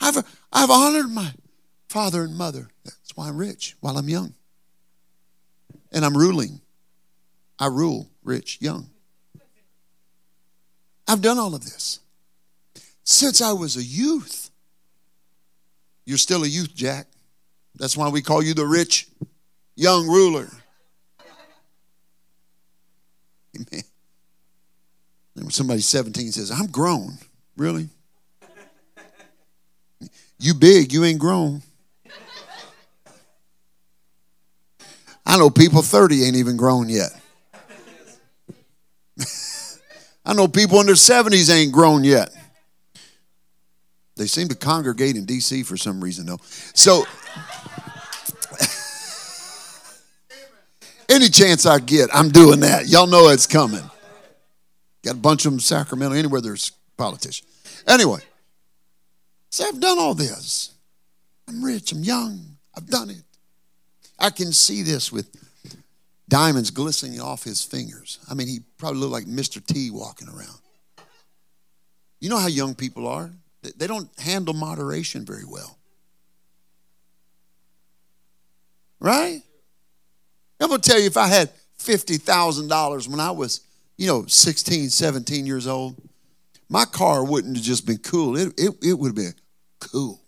I've, 0.00 0.18
I've 0.52 0.70
honored 0.70 1.10
my 1.10 1.32
father 1.88 2.24
and 2.24 2.36
mother. 2.36 2.68
That's 2.84 3.16
why 3.16 3.28
I'm 3.28 3.38
rich 3.38 3.76
while 3.80 3.96
I'm 3.96 4.08
young. 4.08 4.34
And 5.92 6.04
I'm 6.04 6.16
ruling. 6.16 6.60
I 7.58 7.68
rule 7.68 8.10
rich, 8.22 8.58
young. 8.60 8.90
I've 11.06 11.20
done 11.20 11.38
all 11.38 11.54
of 11.54 11.64
this 11.64 12.00
since 13.04 13.40
I 13.40 13.52
was 13.52 13.76
a 13.76 13.82
youth. 13.82 14.50
You're 16.06 16.18
still 16.18 16.44
a 16.44 16.48
youth, 16.48 16.74
Jack. 16.74 17.06
That's 17.76 17.96
why 17.96 18.08
we 18.08 18.22
call 18.22 18.42
you 18.42 18.54
the 18.54 18.66
rich 18.66 19.08
young 19.76 20.06
ruler. 20.06 20.48
Amen. 23.56 23.82
And 25.36 25.44
when 25.44 25.50
somebody 25.50 25.80
17 25.80 26.32
says, 26.32 26.50
I'm 26.50 26.66
grown, 26.66 27.18
really? 27.56 27.88
You 30.38 30.54
big, 30.54 30.92
you 30.92 31.04
ain't 31.04 31.18
grown. 31.18 31.62
I 35.26 35.38
know 35.38 35.50
people 35.50 35.82
30 35.82 36.24
ain't 36.24 36.36
even 36.36 36.56
grown 36.56 36.88
yet. 36.88 37.10
I 40.24 40.32
know 40.32 40.48
people 40.48 40.80
in 40.80 40.86
their 40.86 40.94
70s 40.94 41.54
ain't 41.54 41.72
grown 41.72 42.02
yet. 42.04 42.34
They 44.16 44.26
seem 44.26 44.48
to 44.48 44.54
congregate 44.54 45.16
in 45.16 45.24
D.C. 45.24 45.64
for 45.64 45.76
some 45.76 46.00
reason, 46.02 46.26
though. 46.26 46.38
So, 46.72 47.04
any 51.08 51.28
chance 51.28 51.66
I 51.66 51.80
get, 51.80 52.10
I'm 52.14 52.28
doing 52.30 52.60
that. 52.60 52.86
Y'all 52.86 53.08
know 53.08 53.28
it's 53.28 53.46
coming. 53.46 53.82
Got 55.02 55.14
a 55.14 55.18
bunch 55.18 55.44
of 55.44 55.52
them 55.52 55.60
Sacramento, 55.60 56.16
anywhere 56.16 56.40
there's 56.40 56.70
politicians. 56.96 57.50
Anyway, 57.86 58.20
say 59.50 59.64
I've 59.66 59.80
done 59.80 59.98
all 59.98 60.14
this. 60.14 60.70
I'm 61.46 61.62
rich, 61.62 61.92
I'm 61.92 62.02
young, 62.02 62.56
I've 62.74 62.86
done 62.86 63.10
it. 63.10 63.22
I 64.18 64.30
can 64.30 64.52
see 64.52 64.82
this 64.82 65.12
with 65.12 65.43
diamonds 66.28 66.70
glistening 66.70 67.20
off 67.20 67.44
his 67.44 67.62
fingers. 67.62 68.18
I 68.30 68.34
mean, 68.34 68.48
he 68.48 68.60
probably 68.78 69.00
looked 69.00 69.12
like 69.12 69.26
Mr. 69.26 69.64
T 69.64 69.90
walking 69.90 70.28
around. 70.28 70.58
You 72.20 72.30
know 72.30 72.38
how 72.38 72.46
young 72.46 72.74
people 72.74 73.06
are? 73.06 73.30
They 73.76 73.86
don't 73.86 74.08
handle 74.18 74.54
moderation 74.54 75.24
very 75.24 75.44
well. 75.44 75.78
Right? 79.00 79.42
I'm 80.60 80.68
going 80.68 80.80
to 80.80 80.90
tell 80.90 80.98
you 80.98 81.06
if 81.06 81.16
I 81.16 81.26
had 81.26 81.50
$50,000 81.78 83.08
when 83.08 83.20
I 83.20 83.30
was, 83.30 83.60
you 83.98 84.06
know, 84.06 84.24
16, 84.26 84.88
17 84.88 85.46
years 85.46 85.66
old, 85.66 85.96
my 86.68 86.84
car 86.84 87.24
wouldn't 87.24 87.56
have 87.56 87.64
just 87.64 87.86
been 87.86 87.98
cool. 87.98 88.36
It, 88.36 88.54
it, 88.58 88.74
it 88.82 88.98
would 88.98 89.08
have 89.08 89.16
been 89.16 89.34
cool. 89.80 90.20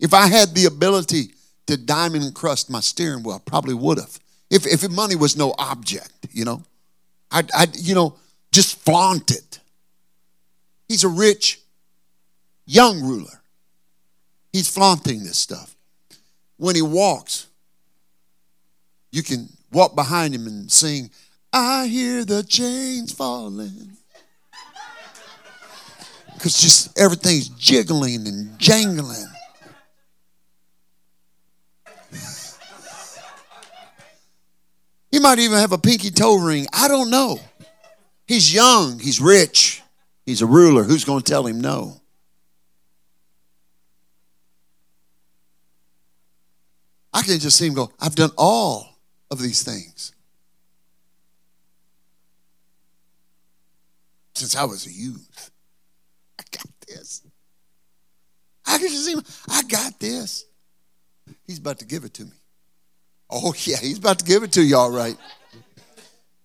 If 0.00 0.12
I 0.12 0.26
had 0.26 0.54
the 0.54 0.66
ability 0.66 1.34
to 1.66 1.76
diamond 1.76 2.24
encrust 2.24 2.70
my 2.70 2.80
steering 2.80 3.22
wheel. 3.22 3.36
I 3.36 3.50
probably 3.50 3.74
would 3.74 3.98
have. 3.98 4.18
If, 4.50 4.66
if 4.66 4.88
money 4.90 5.16
was 5.16 5.36
no 5.36 5.54
object, 5.58 6.12
you 6.32 6.44
know, 6.44 6.62
I'd, 7.30 7.50
I'd, 7.52 7.76
you 7.76 7.94
know, 7.94 8.16
just 8.52 8.78
flaunt 8.84 9.30
it. 9.30 9.58
He's 10.88 11.04
a 11.04 11.08
rich, 11.08 11.60
young 12.66 13.00
ruler. 13.00 13.40
He's 14.52 14.68
flaunting 14.68 15.24
this 15.24 15.38
stuff. 15.38 15.74
When 16.56 16.76
he 16.76 16.82
walks, 16.82 17.48
you 19.10 19.22
can 19.22 19.48
walk 19.72 19.96
behind 19.96 20.34
him 20.34 20.46
and 20.46 20.70
sing, 20.70 21.10
I 21.52 21.86
hear 21.86 22.24
the 22.24 22.42
chains 22.42 23.12
falling. 23.12 23.92
Because 26.34 26.60
just 26.60 26.98
everything's 26.98 27.48
jiggling 27.48 28.26
and 28.26 28.58
jangling. 28.58 29.33
Might 35.24 35.38
even 35.38 35.58
have 35.58 35.72
a 35.72 35.78
pinky 35.78 36.10
toe 36.10 36.36
ring. 36.36 36.66
I 36.70 36.86
don't 36.86 37.08
know. 37.08 37.40
He's 38.26 38.52
young, 38.52 38.98
he's 38.98 39.20
rich, 39.20 39.82
he's 40.26 40.42
a 40.42 40.46
ruler. 40.46 40.84
Who's 40.84 41.04
going 41.04 41.22
to 41.22 41.32
tell 41.32 41.46
him 41.46 41.62
no? 41.62 42.00
I 47.12 47.22
can't 47.22 47.40
just 47.40 47.56
see 47.56 47.66
him 47.66 47.74
go, 47.74 47.90
I've 47.98 48.14
done 48.14 48.32
all 48.36 48.98
of 49.30 49.40
these 49.40 49.62
things 49.62 50.12
since 54.34 54.54
I 54.54 54.64
was 54.64 54.86
a 54.86 54.92
youth. 54.92 55.50
I 56.38 56.42
got 56.50 56.66
this. 56.86 57.22
I 58.66 58.76
can 58.78 58.88
just 58.88 59.06
see 59.06 59.12
him, 59.12 59.22
I 59.48 59.62
got 59.62 59.98
this. 59.98 60.44
He's 61.46 61.58
about 61.58 61.78
to 61.78 61.86
give 61.86 62.04
it 62.04 62.12
to 62.14 62.24
me. 62.24 62.43
Oh, 63.36 63.52
yeah, 63.64 63.78
he's 63.80 63.98
about 63.98 64.20
to 64.20 64.24
give 64.24 64.44
it 64.44 64.52
to 64.52 64.62
you 64.62 64.76
all 64.76 64.92
right. 64.92 65.16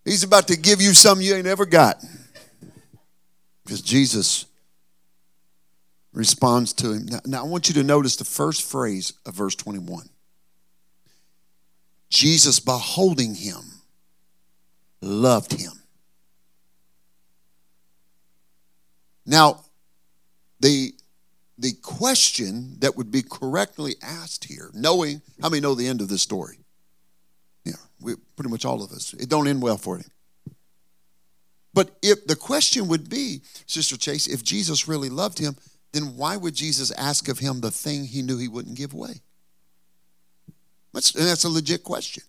He's 0.03 0.23
about 0.23 0.47
to 0.47 0.57
give 0.57 0.81
you 0.81 0.95
something 0.95 1.23
you 1.23 1.35
ain't 1.35 1.45
ever 1.45 1.67
got. 1.67 2.03
Because 3.63 3.83
Jesus 3.83 4.47
responds 6.13 6.73
to 6.73 6.93
him. 6.93 7.05
Now, 7.05 7.19
now, 7.25 7.45
I 7.45 7.47
want 7.47 7.69
you 7.69 7.75
to 7.75 7.83
notice 7.83 8.15
the 8.15 8.25
first 8.25 8.63
phrase 8.63 9.13
of 9.27 9.35
verse 9.35 9.53
21. 9.53 10.09
Jesus, 12.09 12.59
beholding 12.59 13.35
him, 13.35 13.61
loved 14.99 15.53
him. 15.53 15.73
Now, 19.27 19.59
the, 20.59 20.95
the 21.59 21.73
question 21.83 22.77
that 22.79 22.97
would 22.97 23.11
be 23.11 23.21
correctly 23.21 23.93
asked 24.01 24.45
here, 24.45 24.71
knowing, 24.73 25.21
how 25.39 25.49
many 25.49 25.61
know 25.61 25.75
the 25.75 25.87
end 25.87 26.01
of 26.01 26.07
this 26.07 26.23
story? 26.23 26.57
We, 28.01 28.15
pretty 28.35 28.49
much 28.49 28.65
all 28.65 28.83
of 28.83 28.91
us. 28.91 29.13
It 29.13 29.29
don't 29.29 29.47
end 29.47 29.61
well 29.61 29.77
for 29.77 29.97
him. 29.97 30.09
But 31.73 31.97
if 32.01 32.25
the 32.25 32.35
question 32.35 32.87
would 32.87 33.09
be, 33.09 33.41
Sister 33.65 33.97
Chase, 33.97 34.27
if 34.27 34.43
Jesus 34.43 34.87
really 34.87 35.09
loved 35.09 35.37
him, 35.37 35.55
then 35.91 36.15
why 36.17 36.37
would 36.37 36.55
Jesus 36.55 36.91
ask 36.91 37.27
of 37.27 37.39
him 37.39 37.61
the 37.61 37.71
thing 37.71 38.05
he 38.05 38.21
knew 38.21 38.37
he 38.37 38.47
wouldn't 38.47 38.77
give 38.77 38.93
away? 38.93 39.21
That's, 40.93 41.13
and 41.13 41.25
that's 41.25 41.43
a 41.43 41.49
legit 41.49 41.83
question. 41.83 42.23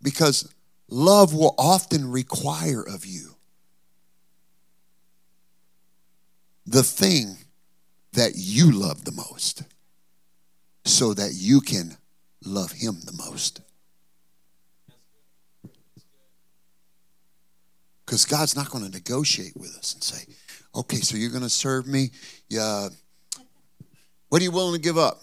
Because 0.00 0.52
love 0.88 1.34
will 1.34 1.54
often 1.58 2.10
require 2.10 2.82
of 2.82 3.04
you 3.04 3.34
the 6.66 6.82
thing 6.82 7.36
that 8.12 8.32
you 8.34 8.70
love 8.70 9.04
the 9.04 9.12
most 9.12 9.62
so 10.84 11.14
that 11.14 11.32
you 11.34 11.60
can 11.60 11.96
love 12.44 12.72
him 12.72 12.98
the 13.04 13.12
most. 13.12 13.60
Because 18.08 18.24
God's 18.24 18.56
not 18.56 18.70
going 18.70 18.82
to 18.86 18.90
negotiate 18.90 19.54
with 19.54 19.76
us 19.76 19.92
and 19.92 20.02
say, 20.02 20.24
okay, 20.74 20.96
so 20.96 21.14
you're 21.14 21.28
going 21.28 21.42
to 21.42 21.50
serve 21.50 21.86
me. 21.86 22.10
Yeah. 22.48 22.88
What 24.30 24.40
are 24.40 24.44
you 24.44 24.50
willing 24.50 24.72
to 24.76 24.80
give 24.80 24.96
up? 24.96 25.20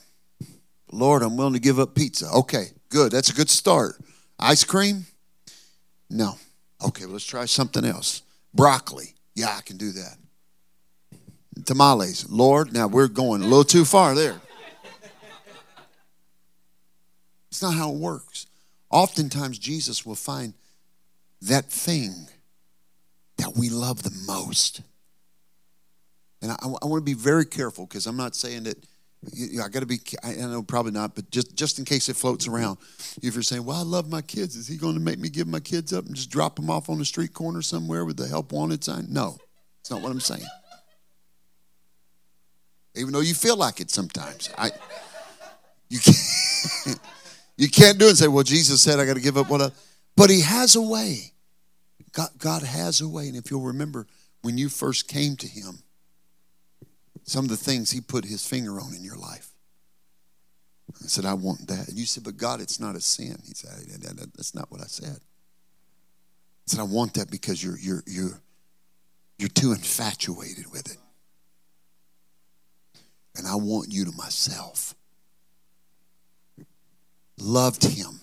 Lord, 0.91 1.23
I'm 1.23 1.35
willing 1.35 1.53
to 1.53 1.59
give 1.59 1.79
up 1.79 1.95
pizza. 1.95 2.29
Okay, 2.29 2.67
good. 2.89 3.11
That's 3.11 3.31
a 3.31 3.33
good 3.33 3.49
start. 3.49 3.95
Ice 4.37 4.63
cream? 4.63 5.07
No. 6.11 6.35
Okay, 6.85 7.05
well, 7.05 7.13
let's 7.13 7.25
try 7.25 7.45
something 7.45 7.83
else. 7.83 8.21
Broccoli. 8.53 9.15
Yeah, 9.33 9.55
I 9.57 9.61
can 9.61 9.77
do 9.77 9.91
that. 9.93 10.17
Tamales. 11.65 12.29
Lord, 12.29 12.71
now 12.71 12.85
we're 12.85 13.07
going 13.07 13.41
a 13.41 13.45
little 13.45 13.63
too 13.63 13.85
far 13.85 14.13
there. 14.13 14.39
It's 17.49 17.63
not 17.63 17.73
how 17.73 17.89
it 17.93 17.97
works. 17.97 18.45
Oftentimes, 18.91 19.57
Jesus 19.57 20.05
will 20.05 20.13
find 20.13 20.53
that 21.41 21.71
thing 21.71 22.27
that 23.45 23.55
we 23.55 23.69
love 23.69 24.01
the 24.01 24.11
most. 24.25 24.81
And 26.41 26.51
I, 26.51 26.55
I 26.63 26.85
want 26.85 27.01
to 27.01 27.05
be 27.05 27.13
very 27.13 27.45
careful 27.45 27.85
because 27.85 28.07
I'm 28.07 28.17
not 28.17 28.35
saying 28.35 28.63
that 28.63 28.83
you 29.33 29.59
know, 29.59 29.65
I 29.65 29.69
got 29.69 29.79
to 29.79 29.85
be. 29.85 29.99
I 30.23 30.33
know 30.33 30.61
probably 30.61 30.91
not, 30.91 31.15
but 31.15 31.29
just 31.31 31.55
just 31.55 31.79
in 31.79 31.85
case 31.85 32.09
it 32.09 32.15
floats 32.15 32.47
around, 32.47 32.77
if 33.21 33.33
you're 33.33 33.43
saying, 33.43 33.65
"Well, 33.65 33.77
I 33.77 33.83
love 33.83 34.09
my 34.09 34.21
kids," 34.21 34.55
is 34.55 34.67
he 34.67 34.77
going 34.77 34.93
to 34.95 34.99
make 34.99 35.19
me 35.19 35.29
give 35.29 35.47
my 35.47 35.59
kids 35.59 35.93
up 35.93 36.05
and 36.05 36.15
just 36.15 36.29
drop 36.29 36.55
them 36.55 36.69
off 36.69 36.89
on 36.89 36.99
the 36.99 37.05
street 37.05 37.33
corner 37.33 37.61
somewhere 37.61 38.05
with 38.05 38.17
the 38.17 38.27
help 38.27 38.51
wanted 38.51 38.83
sign? 38.83 39.07
No, 39.09 39.37
it's 39.81 39.89
not 39.89 40.01
what 40.01 40.11
I'm 40.11 40.19
saying. 40.19 40.45
Even 42.95 43.13
though 43.13 43.21
you 43.21 43.33
feel 43.33 43.57
like 43.57 43.79
it 43.79 43.89
sometimes, 43.89 44.49
I 44.57 44.71
you 45.89 45.99
can't 45.99 46.99
you 47.57 47.69
can't 47.69 47.97
do 47.97 48.05
it 48.05 48.09
and 48.09 48.17
say, 48.17 48.27
"Well, 48.27 48.43
Jesus 48.43 48.81
said 48.81 48.99
I 48.99 49.05
got 49.05 49.15
to 49.15 49.21
give 49.21 49.37
up 49.37 49.49
what," 49.49 49.61
I, 49.61 49.71
but 50.15 50.29
He 50.29 50.41
has 50.41 50.75
a 50.75 50.81
way. 50.81 51.31
God, 52.15 52.29
God 52.39 52.63
has 52.63 53.01
a 53.01 53.07
way, 53.07 53.27
and 53.27 53.35
if 53.35 53.51
you'll 53.51 53.61
remember 53.61 54.07
when 54.41 54.57
you 54.57 54.69
first 54.69 55.07
came 55.07 55.35
to 55.35 55.47
Him 55.47 55.83
some 57.25 57.43
of 57.43 57.49
the 57.49 57.57
things 57.57 57.91
he 57.91 57.99
put 57.99 58.23
his 58.23 58.47
finger 58.47 58.79
on 58.79 58.93
in 58.93 59.03
your 59.03 59.17
life. 59.17 59.51
I 60.93 61.07
said, 61.07 61.25
I 61.25 61.33
want 61.33 61.67
that. 61.67 61.87
And 61.87 61.97
you 61.97 62.05
said, 62.05 62.23
but 62.23 62.37
God, 62.37 62.61
it's 62.61 62.79
not 62.79 62.95
a 62.95 63.01
sin. 63.01 63.37
He 63.45 63.53
said, 63.53 63.71
that's 64.35 64.53
not 64.53 64.71
what 64.71 64.81
I 64.81 64.85
said. 64.85 65.17
I 65.17 66.67
said, 66.67 66.79
I 66.79 66.83
want 66.83 67.15
that 67.15 67.31
because 67.31 67.63
you're, 67.63 67.79
you're, 67.79 68.03
you're, 68.05 68.39
you're 69.39 69.49
too 69.49 69.71
infatuated 69.71 70.71
with 70.71 70.91
it. 70.91 70.97
And 73.35 73.47
I 73.47 73.55
want 73.55 73.91
you 73.91 74.05
to 74.05 74.11
myself. 74.11 74.95
Loved 77.39 77.83
him. 77.83 78.21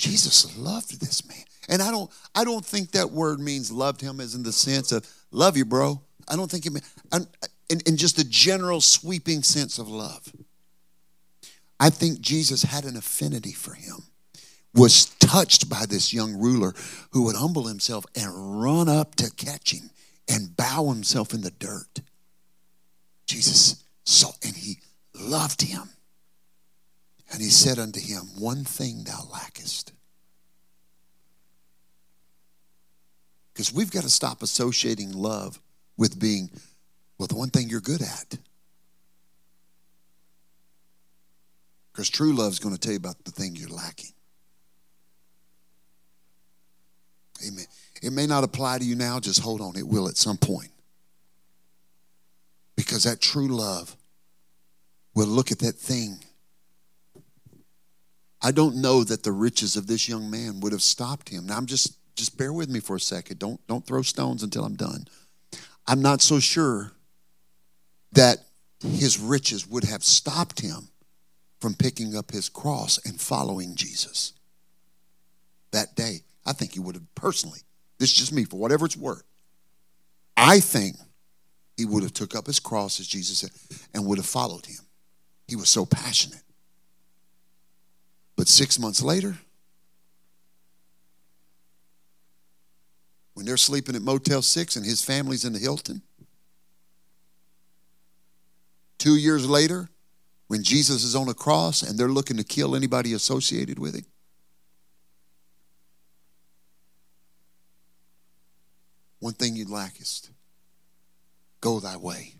Jesus 0.00 0.56
loved 0.56 0.98
this 0.98 1.28
man. 1.28 1.44
And 1.68 1.82
I 1.82 1.90
don't, 1.90 2.10
I 2.34 2.42
don't 2.42 2.64
think 2.64 2.92
that 2.92 3.10
word 3.10 3.38
means 3.38 3.70
loved 3.70 4.00
him 4.00 4.18
as 4.18 4.34
in 4.34 4.42
the 4.42 4.50
sense 4.50 4.92
of 4.92 5.06
love 5.30 5.58
you, 5.58 5.66
bro. 5.66 6.00
I 6.26 6.36
don't 6.36 6.50
think 6.50 6.64
it 6.64 6.72
means, 6.72 6.90
in, 7.68 7.80
in 7.84 7.96
just 7.98 8.18
a 8.18 8.26
general 8.26 8.80
sweeping 8.80 9.42
sense 9.42 9.78
of 9.78 9.88
love. 9.88 10.32
I 11.78 11.90
think 11.90 12.20
Jesus 12.20 12.62
had 12.62 12.84
an 12.84 12.96
affinity 12.96 13.52
for 13.52 13.74
him, 13.74 13.96
was 14.74 15.04
touched 15.04 15.68
by 15.68 15.84
this 15.86 16.14
young 16.14 16.34
ruler 16.34 16.72
who 17.12 17.24
would 17.24 17.36
humble 17.36 17.66
himself 17.66 18.06
and 18.16 18.62
run 18.62 18.88
up 18.88 19.16
to 19.16 19.30
catch 19.30 19.74
him 19.74 19.90
and 20.28 20.56
bow 20.56 20.88
himself 20.88 21.34
in 21.34 21.42
the 21.42 21.50
dirt. 21.50 22.00
Jesus 23.26 23.84
saw, 24.04 24.30
and 24.42 24.56
he 24.56 24.78
loved 25.14 25.60
him. 25.60 25.90
And 27.30 27.40
he 27.40 27.48
said 27.48 27.78
unto 27.78 28.00
him, 28.00 28.22
One 28.38 28.64
thing 28.64 29.04
thou 29.04 29.28
lackest. 29.32 29.92
Because 33.52 33.72
we've 33.72 33.90
got 33.90 34.04
to 34.04 34.10
stop 34.10 34.42
associating 34.42 35.12
love 35.12 35.60
with 35.96 36.18
being, 36.18 36.50
well, 37.18 37.26
the 37.26 37.36
one 37.36 37.50
thing 37.50 37.68
you're 37.68 37.80
good 37.80 38.02
at. 38.02 38.38
Because 41.92 42.08
true 42.08 42.32
love 42.32 42.52
is 42.52 42.58
going 42.58 42.74
to 42.74 42.80
tell 42.80 42.92
you 42.92 42.98
about 42.98 43.22
the 43.24 43.30
thing 43.30 43.56
you're 43.56 43.68
lacking. 43.68 44.12
Amen. 47.46 47.66
It 48.02 48.12
may 48.12 48.26
not 48.26 48.44
apply 48.44 48.78
to 48.78 48.84
you 48.84 48.94
now, 48.94 49.20
just 49.20 49.40
hold 49.40 49.60
on. 49.60 49.76
It 49.76 49.86
will 49.86 50.08
at 50.08 50.16
some 50.16 50.38
point. 50.38 50.70
Because 52.76 53.04
that 53.04 53.20
true 53.20 53.48
love 53.48 53.94
will 55.14 55.26
look 55.26 55.52
at 55.52 55.58
that 55.58 55.74
thing. 55.74 56.20
I 58.42 58.52
don't 58.52 58.76
know 58.76 59.04
that 59.04 59.22
the 59.22 59.32
riches 59.32 59.76
of 59.76 59.86
this 59.86 60.08
young 60.08 60.30
man 60.30 60.60
would 60.60 60.72
have 60.72 60.82
stopped 60.82 61.28
him. 61.28 61.46
Now, 61.46 61.56
I'm 61.56 61.66
just 61.66 61.96
just 62.16 62.36
bear 62.36 62.52
with 62.52 62.68
me 62.68 62.80
for 62.80 62.96
a 62.96 63.00
second. 63.00 63.38
Don't 63.38 63.64
don't 63.66 63.86
throw 63.86 64.02
stones 64.02 64.42
until 64.42 64.64
I'm 64.64 64.76
done. 64.76 65.06
I'm 65.86 66.02
not 66.02 66.22
so 66.22 66.38
sure 66.38 66.92
that 68.12 68.38
his 68.80 69.18
riches 69.18 69.66
would 69.66 69.84
have 69.84 70.02
stopped 70.02 70.60
him 70.60 70.88
from 71.60 71.74
picking 71.74 72.16
up 72.16 72.30
his 72.30 72.48
cross 72.48 72.98
and 73.04 73.20
following 73.20 73.74
Jesus 73.74 74.32
that 75.72 75.94
day. 75.94 76.20
I 76.46 76.52
think 76.52 76.72
he 76.72 76.80
would 76.80 76.94
have 76.94 77.14
personally. 77.14 77.60
This 77.98 78.10
is 78.10 78.16
just 78.16 78.32
me 78.32 78.44
for 78.44 78.56
whatever 78.56 78.86
it's 78.86 78.96
worth. 78.96 79.22
I 80.36 80.60
think 80.60 80.96
he 81.76 81.84
would 81.84 82.02
have 82.02 82.14
took 82.14 82.34
up 82.34 82.46
his 82.46 82.60
cross 82.60 82.98
as 82.98 83.06
Jesus 83.06 83.38
said 83.38 83.50
and 83.92 84.06
would 84.06 84.18
have 84.18 84.26
followed 84.26 84.66
him. 84.66 84.80
He 85.46 85.56
was 85.56 85.68
so 85.68 85.84
passionate. 85.84 86.42
But 88.40 88.48
6 88.48 88.78
months 88.78 89.02
later, 89.02 89.36
when 93.34 93.44
they're 93.44 93.58
sleeping 93.58 93.94
at 93.94 94.00
Motel 94.00 94.40
6 94.40 94.76
and 94.76 94.86
his 94.86 95.04
family's 95.04 95.44
in 95.44 95.52
the 95.52 95.58
Hilton. 95.58 96.00
Two 98.96 99.16
years 99.16 99.46
later, 99.46 99.90
when 100.46 100.62
Jesus 100.62 101.04
is 101.04 101.14
on 101.14 101.28
a 101.28 101.34
cross 101.34 101.82
and 101.82 101.98
they're 101.98 102.08
looking 102.08 102.38
to 102.38 102.42
kill 102.42 102.74
anybody 102.74 103.12
associated 103.12 103.78
with 103.78 103.94
him? 103.94 104.06
One 109.18 109.34
thing 109.34 109.54
you 109.54 109.66
lackest 109.68 110.30
go 111.60 111.78
thy 111.78 111.98
way. 111.98 112.36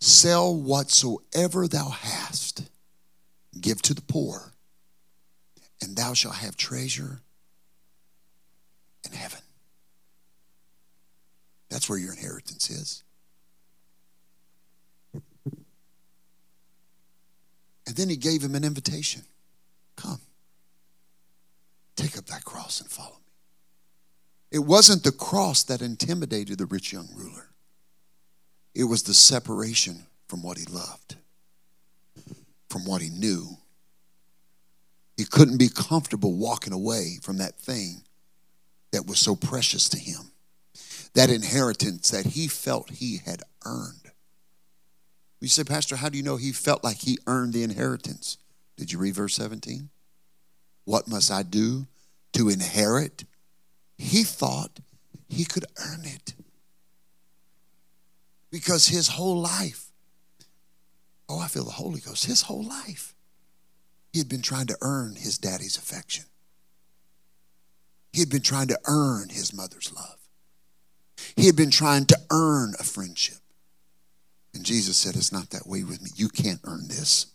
Sell 0.00 0.52
whatsoever 0.56 1.68
thou 1.68 1.90
hast, 1.90 2.68
give 3.60 3.80
to 3.82 3.94
the 3.94 4.02
poor, 4.02 4.54
and 5.82 5.96
thou 5.96 6.14
shalt 6.14 6.36
have 6.36 6.56
treasure 6.56 7.20
in 9.04 9.12
heaven. 9.12 9.40
That's 11.68 11.88
where 11.88 11.98
your 11.98 12.12
inheritance 12.12 12.70
is. 12.70 13.02
And 17.86 17.94
then 17.94 18.08
he 18.08 18.16
gave 18.16 18.42
him 18.42 18.54
an 18.54 18.64
invitation 18.64 19.22
Come, 19.96 20.20
take 21.96 22.18
up 22.18 22.26
thy 22.26 22.38
cross 22.40 22.80
and 22.80 22.90
follow 22.90 23.16
me. 23.16 23.32
It 24.50 24.58
wasn't 24.58 25.04
the 25.04 25.12
cross 25.12 25.62
that 25.64 25.80
intimidated 25.80 26.58
the 26.58 26.66
rich 26.66 26.92
young 26.92 27.08
ruler, 27.14 27.50
it 28.74 28.84
was 28.84 29.04
the 29.04 29.14
separation 29.14 30.06
from 30.28 30.42
what 30.42 30.58
he 30.58 30.64
loved, 30.66 31.16
from 32.68 32.84
what 32.84 33.00
he 33.00 33.08
knew. 33.08 33.58
He 35.16 35.24
couldn't 35.24 35.58
be 35.58 35.68
comfortable 35.68 36.34
walking 36.34 36.72
away 36.72 37.18
from 37.22 37.38
that 37.38 37.58
thing 37.58 38.02
that 38.92 39.06
was 39.06 39.18
so 39.18 39.34
precious 39.34 39.88
to 39.90 39.98
him, 39.98 40.30
that 41.14 41.30
inheritance 41.30 42.10
that 42.10 42.26
he 42.26 42.48
felt 42.48 42.90
he 42.90 43.20
had 43.24 43.42
earned. 43.64 44.12
You 45.40 45.48
say, 45.48 45.64
Pastor, 45.64 45.96
how 45.96 46.08
do 46.08 46.16
you 46.16 46.24
know 46.24 46.36
he 46.36 46.52
felt 46.52 46.84
like 46.84 46.98
he 46.98 47.18
earned 47.26 47.52
the 47.52 47.62
inheritance? 47.62 48.38
Did 48.76 48.92
you 48.92 48.98
read 48.98 49.14
verse 49.14 49.34
17? 49.34 49.88
What 50.84 51.08
must 51.08 51.30
I 51.30 51.42
do 51.42 51.86
to 52.34 52.48
inherit? 52.48 53.24
He 53.98 54.22
thought 54.22 54.80
he 55.28 55.44
could 55.44 55.64
earn 55.78 56.04
it. 56.04 56.34
Because 58.50 58.88
his 58.88 59.08
whole 59.08 59.40
life, 59.40 59.90
oh, 61.28 61.40
I 61.40 61.48
feel 61.48 61.64
the 61.64 61.70
Holy 61.72 62.00
Ghost, 62.00 62.26
his 62.26 62.42
whole 62.42 62.62
life, 62.62 63.14
he 64.16 64.20
had 64.20 64.30
been 64.30 64.40
trying 64.40 64.66
to 64.66 64.78
earn 64.80 65.14
his 65.14 65.36
daddy's 65.36 65.76
affection. 65.76 66.24
He 68.14 68.20
had 68.20 68.30
been 68.30 68.40
trying 68.40 68.68
to 68.68 68.80
earn 68.86 69.28
his 69.28 69.52
mother's 69.52 69.92
love. 69.94 70.16
He 71.36 71.44
had 71.44 71.54
been 71.54 71.70
trying 71.70 72.06
to 72.06 72.18
earn 72.30 72.72
a 72.80 72.82
friendship. 72.82 73.36
And 74.54 74.64
Jesus 74.64 74.96
said, 74.96 75.16
It's 75.16 75.34
not 75.34 75.50
that 75.50 75.66
way 75.66 75.84
with 75.84 76.00
me. 76.00 76.08
You 76.16 76.30
can't 76.30 76.60
earn 76.64 76.88
this. 76.88 77.26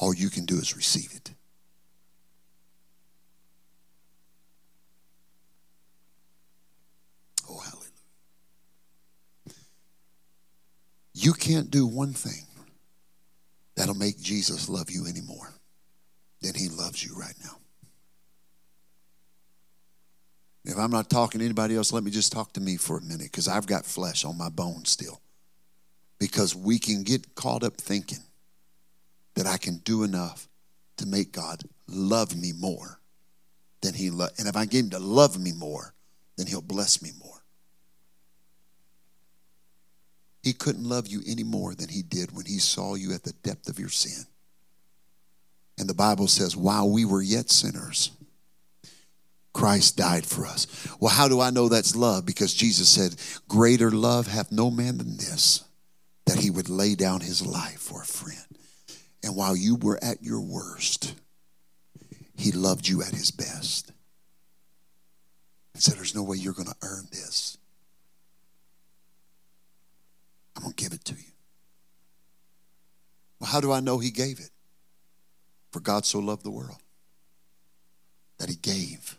All 0.00 0.14
you 0.14 0.30
can 0.30 0.46
do 0.46 0.56
is 0.56 0.74
receive 0.74 1.12
it. 1.14 1.32
Oh, 7.46 7.58
hallelujah. 7.58 7.90
You 11.12 11.34
can't 11.34 11.70
do 11.70 11.86
one 11.86 12.14
thing 12.14 12.46
that'll 13.76 13.94
make 13.94 14.18
Jesus 14.18 14.70
love 14.70 14.90
you 14.90 15.06
anymore 15.06 15.52
than 16.40 16.54
he 16.54 16.68
loves 16.68 17.04
you 17.04 17.14
right 17.18 17.34
now. 17.42 17.58
If 20.64 20.76
I'm 20.76 20.90
not 20.90 21.08
talking 21.08 21.38
to 21.38 21.44
anybody 21.44 21.76
else, 21.76 21.92
let 21.92 22.04
me 22.04 22.10
just 22.10 22.30
talk 22.30 22.52
to 22.52 22.60
me 22.60 22.76
for 22.76 22.98
a 22.98 23.02
minute 23.02 23.30
because 23.30 23.48
I've 23.48 23.66
got 23.66 23.86
flesh 23.86 24.24
on 24.24 24.36
my 24.36 24.50
bones 24.50 24.90
still. 24.90 25.20
Because 26.18 26.54
we 26.54 26.78
can 26.78 27.04
get 27.04 27.34
caught 27.34 27.62
up 27.62 27.76
thinking 27.76 28.22
that 29.34 29.46
I 29.46 29.56
can 29.56 29.78
do 29.78 30.02
enough 30.02 30.48
to 30.98 31.06
make 31.06 31.32
God 31.32 31.62
love 31.86 32.36
me 32.36 32.52
more 32.52 33.00
than 33.80 33.94
he 33.94 34.10
love. 34.10 34.30
And 34.38 34.46
if 34.46 34.56
I 34.56 34.66
get 34.66 34.84
him 34.84 34.90
to 34.90 34.98
love 34.98 35.38
me 35.38 35.52
more, 35.52 35.94
then 36.36 36.46
he'll 36.46 36.60
bless 36.60 37.00
me 37.00 37.10
more. 37.18 37.42
He 40.42 40.52
couldn't 40.52 40.84
love 40.84 41.06
you 41.06 41.22
any 41.26 41.44
more 41.44 41.74
than 41.74 41.88
he 41.88 42.02
did 42.02 42.36
when 42.36 42.46
he 42.46 42.58
saw 42.58 42.94
you 42.94 43.12
at 43.12 43.22
the 43.22 43.32
depth 43.32 43.68
of 43.68 43.78
your 43.78 43.88
sin. 43.88 44.24
And 45.78 45.88
the 45.88 45.94
Bible 45.94 46.26
says, 46.26 46.56
while 46.56 46.88
we 46.90 47.04
were 47.04 47.22
yet 47.22 47.50
sinners, 47.50 48.10
Christ 49.52 49.96
died 49.96 50.26
for 50.26 50.46
us. 50.46 50.66
Well, 51.00 51.12
how 51.12 51.28
do 51.28 51.40
I 51.40 51.50
know 51.50 51.68
that's 51.68 51.96
love? 51.96 52.24
Because 52.26 52.54
Jesus 52.54 52.88
said, 52.88 53.16
Greater 53.48 53.90
love 53.90 54.26
hath 54.26 54.52
no 54.52 54.70
man 54.70 54.98
than 54.98 55.16
this, 55.16 55.64
that 56.26 56.38
he 56.38 56.50
would 56.50 56.68
lay 56.68 56.94
down 56.94 57.20
his 57.20 57.44
life 57.44 57.80
for 57.80 58.02
a 58.02 58.06
friend. 58.06 58.38
And 59.22 59.34
while 59.34 59.56
you 59.56 59.74
were 59.74 59.98
at 60.02 60.22
your 60.22 60.40
worst, 60.40 61.14
he 62.36 62.52
loved 62.52 62.86
you 62.86 63.02
at 63.02 63.10
his 63.14 63.30
best. 63.32 63.92
And 65.74 65.82
said, 65.82 65.96
There's 65.96 66.14
no 66.14 66.22
way 66.22 66.36
you're 66.36 66.52
going 66.52 66.68
to 66.68 66.76
earn 66.82 67.06
this. 67.10 67.58
I'm 70.56 70.62
going 70.62 70.74
to 70.74 70.82
give 70.84 70.92
it 70.92 71.04
to 71.06 71.14
you. 71.14 71.32
Well, 73.40 73.50
how 73.50 73.60
do 73.60 73.72
I 73.72 73.80
know 73.80 73.98
he 73.98 74.10
gave 74.10 74.38
it? 74.38 74.50
For 75.78 75.82
God 75.82 76.04
so 76.04 76.18
loved 76.18 76.42
the 76.42 76.50
world 76.50 76.78
that 78.40 78.48
he 78.48 78.56
gave. 78.56 79.16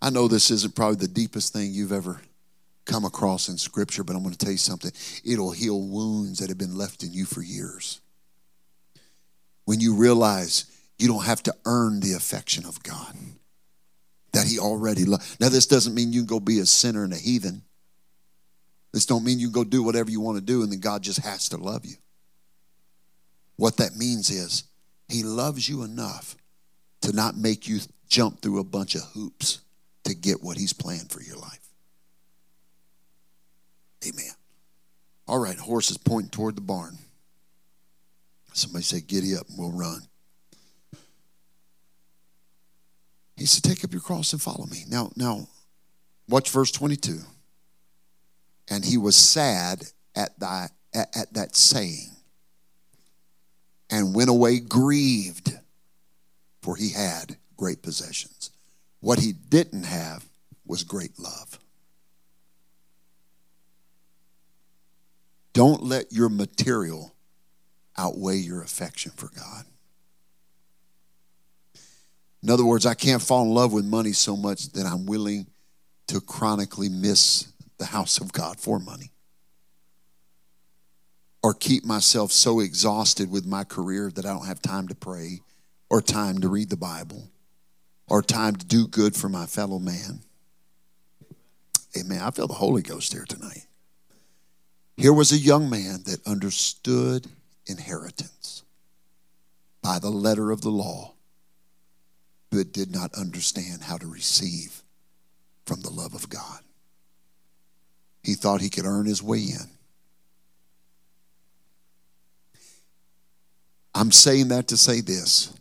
I 0.00 0.08
know 0.08 0.26
this 0.26 0.50
isn't 0.50 0.74
probably 0.74 0.96
the 0.96 1.06
deepest 1.06 1.52
thing 1.52 1.74
you've 1.74 1.92
ever 1.92 2.22
come 2.86 3.04
across 3.04 3.50
in 3.50 3.58
Scripture, 3.58 4.02
but 4.02 4.16
I'm 4.16 4.22
going 4.22 4.32
to 4.32 4.38
tell 4.38 4.52
you 4.52 4.56
something. 4.56 4.90
It'll 5.22 5.50
heal 5.50 5.78
wounds 5.78 6.38
that 6.38 6.48
have 6.48 6.56
been 6.56 6.78
left 6.78 7.02
in 7.02 7.12
you 7.12 7.26
for 7.26 7.42
years. 7.42 8.00
When 9.66 9.80
you 9.80 9.96
realize 9.96 10.64
you 10.98 11.08
don't 11.08 11.26
have 11.26 11.42
to 11.42 11.54
earn 11.66 12.00
the 12.00 12.14
affection 12.14 12.64
of 12.64 12.82
God, 12.82 13.14
that 14.32 14.46
He 14.46 14.58
already 14.58 15.04
loves. 15.04 15.38
Now, 15.38 15.50
this 15.50 15.66
doesn't 15.66 15.94
mean 15.94 16.14
you 16.14 16.20
can 16.20 16.26
go 16.26 16.40
be 16.40 16.60
a 16.60 16.64
sinner 16.64 17.04
and 17.04 17.12
a 17.12 17.16
heathen. 17.16 17.64
This 18.92 19.06
don't 19.06 19.24
mean 19.24 19.38
you 19.38 19.50
go 19.50 19.64
do 19.64 19.82
whatever 19.82 20.10
you 20.10 20.20
want 20.20 20.38
to 20.38 20.44
do 20.44 20.62
and 20.62 20.72
then 20.72 20.80
God 20.80 21.02
just 21.02 21.20
has 21.20 21.48
to 21.50 21.56
love 21.56 21.84
you. 21.84 21.96
What 23.56 23.76
that 23.76 23.96
means 23.96 24.30
is 24.30 24.64
He 25.08 25.22
loves 25.22 25.68
you 25.68 25.82
enough 25.82 26.36
to 27.02 27.12
not 27.12 27.36
make 27.36 27.68
you 27.68 27.78
jump 28.08 28.40
through 28.40 28.58
a 28.58 28.64
bunch 28.64 28.94
of 28.94 29.02
hoops 29.14 29.60
to 30.04 30.14
get 30.14 30.42
what 30.42 30.56
He's 30.56 30.72
planned 30.72 31.10
for 31.10 31.22
your 31.22 31.36
life. 31.36 31.60
Amen. 34.06 34.32
All 35.28 35.38
right, 35.38 35.58
horses 35.58 35.98
pointing 35.98 36.30
toward 36.30 36.56
the 36.56 36.62
barn. 36.62 36.96
Somebody 38.52 38.82
say, 38.82 39.00
Giddy 39.00 39.36
up 39.36 39.48
and 39.48 39.58
we'll 39.58 39.70
run. 39.70 40.00
He 43.36 43.46
said, 43.46 43.62
Take 43.62 43.84
up 43.84 43.92
your 43.92 44.02
cross 44.02 44.32
and 44.32 44.42
follow 44.42 44.66
me. 44.66 44.84
Now, 44.88 45.12
now, 45.16 45.48
watch 46.28 46.50
verse 46.50 46.70
22. 46.72 47.20
And 48.70 48.84
he 48.84 48.96
was 48.96 49.16
sad 49.16 49.84
at 50.14 50.38
that, 50.38 50.70
at, 50.94 51.14
at 51.14 51.34
that 51.34 51.56
saying 51.56 52.10
and 53.90 54.14
went 54.14 54.30
away 54.30 54.60
grieved, 54.60 55.58
for 56.62 56.76
he 56.76 56.90
had 56.90 57.36
great 57.56 57.82
possessions. 57.82 58.50
What 59.00 59.18
he 59.18 59.32
didn't 59.32 59.84
have 59.84 60.24
was 60.64 60.84
great 60.84 61.18
love. 61.18 61.58
Don't 65.52 65.82
let 65.82 66.12
your 66.12 66.28
material 66.28 67.12
outweigh 67.98 68.36
your 68.36 68.62
affection 68.62 69.10
for 69.16 69.28
God. 69.36 69.64
In 72.42 72.48
other 72.48 72.64
words, 72.64 72.86
I 72.86 72.94
can't 72.94 73.20
fall 73.20 73.42
in 73.42 73.50
love 73.50 73.72
with 73.72 73.84
money 73.84 74.12
so 74.12 74.36
much 74.36 74.72
that 74.72 74.86
I'm 74.86 75.06
willing 75.06 75.46
to 76.06 76.20
chronically 76.20 76.88
miss 76.88 77.49
the 77.80 77.86
house 77.86 78.20
of 78.20 78.32
God 78.32 78.60
for 78.60 78.78
money. 78.78 79.10
Or 81.42 81.54
keep 81.54 81.84
myself 81.84 82.30
so 82.30 82.60
exhausted 82.60 83.30
with 83.30 83.46
my 83.46 83.64
career 83.64 84.10
that 84.14 84.26
I 84.26 84.32
don't 84.32 84.46
have 84.46 84.62
time 84.62 84.86
to 84.88 84.94
pray 84.94 85.40
or 85.88 86.00
time 86.00 86.40
to 86.42 86.48
read 86.48 86.68
the 86.70 86.76
Bible 86.76 87.30
or 88.06 88.22
time 88.22 88.54
to 88.56 88.66
do 88.66 88.86
good 88.86 89.16
for 89.16 89.28
my 89.28 89.46
fellow 89.46 89.78
man. 89.78 90.20
Amen. 91.98 92.20
I 92.20 92.30
feel 92.30 92.46
the 92.46 92.54
Holy 92.54 92.82
Ghost 92.82 93.12
here 93.12 93.24
tonight. 93.26 93.64
Here 94.96 95.12
was 95.12 95.32
a 95.32 95.38
young 95.38 95.70
man 95.70 96.02
that 96.04 96.24
understood 96.26 97.26
inheritance 97.66 98.62
by 99.82 99.98
the 99.98 100.10
letter 100.10 100.50
of 100.50 100.60
the 100.60 100.70
law, 100.70 101.14
but 102.50 102.72
did 102.72 102.92
not 102.92 103.14
understand 103.14 103.84
how 103.84 103.96
to 103.96 104.06
receive 104.06 104.82
from 105.64 105.80
the 105.80 105.90
love 105.90 106.14
of 106.14 106.28
God. 106.28 106.60
He 108.30 108.36
thought 108.36 108.60
he 108.60 108.70
could 108.70 108.84
earn 108.86 109.06
his 109.06 109.20
way 109.20 109.40
in. 109.40 109.66
I'm 113.92 114.12
saying 114.12 114.46
that 114.48 114.68
to 114.68 114.76
say 114.76 115.00
this 115.00 115.52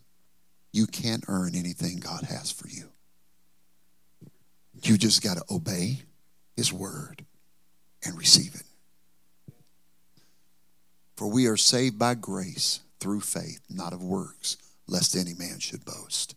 you 0.71 0.85
can't 0.85 1.23
earn 1.27 1.55
anything 1.55 1.97
God 1.97 2.25
has 2.25 2.51
for 2.51 2.67
you. 2.67 2.83
You 4.83 4.99
just 4.99 5.23
got 5.23 5.37
to 5.37 5.43
obey 5.49 6.03
His 6.55 6.71
word 6.71 7.25
and 8.05 8.15
receive 8.15 8.53
it. 8.53 8.61
For 11.15 11.27
we 11.27 11.47
are 11.47 11.57
saved 11.57 11.97
by 11.97 12.13
grace 12.13 12.81
through 12.99 13.21
faith, 13.21 13.61
not 13.67 13.93
of 13.93 14.03
works, 14.03 14.57
lest 14.87 15.15
any 15.15 15.33
man 15.33 15.57
should 15.57 15.83
boast. 15.85 16.35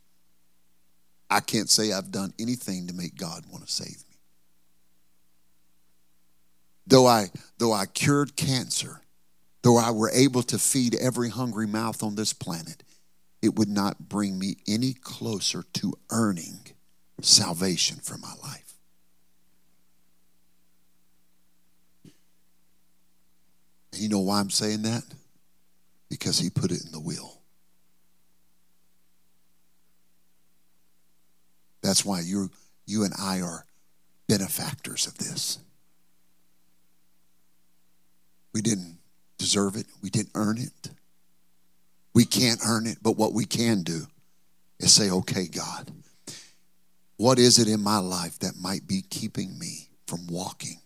I 1.29 1.41
can't 1.41 1.69
say 1.69 1.93
I've 1.93 2.11
done 2.11 2.33
anything 2.39 2.87
to 2.87 2.95
make 2.95 3.17
God 3.17 3.45
want 3.53 3.67
to 3.67 3.71
save 3.71 4.03
me. 4.09 4.12
Though 6.87 7.07
I 7.07 7.31
though 7.59 7.73
I 7.73 7.87
cured 7.87 8.37
cancer, 8.37 9.03
though 9.63 9.79
I 9.79 9.91
were 9.91 10.11
able 10.11 10.43
to 10.45 10.59
feed 10.59 10.95
every 10.95 11.31
hungry 11.31 11.67
mouth 11.67 12.03
on 12.03 12.17
this 12.17 12.33
planet, 12.33 12.83
it 13.41 13.55
would 13.57 13.69
not 13.69 14.09
bring 14.09 14.39
me 14.39 14.57
any 14.67 14.93
closer 14.93 15.65
to 15.75 15.95
earning 16.11 16.61
salvation 17.21 17.99
for 17.99 18.19
my 18.19 18.33
life. 18.43 18.75
You 23.95 24.09
know 24.09 24.21
why 24.21 24.41
I'm 24.41 24.51
saying 24.51 24.83
that? 24.83 25.05
Because 26.09 26.39
he 26.39 26.51
put 26.51 26.73
it 26.73 26.85
in 26.85 26.93
the 26.93 27.01
will. 27.01 27.41
That's 31.83 32.05
why 32.05 32.21
you 32.21 32.51
you 32.87 33.05
and 33.05 33.15
I 33.19 33.41
are 33.41 33.67
benefactors 34.29 35.07
of 35.07 35.19
this. 35.19 35.59
We 38.53 38.63
didn't 38.63 38.99
deserve 39.39 39.77
it. 39.77 39.87
We 40.03 40.11
didn't 40.11 40.33
earn 40.35 40.59
it. 40.59 40.91
We 42.15 42.25
can't 42.25 42.61
earn 42.67 42.87
it, 42.87 42.99
but 43.03 43.17
what 43.17 43.33
we 43.33 43.45
can 43.45 43.83
do 43.83 44.07
is 44.79 44.93
say, 44.93 45.11
okay, 45.11 45.47
God, 45.47 45.91
what 47.17 47.39
is 47.39 47.59
it 47.59 47.69
in 47.69 47.81
my 47.83 47.99
life 47.99 48.39
that 48.41 48.61
might 48.61 48.87
be 48.87 49.03
keeping 49.09 49.59
me 49.59 49.89
from 50.07 50.27
walking 50.27 50.81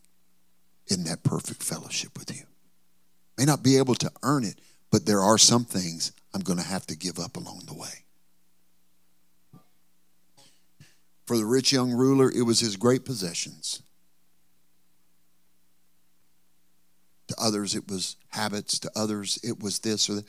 in 0.87 1.05
that 1.05 1.25
perfect 1.25 1.63
fellowship 1.63 2.17
with 2.17 2.35
you? 2.35 2.45
May 3.37 3.45
not 3.45 3.63
be 3.63 3.79
able 3.79 3.95
to 3.97 4.13
earn 4.23 4.45
it, 4.45 4.61
but 4.91 5.07
there 5.07 5.21
are 5.21 5.39
some 5.39 5.65
things 5.65 6.13
I'm 6.33 6.43
going 6.43 6.59
to 6.59 6.65
have 6.65 6.87
to 6.87 6.97
give 6.97 7.19
up 7.19 7.37
along 7.37 7.63
the 7.67 7.75
way. 7.75 8.05
For 11.27 11.37
the 11.37 11.45
rich 11.45 11.73
young 11.73 11.91
ruler, 11.93 12.31
it 12.31 12.43
was 12.43 12.61
his 12.61 12.77
great 12.77 13.05
possessions. 13.05 13.83
To 17.29 17.35
others, 17.39 17.75
it 17.75 17.89
was 17.89 18.17
habits. 18.29 18.79
To 18.81 18.91
others, 18.95 19.39
it 19.43 19.61
was 19.61 19.81
this 19.81 20.09
or 20.09 20.17
that. 20.17 20.25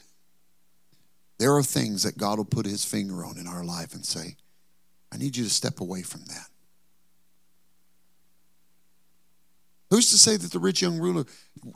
There 1.37 1.55
are 1.55 1.63
things 1.63 2.03
that 2.03 2.17
God 2.17 2.39
will 2.39 2.45
put 2.45 2.65
his 2.65 2.83
finger 2.83 3.23
on 3.23 3.37
in 3.37 3.47
our 3.47 3.63
life 3.63 3.93
and 3.93 4.03
say, 4.03 4.37
I 5.11 5.17
need 5.17 5.37
you 5.37 5.43
to 5.43 5.49
step 5.49 5.79
away 5.79 6.01
from 6.01 6.21
that. 6.25 6.47
Who's 9.89 10.09
to 10.09 10.17
say 10.17 10.35
that 10.35 10.51
the 10.51 10.59
rich 10.59 10.81
young 10.81 10.97
ruler, 10.97 11.25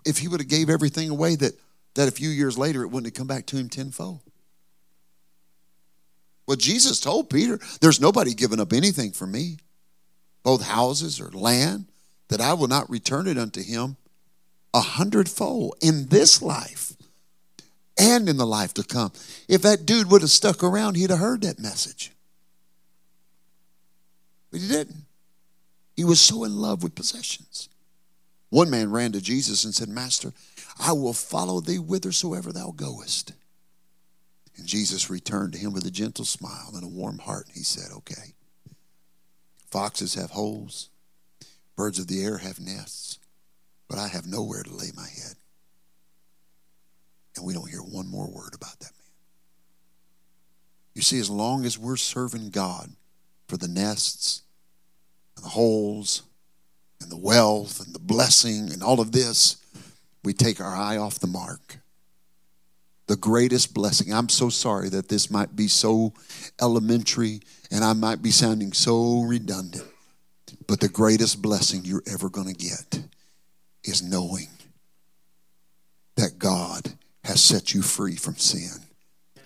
if 0.06 0.18
he 0.18 0.28
would 0.28 0.42
have 0.42 0.50
gave 0.50 0.70
everything 0.70 1.10
away, 1.10 1.36
that, 1.36 1.54
that 1.94 2.08
a 2.08 2.12
few 2.12 2.30
years 2.30 2.58
later 2.58 2.82
it 2.82 2.88
wouldn't 2.88 3.06
have 3.06 3.18
come 3.18 3.28
back 3.28 3.46
to 3.48 3.56
him 3.56 3.70
tenfold? 3.70 4.22
Well, 6.48 6.58
Jesus 6.58 7.00
told 7.00 7.30
Peter, 7.30 7.60
There's 7.80 8.02
nobody 8.02 8.34
giving 8.34 8.60
up 8.60 8.74
anything 8.74 9.12
for 9.12 9.28
me, 9.28 9.58
both 10.44 10.64
houses 10.64 11.22
or 11.22 11.30
land, 11.30 11.86
that 12.28 12.42
I 12.42 12.54
will 12.54 12.68
not 12.68 12.90
return 12.90 13.28
it 13.28 13.38
unto 13.38 13.62
him 13.62 13.96
a 14.74 14.82
hundredfold 14.82 15.76
in 15.82 16.08
this 16.08 16.42
life 16.42 16.94
and 17.98 18.30
in 18.30 18.38
the 18.38 18.46
life 18.46 18.74
to 18.76 18.84
come. 18.84 19.12
If 19.48 19.62
that 19.64 19.86
dude 19.86 20.10
would 20.10 20.22
have 20.22 20.30
stuck 20.30 20.64
around, 20.64 20.96
he'd 20.96 21.10
have 21.10 21.20
heard 21.20 21.42
that 21.42 21.60
message. 21.60 22.12
But 24.52 24.62
he 24.62 24.68
didn't. 24.68 25.06
He 25.96 26.04
was 26.04 26.20
so 26.20 26.44
in 26.44 26.58
love 26.58 26.84
with 26.84 26.96
possessions. 26.96 27.70
One 28.50 28.70
man 28.70 28.92
ran 28.92 29.12
to 29.14 29.22
Jesus 29.22 29.64
and 29.64 29.74
said, 29.74 29.88
Master, 29.88 30.34
I 30.80 30.94
will 30.94 31.14
follow 31.14 31.62
thee 31.62 31.78
whithersoever 31.78 32.52
thou 32.52 32.72
goest. 32.72 33.34
And 34.58 34.68
Jesus 34.68 35.10
returned 35.10 35.54
to 35.54 35.60
him 35.60 35.74
with 35.74 35.86
a 35.86 35.92
gentle 35.92 36.26
smile 36.26 36.72
and 36.74 36.84
a 36.84 36.88
warm 36.88 37.20
heart. 37.20 37.48
He 37.54 37.64
said, 37.64 37.92
Okay. 37.92 38.34
Foxes 39.70 40.16
have 40.16 40.32
holes, 40.32 40.90
birds 41.78 41.98
of 41.98 42.08
the 42.08 42.22
air 42.22 42.40
have 42.40 42.60
nests, 42.60 43.20
but 43.92 44.00
I 44.00 44.08
have 44.08 44.26
nowhere 44.26 44.64
to 44.64 44.74
lay 44.74 44.88
my 44.96 45.04
head. 45.04 45.36
And 47.36 47.46
we 47.46 47.54
don't 47.54 47.70
hear 47.70 47.82
one 47.82 48.08
more 48.08 48.32
word 48.32 48.54
about 48.56 48.80
that 48.80 48.94
man. 48.94 49.12
You 50.96 51.02
see, 51.02 51.20
as 51.20 51.30
long 51.30 51.66
as 51.66 51.78
we're 51.78 51.98
serving 51.98 52.52
God 52.52 52.90
for 53.50 53.58
the 53.58 53.68
nests 53.68 54.44
and 55.36 55.44
the 55.44 55.50
holes 55.50 56.24
and 57.02 57.12
the 57.12 57.18
wealth 57.18 57.86
and 57.86 57.94
the 57.94 58.00
blessing 58.00 58.72
and 58.72 58.82
all 58.82 59.02
of 59.02 59.12
this, 59.12 59.58
we 60.24 60.32
take 60.32 60.62
our 60.62 60.74
eye 60.74 60.96
off 60.96 61.20
the 61.20 61.28
mark 61.28 61.78
the 63.08 63.18
greatest 63.18 63.74
blessing. 63.74 64.14
I'm 64.14 64.30
so 64.30 64.48
sorry 64.48 64.88
that 64.88 65.10
this 65.10 65.30
might 65.30 65.54
be 65.54 65.68
so 65.68 66.14
elementary 66.62 67.42
and 67.70 67.84
I 67.84 67.92
might 67.92 68.22
be 68.22 68.32
sounding 68.32 68.72
so 68.72 69.24
redundant, 69.24 69.84
but 70.66 70.80
the 70.80 70.88
greatest 70.88 71.42
blessing 71.42 71.82
you're 71.84 72.04
ever 72.08 72.30
going 72.30 72.48
to 72.48 72.54
get 72.54 73.04
is 73.84 74.04
knowing 74.04 74.48
that 76.16 76.38
God 76.38 76.94
has 77.24 77.42
set 77.42 77.74
you 77.74 77.82
free 77.82 78.16
from 78.16 78.36
sin 78.36 78.82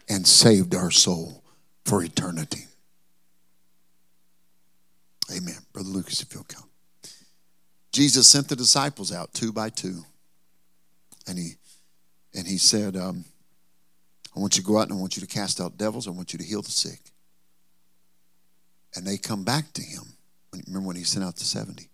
and 0.09 0.27
saved 0.27 0.75
our 0.75 0.91
soul 0.91 1.43
for 1.85 2.03
eternity. 2.03 2.65
Amen. 5.35 5.57
Brother 5.73 5.89
Lucas, 5.89 6.21
if 6.21 6.33
you'll 6.33 6.43
come. 6.43 6.69
Jesus 7.91 8.27
sent 8.27 8.49
the 8.49 8.55
disciples 8.55 9.13
out 9.13 9.33
two 9.33 9.51
by 9.51 9.69
two. 9.69 10.03
And 11.27 11.39
he 11.39 11.53
and 12.35 12.45
he 12.45 12.57
said, 12.57 12.97
um, 12.97 13.23
I 14.35 14.39
want 14.39 14.57
you 14.57 14.61
to 14.61 14.67
go 14.67 14.77
out 14.77 14.89
and 14.89 14.93
I 14.93 15.01
want 15.01 15.15
you 15.15 15.21
to 15.21 15.27
cast 15.27 15.61
out 15.61 15.77
devils. 15.77 16.07
I 16.07 16.11
want 16.11 16.33
you 16.33 16.39
to 16.39 16.45
heal 16.45 16.61
the 16.61 16.71
sick. 16.71 16.99
And 18.95 19.07
they 19.07 19.17
come 19.17 19.43
back 19.43 19.71
to 19.73 19.81
him. 19.81 20.03
Remember 20.67 20.87
when 20.87 20.97
he 20.97 21.03
sent 21.03 21.23
out 21.23 21.35
the 21.35 21.45
70? 21.45 21.89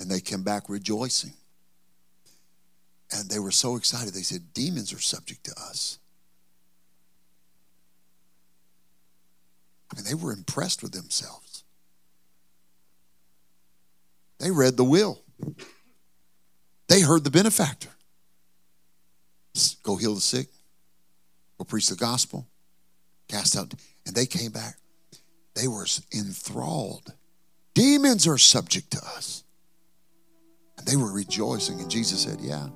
And 0.00 0.10
they 0.10 0.20
came 0.20 0.42
back 0.42 0.68
rejoicing. 0.68 1.32
And 3.10 3.30
they 3.30 3.38
were 3.38 3.50
so 3.50 3.76
excited. 3.76 4.14
They 4.14 4.22
said, 4.22 4.52
Demons 4.52 4.92
are 4.92 5.00
subject 5.00 5.44
to 5.44 5.52
us. 5.52 5.98
I 9.90 9.96
mean, 9.96 10.04
they 10.04 10.14
were 10.14 10.32
impressed 10.32 10.82
with 10.82 10.92
themselves. 10.92 11.64
They 14.38 14.50
read 14.50 14.76
the 14.76 14.84
will, 14.84 15.22
they 16.88 17.00
heard 17.00 17.24
the 17.24 17.30
benefactor. 17.30 17.88
Go 19.82 19.96
heal 19.96 20.14
the 20.14 20.20
sick, 20.20 20.46
Go 21.58 21.64
preach 21.64 21.88
the 21.88 21.96
gospel, 21.96 22.46
cast 23.26 23.56
out, 23.56 23.74
and 24.06 24.14
they 24.14 24.26
came 24.26 24.52
back. 24.52 24.76
They 25.54 25.66
were 25.66 25.86
enthralled. 26.14 27.12
Demons 27.74 28.28
are 28.28 28.38
subject 28.38 28.92
to 28.92 28.98
us. 28.98 29.42
They 30.88 30.96
were 30.96 31.12
rejoicing. 31.12 31.80
And 31.80 31.90
Jesus 31.90 32.22
said, 32.22 32.40
Yeah, 32.40 32.66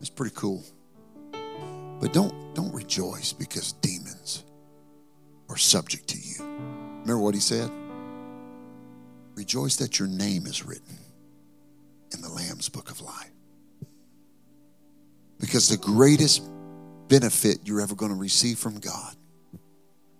it's 0.00 0.08
pretty 0.08 0.34
cool. 0.34 0.64
But 2.00 2.12
don't, 2.12 2.54
don't 2.54 2.72
rejoice 2.72 3.34
because 3.34 3.72
demons 3.74 4.44
are 5.50 5.58
subject 5.58 6.08
to 6.08 6.18
you. 6.18 6.42
Remember 7.02 7.18
what 7.18 7.34
he 7.34 7.40
said? 7.40 7.70
Rejoice 9.34 9.76
that 9.76 9.98
your 9.98 10.08
name 10.08 10.46
is 10.46 10.64
written 10.64 10.96
in 12.14 12.22
the 12.22 12.30
Lamb's 12.30 12.70
book 12.70 12.90
of 12.90 13.00
life. 13.02 13.30
Because 15.38 15.68
the 15.68 15.76
greatest 15.76 16.48
benefit 17.08 17.58
you're 17.64 17.82
ever 17.82 17.94
going 17.94 18.12
to 18.12 18.18
receive 18.18 18.58
from 18.58 18.78
God 18.78 19.14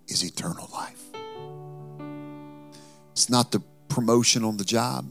is 0.07 0.23
eternal 0.23 0.69
life. 0.71 1.01
It's 3.13 3.31
not 3.31 3.51
the 3.51 3.61
promotion 3.89 4.43
on 4.43 4.57
the 4.57 4.65
job. 4.65 5.05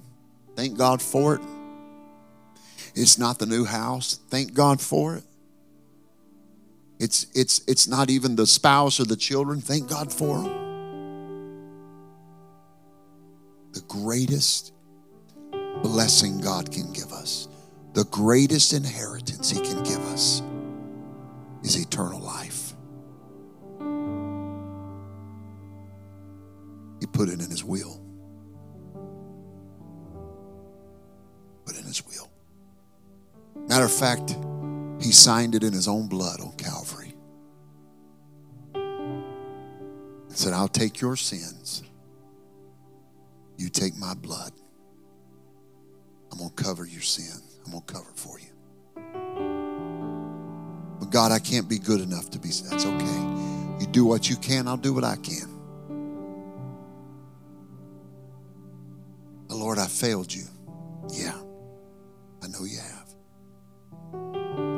Thank 0.56 0.78
God 0.78 1.02
for 1.02 1.36
it. 1.36 1.40
It's 2.94 3.18
not 3.18 3.38
the 3.38 3.46
new 3.46 3.64
house. 3.64 4.20
Thank 4.28 4.54
God 4.54 4.80
for 4.80 5.16
it. 5.16 5.24
It's, 7.00 7.26
it's, 7.34 7.60
it's 7.66 7.88
not 7.88 8.08
even 8.08 8.36
the 8.36 8.46
spouse 8.46 9.00
or 9.00 9.04
the 9.04 9.16
children. 9.16 9.60
Thank 9.60 9.88
God 9.88 10.12
for 10.12 10.38
them. 10.38 10.64
The 13.72 13.82
greatest 13.88 14.72
blessing 15.82 16.40
God 16.40 16.70
can 16.70 16.92
give 16.92 17.12
us, 17.12 17.48
the 17.92 18.04
greatest 18.04 18.72
inheritance 18.72 19.50
He 19.50 19.60
can 19.60 19.82
give 19.82 20.00
us 20.06 20.42
is 21.64 21.76
eternal 21.76 22.20
life. 22.20 22.74
He 27.00 27.06
put 27.06 27.28
it 27.28 27.40
in 27.40 27.50
his 27.50 27.64
will. 27.64 28.03
Put 31.64 31.78
in 31.78 31.84
his 31.84 32.02
will. 32.06 32.30
Matter 33.68 33.84
of 33.84 33.92
fact, 33.92 34.36
he 35.00 35.12
signed 35.12 35.54
it 35.54 35.62
in 35.62 35.72
his 35.72 35.88
own 35.88 36.06
blood 36.08 36.40
on 36.40 36.52
Calvary. 36.56 37.14
And 38.74 39.24
said, 40.28 40.52
I'll 40.52 40.68
take 40.68 41.00
your 41.00 41.16
sins. 41.16 41.82
You 43.56 43.68
take 43.68 43.96
my 43.96 44.14
blood. 44.14 44.52
I'm 46.32 46.38
going 46.38 46.50
to 46.50 46.62
cover 46.62 46.84
your 46.84 47.02
sin. 47.02 47.40
I'm 47.64 47.72
going 47.72 47.84
to 47.84 47.92
cover 47.92 48.10
for 48.14 48.38
you. 48.40 48.48
But 50.98 51.10
God, 51.10 51.32
I 51.32 51.38
can't 51.38 51.68
be 51.68 51.78
good 51.78 52.00
enough 52.00 52.30
to 52.30 52.38
be. 52.38 52.48
That's 52.48 52.84
okay. 52.84 53.20
You 53.80 53.86
do 53.90 54.04
what 54.04 54.28
you 54.28 54.36
can, 54.36 54.68
I'll 54.68 54.76
do 54.76 54.92
what 54.92 55.04
I 55.04 55.16
can. 55.16 55.48
But 59.48 59.56
Lord, 59.56 59.78
I 59.78 59.86
failed 59.86 60.32
you. 60.34 60.44
Yeah, 61.12 61.38
I 62.44 62.48
know 62.48 62.64
you 62.64 62.76
have. 62.78 63.08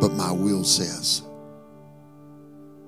But 0.01 0.13
my 0.13 0.31
will 0.31 0.63
says 0.63 1.23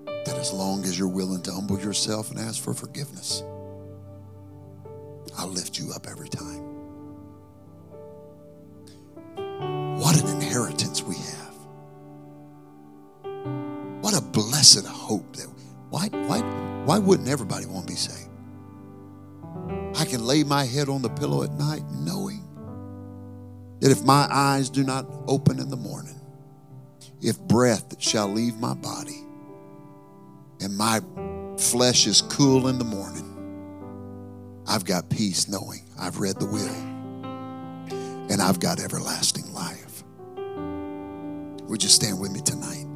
that 0.07 0.37
as 0.39 0.53
long 0.53 0.85
as 0.85 0.97
you're 0.97 1.09
willing 1.09 1.43
to 1.43 1.53
humble 1.53 1.81
yourself 1.81 2.31
and 2.31 2.39
ask 2.39 2.63
for 2.63 2.75
forgiveness, 2.75 3.43
I'll 5.37 5.49
lift 5.49 5.79
you 5.81 5.91
up 5.93 6.07
every 6.09 6.29
time. 6.29 6.63
What 9.99 10.23
an 10.23 10.29
inheritance 10.29 11.03
we 11.03 11.17
have. 11.17 11.55
What 14.01 14.17
a 14.17 14.21
blessed 14.21 14.87
hope 14.87 15.35
that 15.37 15.49
why 15.91 16.09
why 16.13 16.41
why 16.85 16.99
wouldn't 16.99 17.29
everybody 17.29 17.67
want 17.67 17.89
to 17.89 17.93
be 17.93 17.97
saved? 17.97 18.31
I 19.97 20.05
can 20.05 20.25
lay 20.25 20.45
my 20.45 20.65
head 20.65 20.89
on 20.89 21.03
the 21.03 21.09
pillow 21.09 21.43
at 21.43 21.51
night 21.55 21.83
knowing 21.91 22.18
that 23.81 23.91
if 23.91 24.03
my 24.05 24.27
eyes 24.31 24.71
do 24.71 24.83
not 24.85 25.07
open 25.27 25.59
in 25.59 25.69
the 25.69 25.77
morning, 25.77 26.21
if 27.21 27.39
breath 27.41 28.01
shall 28.01 28.29
leave 28.29 28.59
my 28.59 28.75
body, 28.75 29.25
and 30.61 30.77
my 30.77 31.01
flesh 31.57 32.07
is 32.07 32.23
cool 32.23 32.69
in 32.69 32.79
the 32.79 32.85
morning, 32.85 33.25
I've 34.67 34.85
got 34.85 35.09
peace 35.09 35.49
knowing 35.49 35.85
I've 35.99 36.19
read 36.19 36.39
the 36.39 36.47
will 36.47 36.89
and 38.31 38.43
I've 38.43 38.61
got 38.61 38.81
everlasting 38.81 39.53
life. 39.55 40.05
Would 41.69 41.83
you 41.83 41.89
stand 41.89 42.21
with 42.21 42.31
me 42.31 42.41
tonight? 42.41 42.87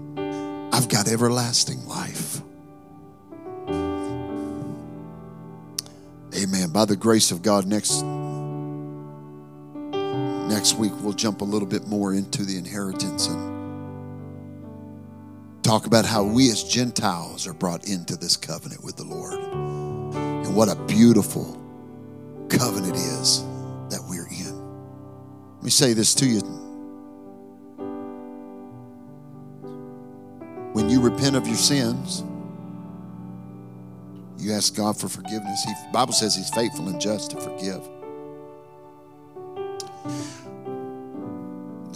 I've 0.74 0.88
got 0.88 1.08
everlasting 1.08 1.86
life. 1.86 2.40
Amen. 6.34 6.70
By 6.70 6.84
the 6.86 6.96
grace 6.96 7.30
of 7.30 7.42
God, 7.42 7.66
next 7.66 8.02
next 10.62 10.74
week 10.74 10.92
we'll 11.00 11.12
jump 11.12 11.40
a 11.40 11.44
little 11.44 11.66
bit 11.66 11.88
more 11.88 12.14
into 12.14 12.44
the 12.44 12.56
inheritance 12.56 13.26
and 13.26 14.54
talk 15.64 15.86
about 15.88 16.04
how 16.04 16.22
we 16.22 16.48
as 16.50 16.62
Gentiles 16.62 17.48
are 17.48 17.52
brought 17.52 17.88
into 17.88 18.14
this 18.14 18.36
covenant 18.36 18.84
with 18.84 18.94
the 18.94 19.02
Lord. 19.02 19.40
And 19.40 20.54
what 20.54 20.68
a 20.68 20.76
beautiful 20.84 21.60
covenant 22.48 22.94
is 22.94 23.42
that 23.90 24.00
we're 24.08 24.28
in. 24.28 24.56
Let 25.56 25.64
me 25.64 25.70
say 25.70 25.94
this 25.94 26.14
to 26.14 26.26
you. 26.26 26.38
When 30.74 30.88
you 30.88 31.00
repent 31.00 31.34
of 31.34 31.44
your 31.48 31.56
sins, 31.56 32.22
you 34.38 34.52
ask 34.52 34.76
God 34.76 34.96
for 34.96 35.08
forgiveness. 35.08 35.64
He, 35.64 35.72
Bible 35.92 36.12
says 36.12 36.36
He's 36.36 36.50
faithful 36.50 36.86
and 36.86 37.00
just 37.00 37.32
to 37.32 37.40
forgive. 37.40 37.82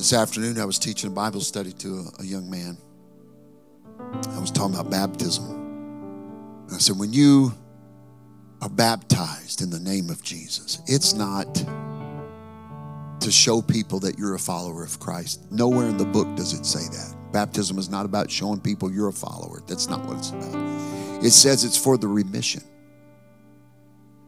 This 0.06 0.12
afternoon, 0.12 0.60
I 0.60 0.64
was 0.64 0.78
teaching 0.78 1.10
a 1.10 1.12
Bible 1.12 1.40
study 1.40 1.72
to 1.72 1.88
a, 1.88 2.22
a 2.22 2.24
young 2.24 2.48
man. 2.48 2.78
I 4.30 4.38
was 4.38 4.52
talking 4.52 4.76
about 4.78 4.88
baptism. 4.88 5.50
And 5.50 6.72
I 6.72 6.78
said, 6.78 6.96
when 6.96 7.12
you 7.12 7.52
are 8.62 8.68
baptized 8.68 9.62
in 9.62 9.70
the 9.70 9.80
name 9.80 10.08
of 10.08 10.22
Jesus, 10.22 10.80
it's 10.86 11.14
not 11.14 11.52
to 13.18 13.32
show 13.32 13.60
people 13.60 13.98
that 13.98 14.16
you're 14.16 14.36
a 14.36 14.38
follower 14.38 14.84
of 14.84 15.00
Christ. 15.00 15.50
Nowhere 15.50 15.88
in 15.88 15.96
the 15.96 16.04
book 16.04 16.36
does 16.36 16.52
it 16.52 16.64
say 16.64 16.86
that. 16.96 17.32
Baptism 17.32 17.76
is 17.76 17.90
not 17.90 18.06
about 18.06 18.30
showing 18.30 18.60
people 18.60 18.92
you're 18.92 19.08
a 19.08 19.12
follower. 19.12 19.60
That's 19.66 19.88
not 19.88 20.06
what 20.06 20.18
it's 20.18 20.30
about. 20.30 21.24
It 21.24 21.32
says 21.32 21.64
it's 21.64 21.76
for 21.76 21.98
the 21.98 22.06
remission 22.06 22.62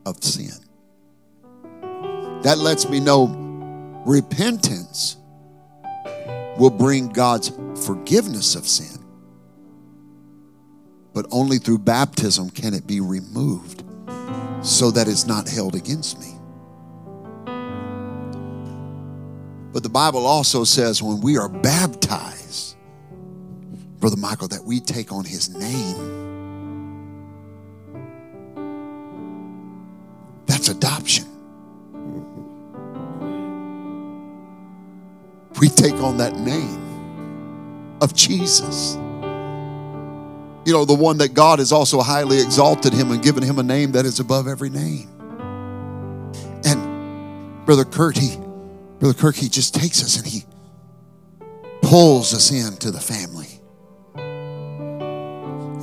of 0.06 0.24
sin. 0.24 0.58
That 2.42 2.58
lets 2.58 2.88
me 2.88 2.98
know 2.98 4.02
repentance 4.04 5.18
will 6.58 6.70
bring 6.70 7.08
God's 7.08 7.52
forgiveness 7.86 8.54
of 8.56 8.66
sin. 8.66 8.98
But 11.14 11.26
only 11.30 11.58
through 11.58 11.78
baptism 11.78 12.50
can 12.50 12.74
it 12.74 12.86
be 12.86 13.00
removed 13.00 13.84
so 14.62 14.90
that 14.90 15.06
it's 15.08 15.26
not 15.26 15.48
held 15.48 15.74
against 15.74 16.18
me. 16.18 16.34
But 19.72 19.82
the 19.82 19.88
Bible 19.88 20.26
also 20.26 20.64
says 20.64 21.02
when 21.02 21.20
we 21.20 21.38
are 21.38 21.48
baptized, 21.48 22.76
Brother 24.00 24.16
Michael, 24.16 24.48
that 24.48 24.64
we 24.64 24.80
take 24.80 25.12
on 25.12 25.24
his 25.24 25.54
name. 25.54 26.26
That's 30.46 30.68
adoption. 30.68 31.27
Take 35.78 35.94
on 35.94 36.16
that 36.16 36.36
name 36.36 37.98
of 38.00 38.14
Jesus. 38.14 38.94
You 40.64 40.74
know, 40.74 40.84
the 40.84 40.94
one 40.94 41.18
that 41.18 41.34
God 41.34 41.60
has 41.60 41.72
also 41.72 42.00
highly 42.00 42.40
exalted 42.40 42.92
him 42.92 43.10
and 43.10 43.22
given 43.22 43.42
him 43.42 43.58
a 43.58 43.62
name 43.62 43.92
that 43.92 44.04
is 44.04 44.20
above 44.20 44.48
every 44.48 44.70
name. 44.70 45.08
And 46.64 47.64
Brother 47.64 47.84
Kurt, 47.84 48.18
he, 48.18 48.36
Brother 48.98 49.18
Kirk, 49.18 49.36
he 49.36 49.48
just 49.48 49.74
takes 49.74 50.02
us 50.02 50.18
and 50.18 50.26
he 50.26 50.44
pulls 51.82 52.34
us 52.34 52.50
into 52.50 52.90
the 52.90 53.00
family. 53.00 53.46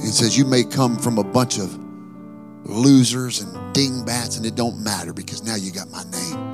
He 0.01 0.11
says, 0.11 0.37
You 0.37 0.45
may 0.45 0.63
come 0.63 0.99
from 0.99 1.17
a 1.17 1.23
bunch 1.23 1.57
of 1.57 1.79
losers 2.65 3.41
and 3.41 3.73
dingbats, 3.73 4.37
and 4.37 4.45
it 4.45 4.55
don't 4.55 4.83
matter 4.83 5.13
because 5.13 5.43
now 5.43 5.55
you 5.55 5.71
got 5.71 5.89
my 5.89 6.03
name. 6.11 6.44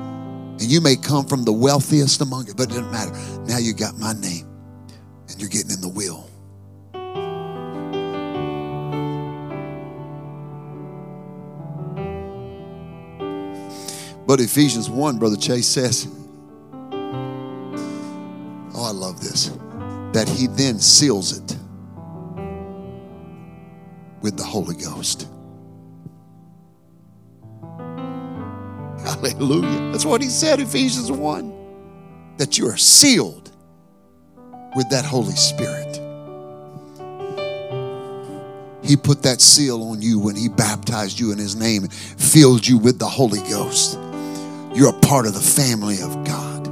And 0.62 0.70
you 0.70 0.80
may 0.80 0.94
come 0.94 1.26
from 1.26 1.42
the 1.42 1.52
wealthiest 1.52 2.20
among 2.20 2.46
you, 2.46 2.54
but 2.54 2.70
it 2.70 2.74
doesn't 2.74 2.92
matter. 2.92 3.10
Now 3.48 3.58
you 3.58 3.72
got 3.72 3.98
my 3.98 4.12
name, 4.12 4.46
and 5.28 5.40
you're 5.40 5.50
getting 5.50 5.72
in 5.72 5.80
the 5.80 5.88
will. 5.88 6.30
But 14.24 14.40
Ephesians 14.40 14.88
1, 14.88 15.18
Brother 15.18 15.34
Chase 15.34 15.66
says, 15.66 16.06
Oh, 18.72 18.84
I 18.84 18.92
love 18.92 19.20
this. 19.20 19.50
That 20.12 20.28
he 20.28 20.46
then 20.46 20.78
seals 20.78 21.36
it 21.36 21.56
with 24.20 24.36
the 24.36 24.44
Holy 24.44 24.76
Ghost. 24.76 25.26
Hallelujah. 29.42 29.90
That's 29.90 30.04
what 30.04 30.22
he 30.22 30.28
said, 30.28 30.60
Ephesians 30.60 31.10
1. 31.10 32.36
That 32.36 32.58
you 32.58 32.68
are 32.68 32.76
sealed 32.76 33.50
with 34.76 34.88
that 34.90 35.04
Holy 35.04 35.34
Spirit. 35.34 35.96
He 38.84 38.94
put 38.94 39.24
that 39.24 39.40
seal 39.40 39.82
on 39.82 40.00
you 40.00 40.20
when 40.20 40.36
he 40.36 40.48
baptized 40.48 41.18
you 41.18 41.32
in 41.32 41.38
his 41.38 41.56
name 41.56 41.88
filled 41.88 42.68
you 42.68 42.78
with 42.78 43.00
the 43.00 43.08
Holy 43.08 43.40
Ghost. 43.50 43.98
You're 44.76 44.90
a 44.90 45.00
part 45.00 45.26
of 45.26 45.34
the 45.34 45.40
family 45.40 46.00
of 46.00 46.24
God. 46.24 46.68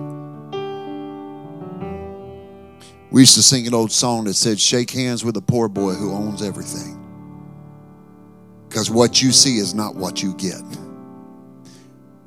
We 3.10 3.22
used 3.22 3.34
to 3.34 3.42
sing 3.42 3.66
an 3.66 3.74
old 3.74 3.90
song 3.90 4.26
that 4.26 4.34
said, 4.34 4.60
Shake 4.60 4.92
hands 4.92 5.24
with 5.24 5.36
a 5.36 5.42
poor 5.42 5.68
boy 5.68 5.94
who 5.94 6.12
owns 6.12 6.40
everything. 6.40 6.96
Because 8.68 8.92
what 8.92 9.20
you 9.20 9.32
see 9.32 9.56
is 9.56 9.74
not 9.74 9.96
what 9.96 10.22
you 10.22 10.34
get, 10.36 10.62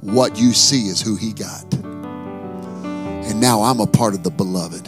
what 0.04 0.38
you 0.38 0.54
see 0.54 0.88
is 0.88 1.02
who 1.02 1.16
he 1.16 1.34
got. 1.34 1.74
And 1.74 3.40
now 3.40 3.62
I'm 3.62 3.80
a 3.80 3.88
part 3.88 4.14
of 4.14 4.24
the 4.24 4.30
beloved, 4.30 4.88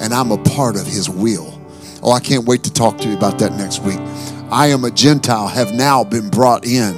and 0.00 0.14
I'm 0.14 0.30
a 0.30 0.42
part 0.42 0.76
of 0.76 0.86
his 0.86 1.10
will. 1.10 1.60
Oh, 2.02 2.12
I 2.12 2.20
can't 2.20 2.44
wait 2.44 2.64
to 2.64 2.72
talk 2.72 2.98
to 2.98 3.08
you 3.08 3.16
about 3.16 3.38
that 3.38 3.52
next 3.52 3.82
week. 3.82 3.98
I 4.50 4.68
am 4.68 4.84
a 4.84 4.90
Gentile, 4.90 5.46
have 5.46 5.74
now 5.74 6.04
been 6.04 6.30
brought 6.30 6.64
in 6.64 6.94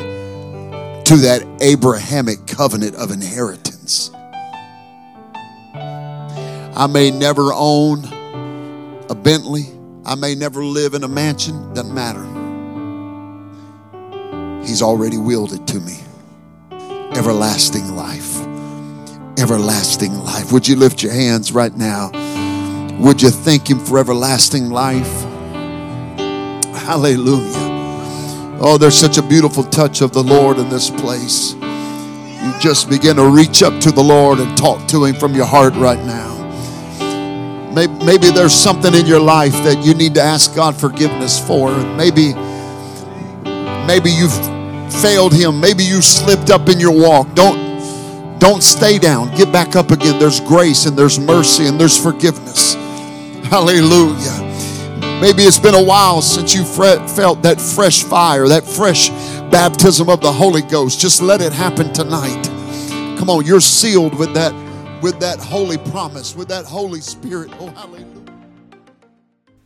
to 1.05 1.17
that 1.19 1.45
Abrahamic 1.61 2.47
covenant 2.47 2.95
of 2.97 3.11
inheritance. 3.11 4.11
I 5.75 6.87
may 6.89 7.11
never 7.11 7.53
own 7.53 8.05
a 9.09 9.15
Bentley. 9.15 9.67
I 10.05 10.15
may 10.15 10.35
never 10.35 10.65
live 10.65 10.95
in 10.95 11.03
a 11.03 11.09
mansion. 11.09 11.75
Doesn't 11.75 11.93
matter. 11.93 12.25
He's 14.65 14.83
already 14.83 15.19
willed 15.19 15.53
it 15.53 15.67
to 15.69 15.81
me. 15.81 16.06
Everlasting 17.17 17.97
life. 17.97 18.37
Everlasting 19.39 20.13
life. 20.13 20.53
Would 20.53 20.69
you 20.69 20.77
lift 20.77 21.03
your 21.03 21.15
hands 21.15 21.51
right 21.51 21.75
now? 21.75 22.11
Would 22.99 23.23
you 23.23 23.31
thank 23.31 23.71
Him 23.71 23.79
for 23.79 23.99
everlasting 23.99 24.69
life? 24.69 25.23
Hallelujah. 26.85 28.59
Oh, 28.61 28.77
there's 28.79 28.99
such 28.99 29.17
a 29.17 29.23
beautiful 29.23 29.65
touch 29.65 30.03
of 30.03 30.13
the 30.13 30.23
Lord 30.23 30.59
in 30.59 30.69
this 30.69 30.91
place. 30.91 31.55
You 31.55 32.53
just 32.61 32.91
begin 32.91 33.17
to 33.17 33.27
reach 33.27 33.63
up 33.63 33.81
to 33.81 33.91
the 33.91 34.05
Lord 34.05 34.39
and 34.39 34.55
talk 34.55 34.87
to 34.89 35.07
Him 35.07 35.15
from 35.15 35.35
your 35.35 35.47
heart 35.47 35.75
right 35.77 36.05
now. 36.05 36.35
Maybe, 37.75 37.95
maybe 38.05 38.31
there's 38.31 38.55
something 38.55 38.93
in 38.93 39.07
your 39.07 39.21
life 39.21 39.55
that 39.65 39.83
you 39.83 39.95
need 39.95 40.15
to 40.17 40.23
ask 40.23 40.55
God 40.55 40.79
forgiveness 40.79 41.39
for. 41.47 41.75
Maybe, 41.97 42.35
maybe 43.87 44.11
you've 44.11 44.56
failed 44.93 45.33
Him. 45.33 45.61
Maybe 45.61 45.85
you 45.85 46.03
slipped 46.03 46.51
up 46.51 46.69
in 46.69 46.81
your 46.81 46.93
walk. 46.93 47.35
Don't, 47.35 48.39
don't 48.39 48.63
stay 48.63 48.99
down. 48.99 49.35
Get 49.35 49.53
back 49.53 49.77
up 49.77 49.91
again. 49.91 50.19
There's 50.19 50.41
grace 50.41 50.87
and 50.87 50.97
there's 50.97 51.19
mercy 51.19 51.67
and 51.67 51.81
there's 51.81 52.01
forgiveness. 52.01 52.75
Hallelujah. 53.45 54.47
Maybe 55.21 55.45
it's 55.45 55.59
been 55.59 55.75
a 55.75 55.83
while 55.83 56.21
since 56.21 56.55
you 56.55 56.65
felt 56.65 57.43
that 57.43 57.61
fresh 57.61 58.03
fire, 58.03 58.49
that 58.49 58.65
fresh 58.65 59.09
baptism 59.51 60.11
of 60.11 60.21
the 60.21 60.33
Holy 60.33 60.63
Ghost. 60.63 61.01
Just 61.01 61.23
let 61.23 61.41
it 61.41 61.53
happen 61.53 61.93
tonight. 61.93 62.45
Come 63.19 63.31
on, 63.31 63.47
you're 63.47 63.61
sealed 63.61 64.19
with 64.19 64.35
that 64.35 64.53
with 65.03 65.21
that 65.21 65.39
holy 65.39 65.79
promise, 65.79 66.35
with 66.35 66.49
that 66.49 66.65
Holy 66.65 67.01
Spirit. 67.01 67.51
Oh, 67.61 67.69
hallelujah. 67.69 68.26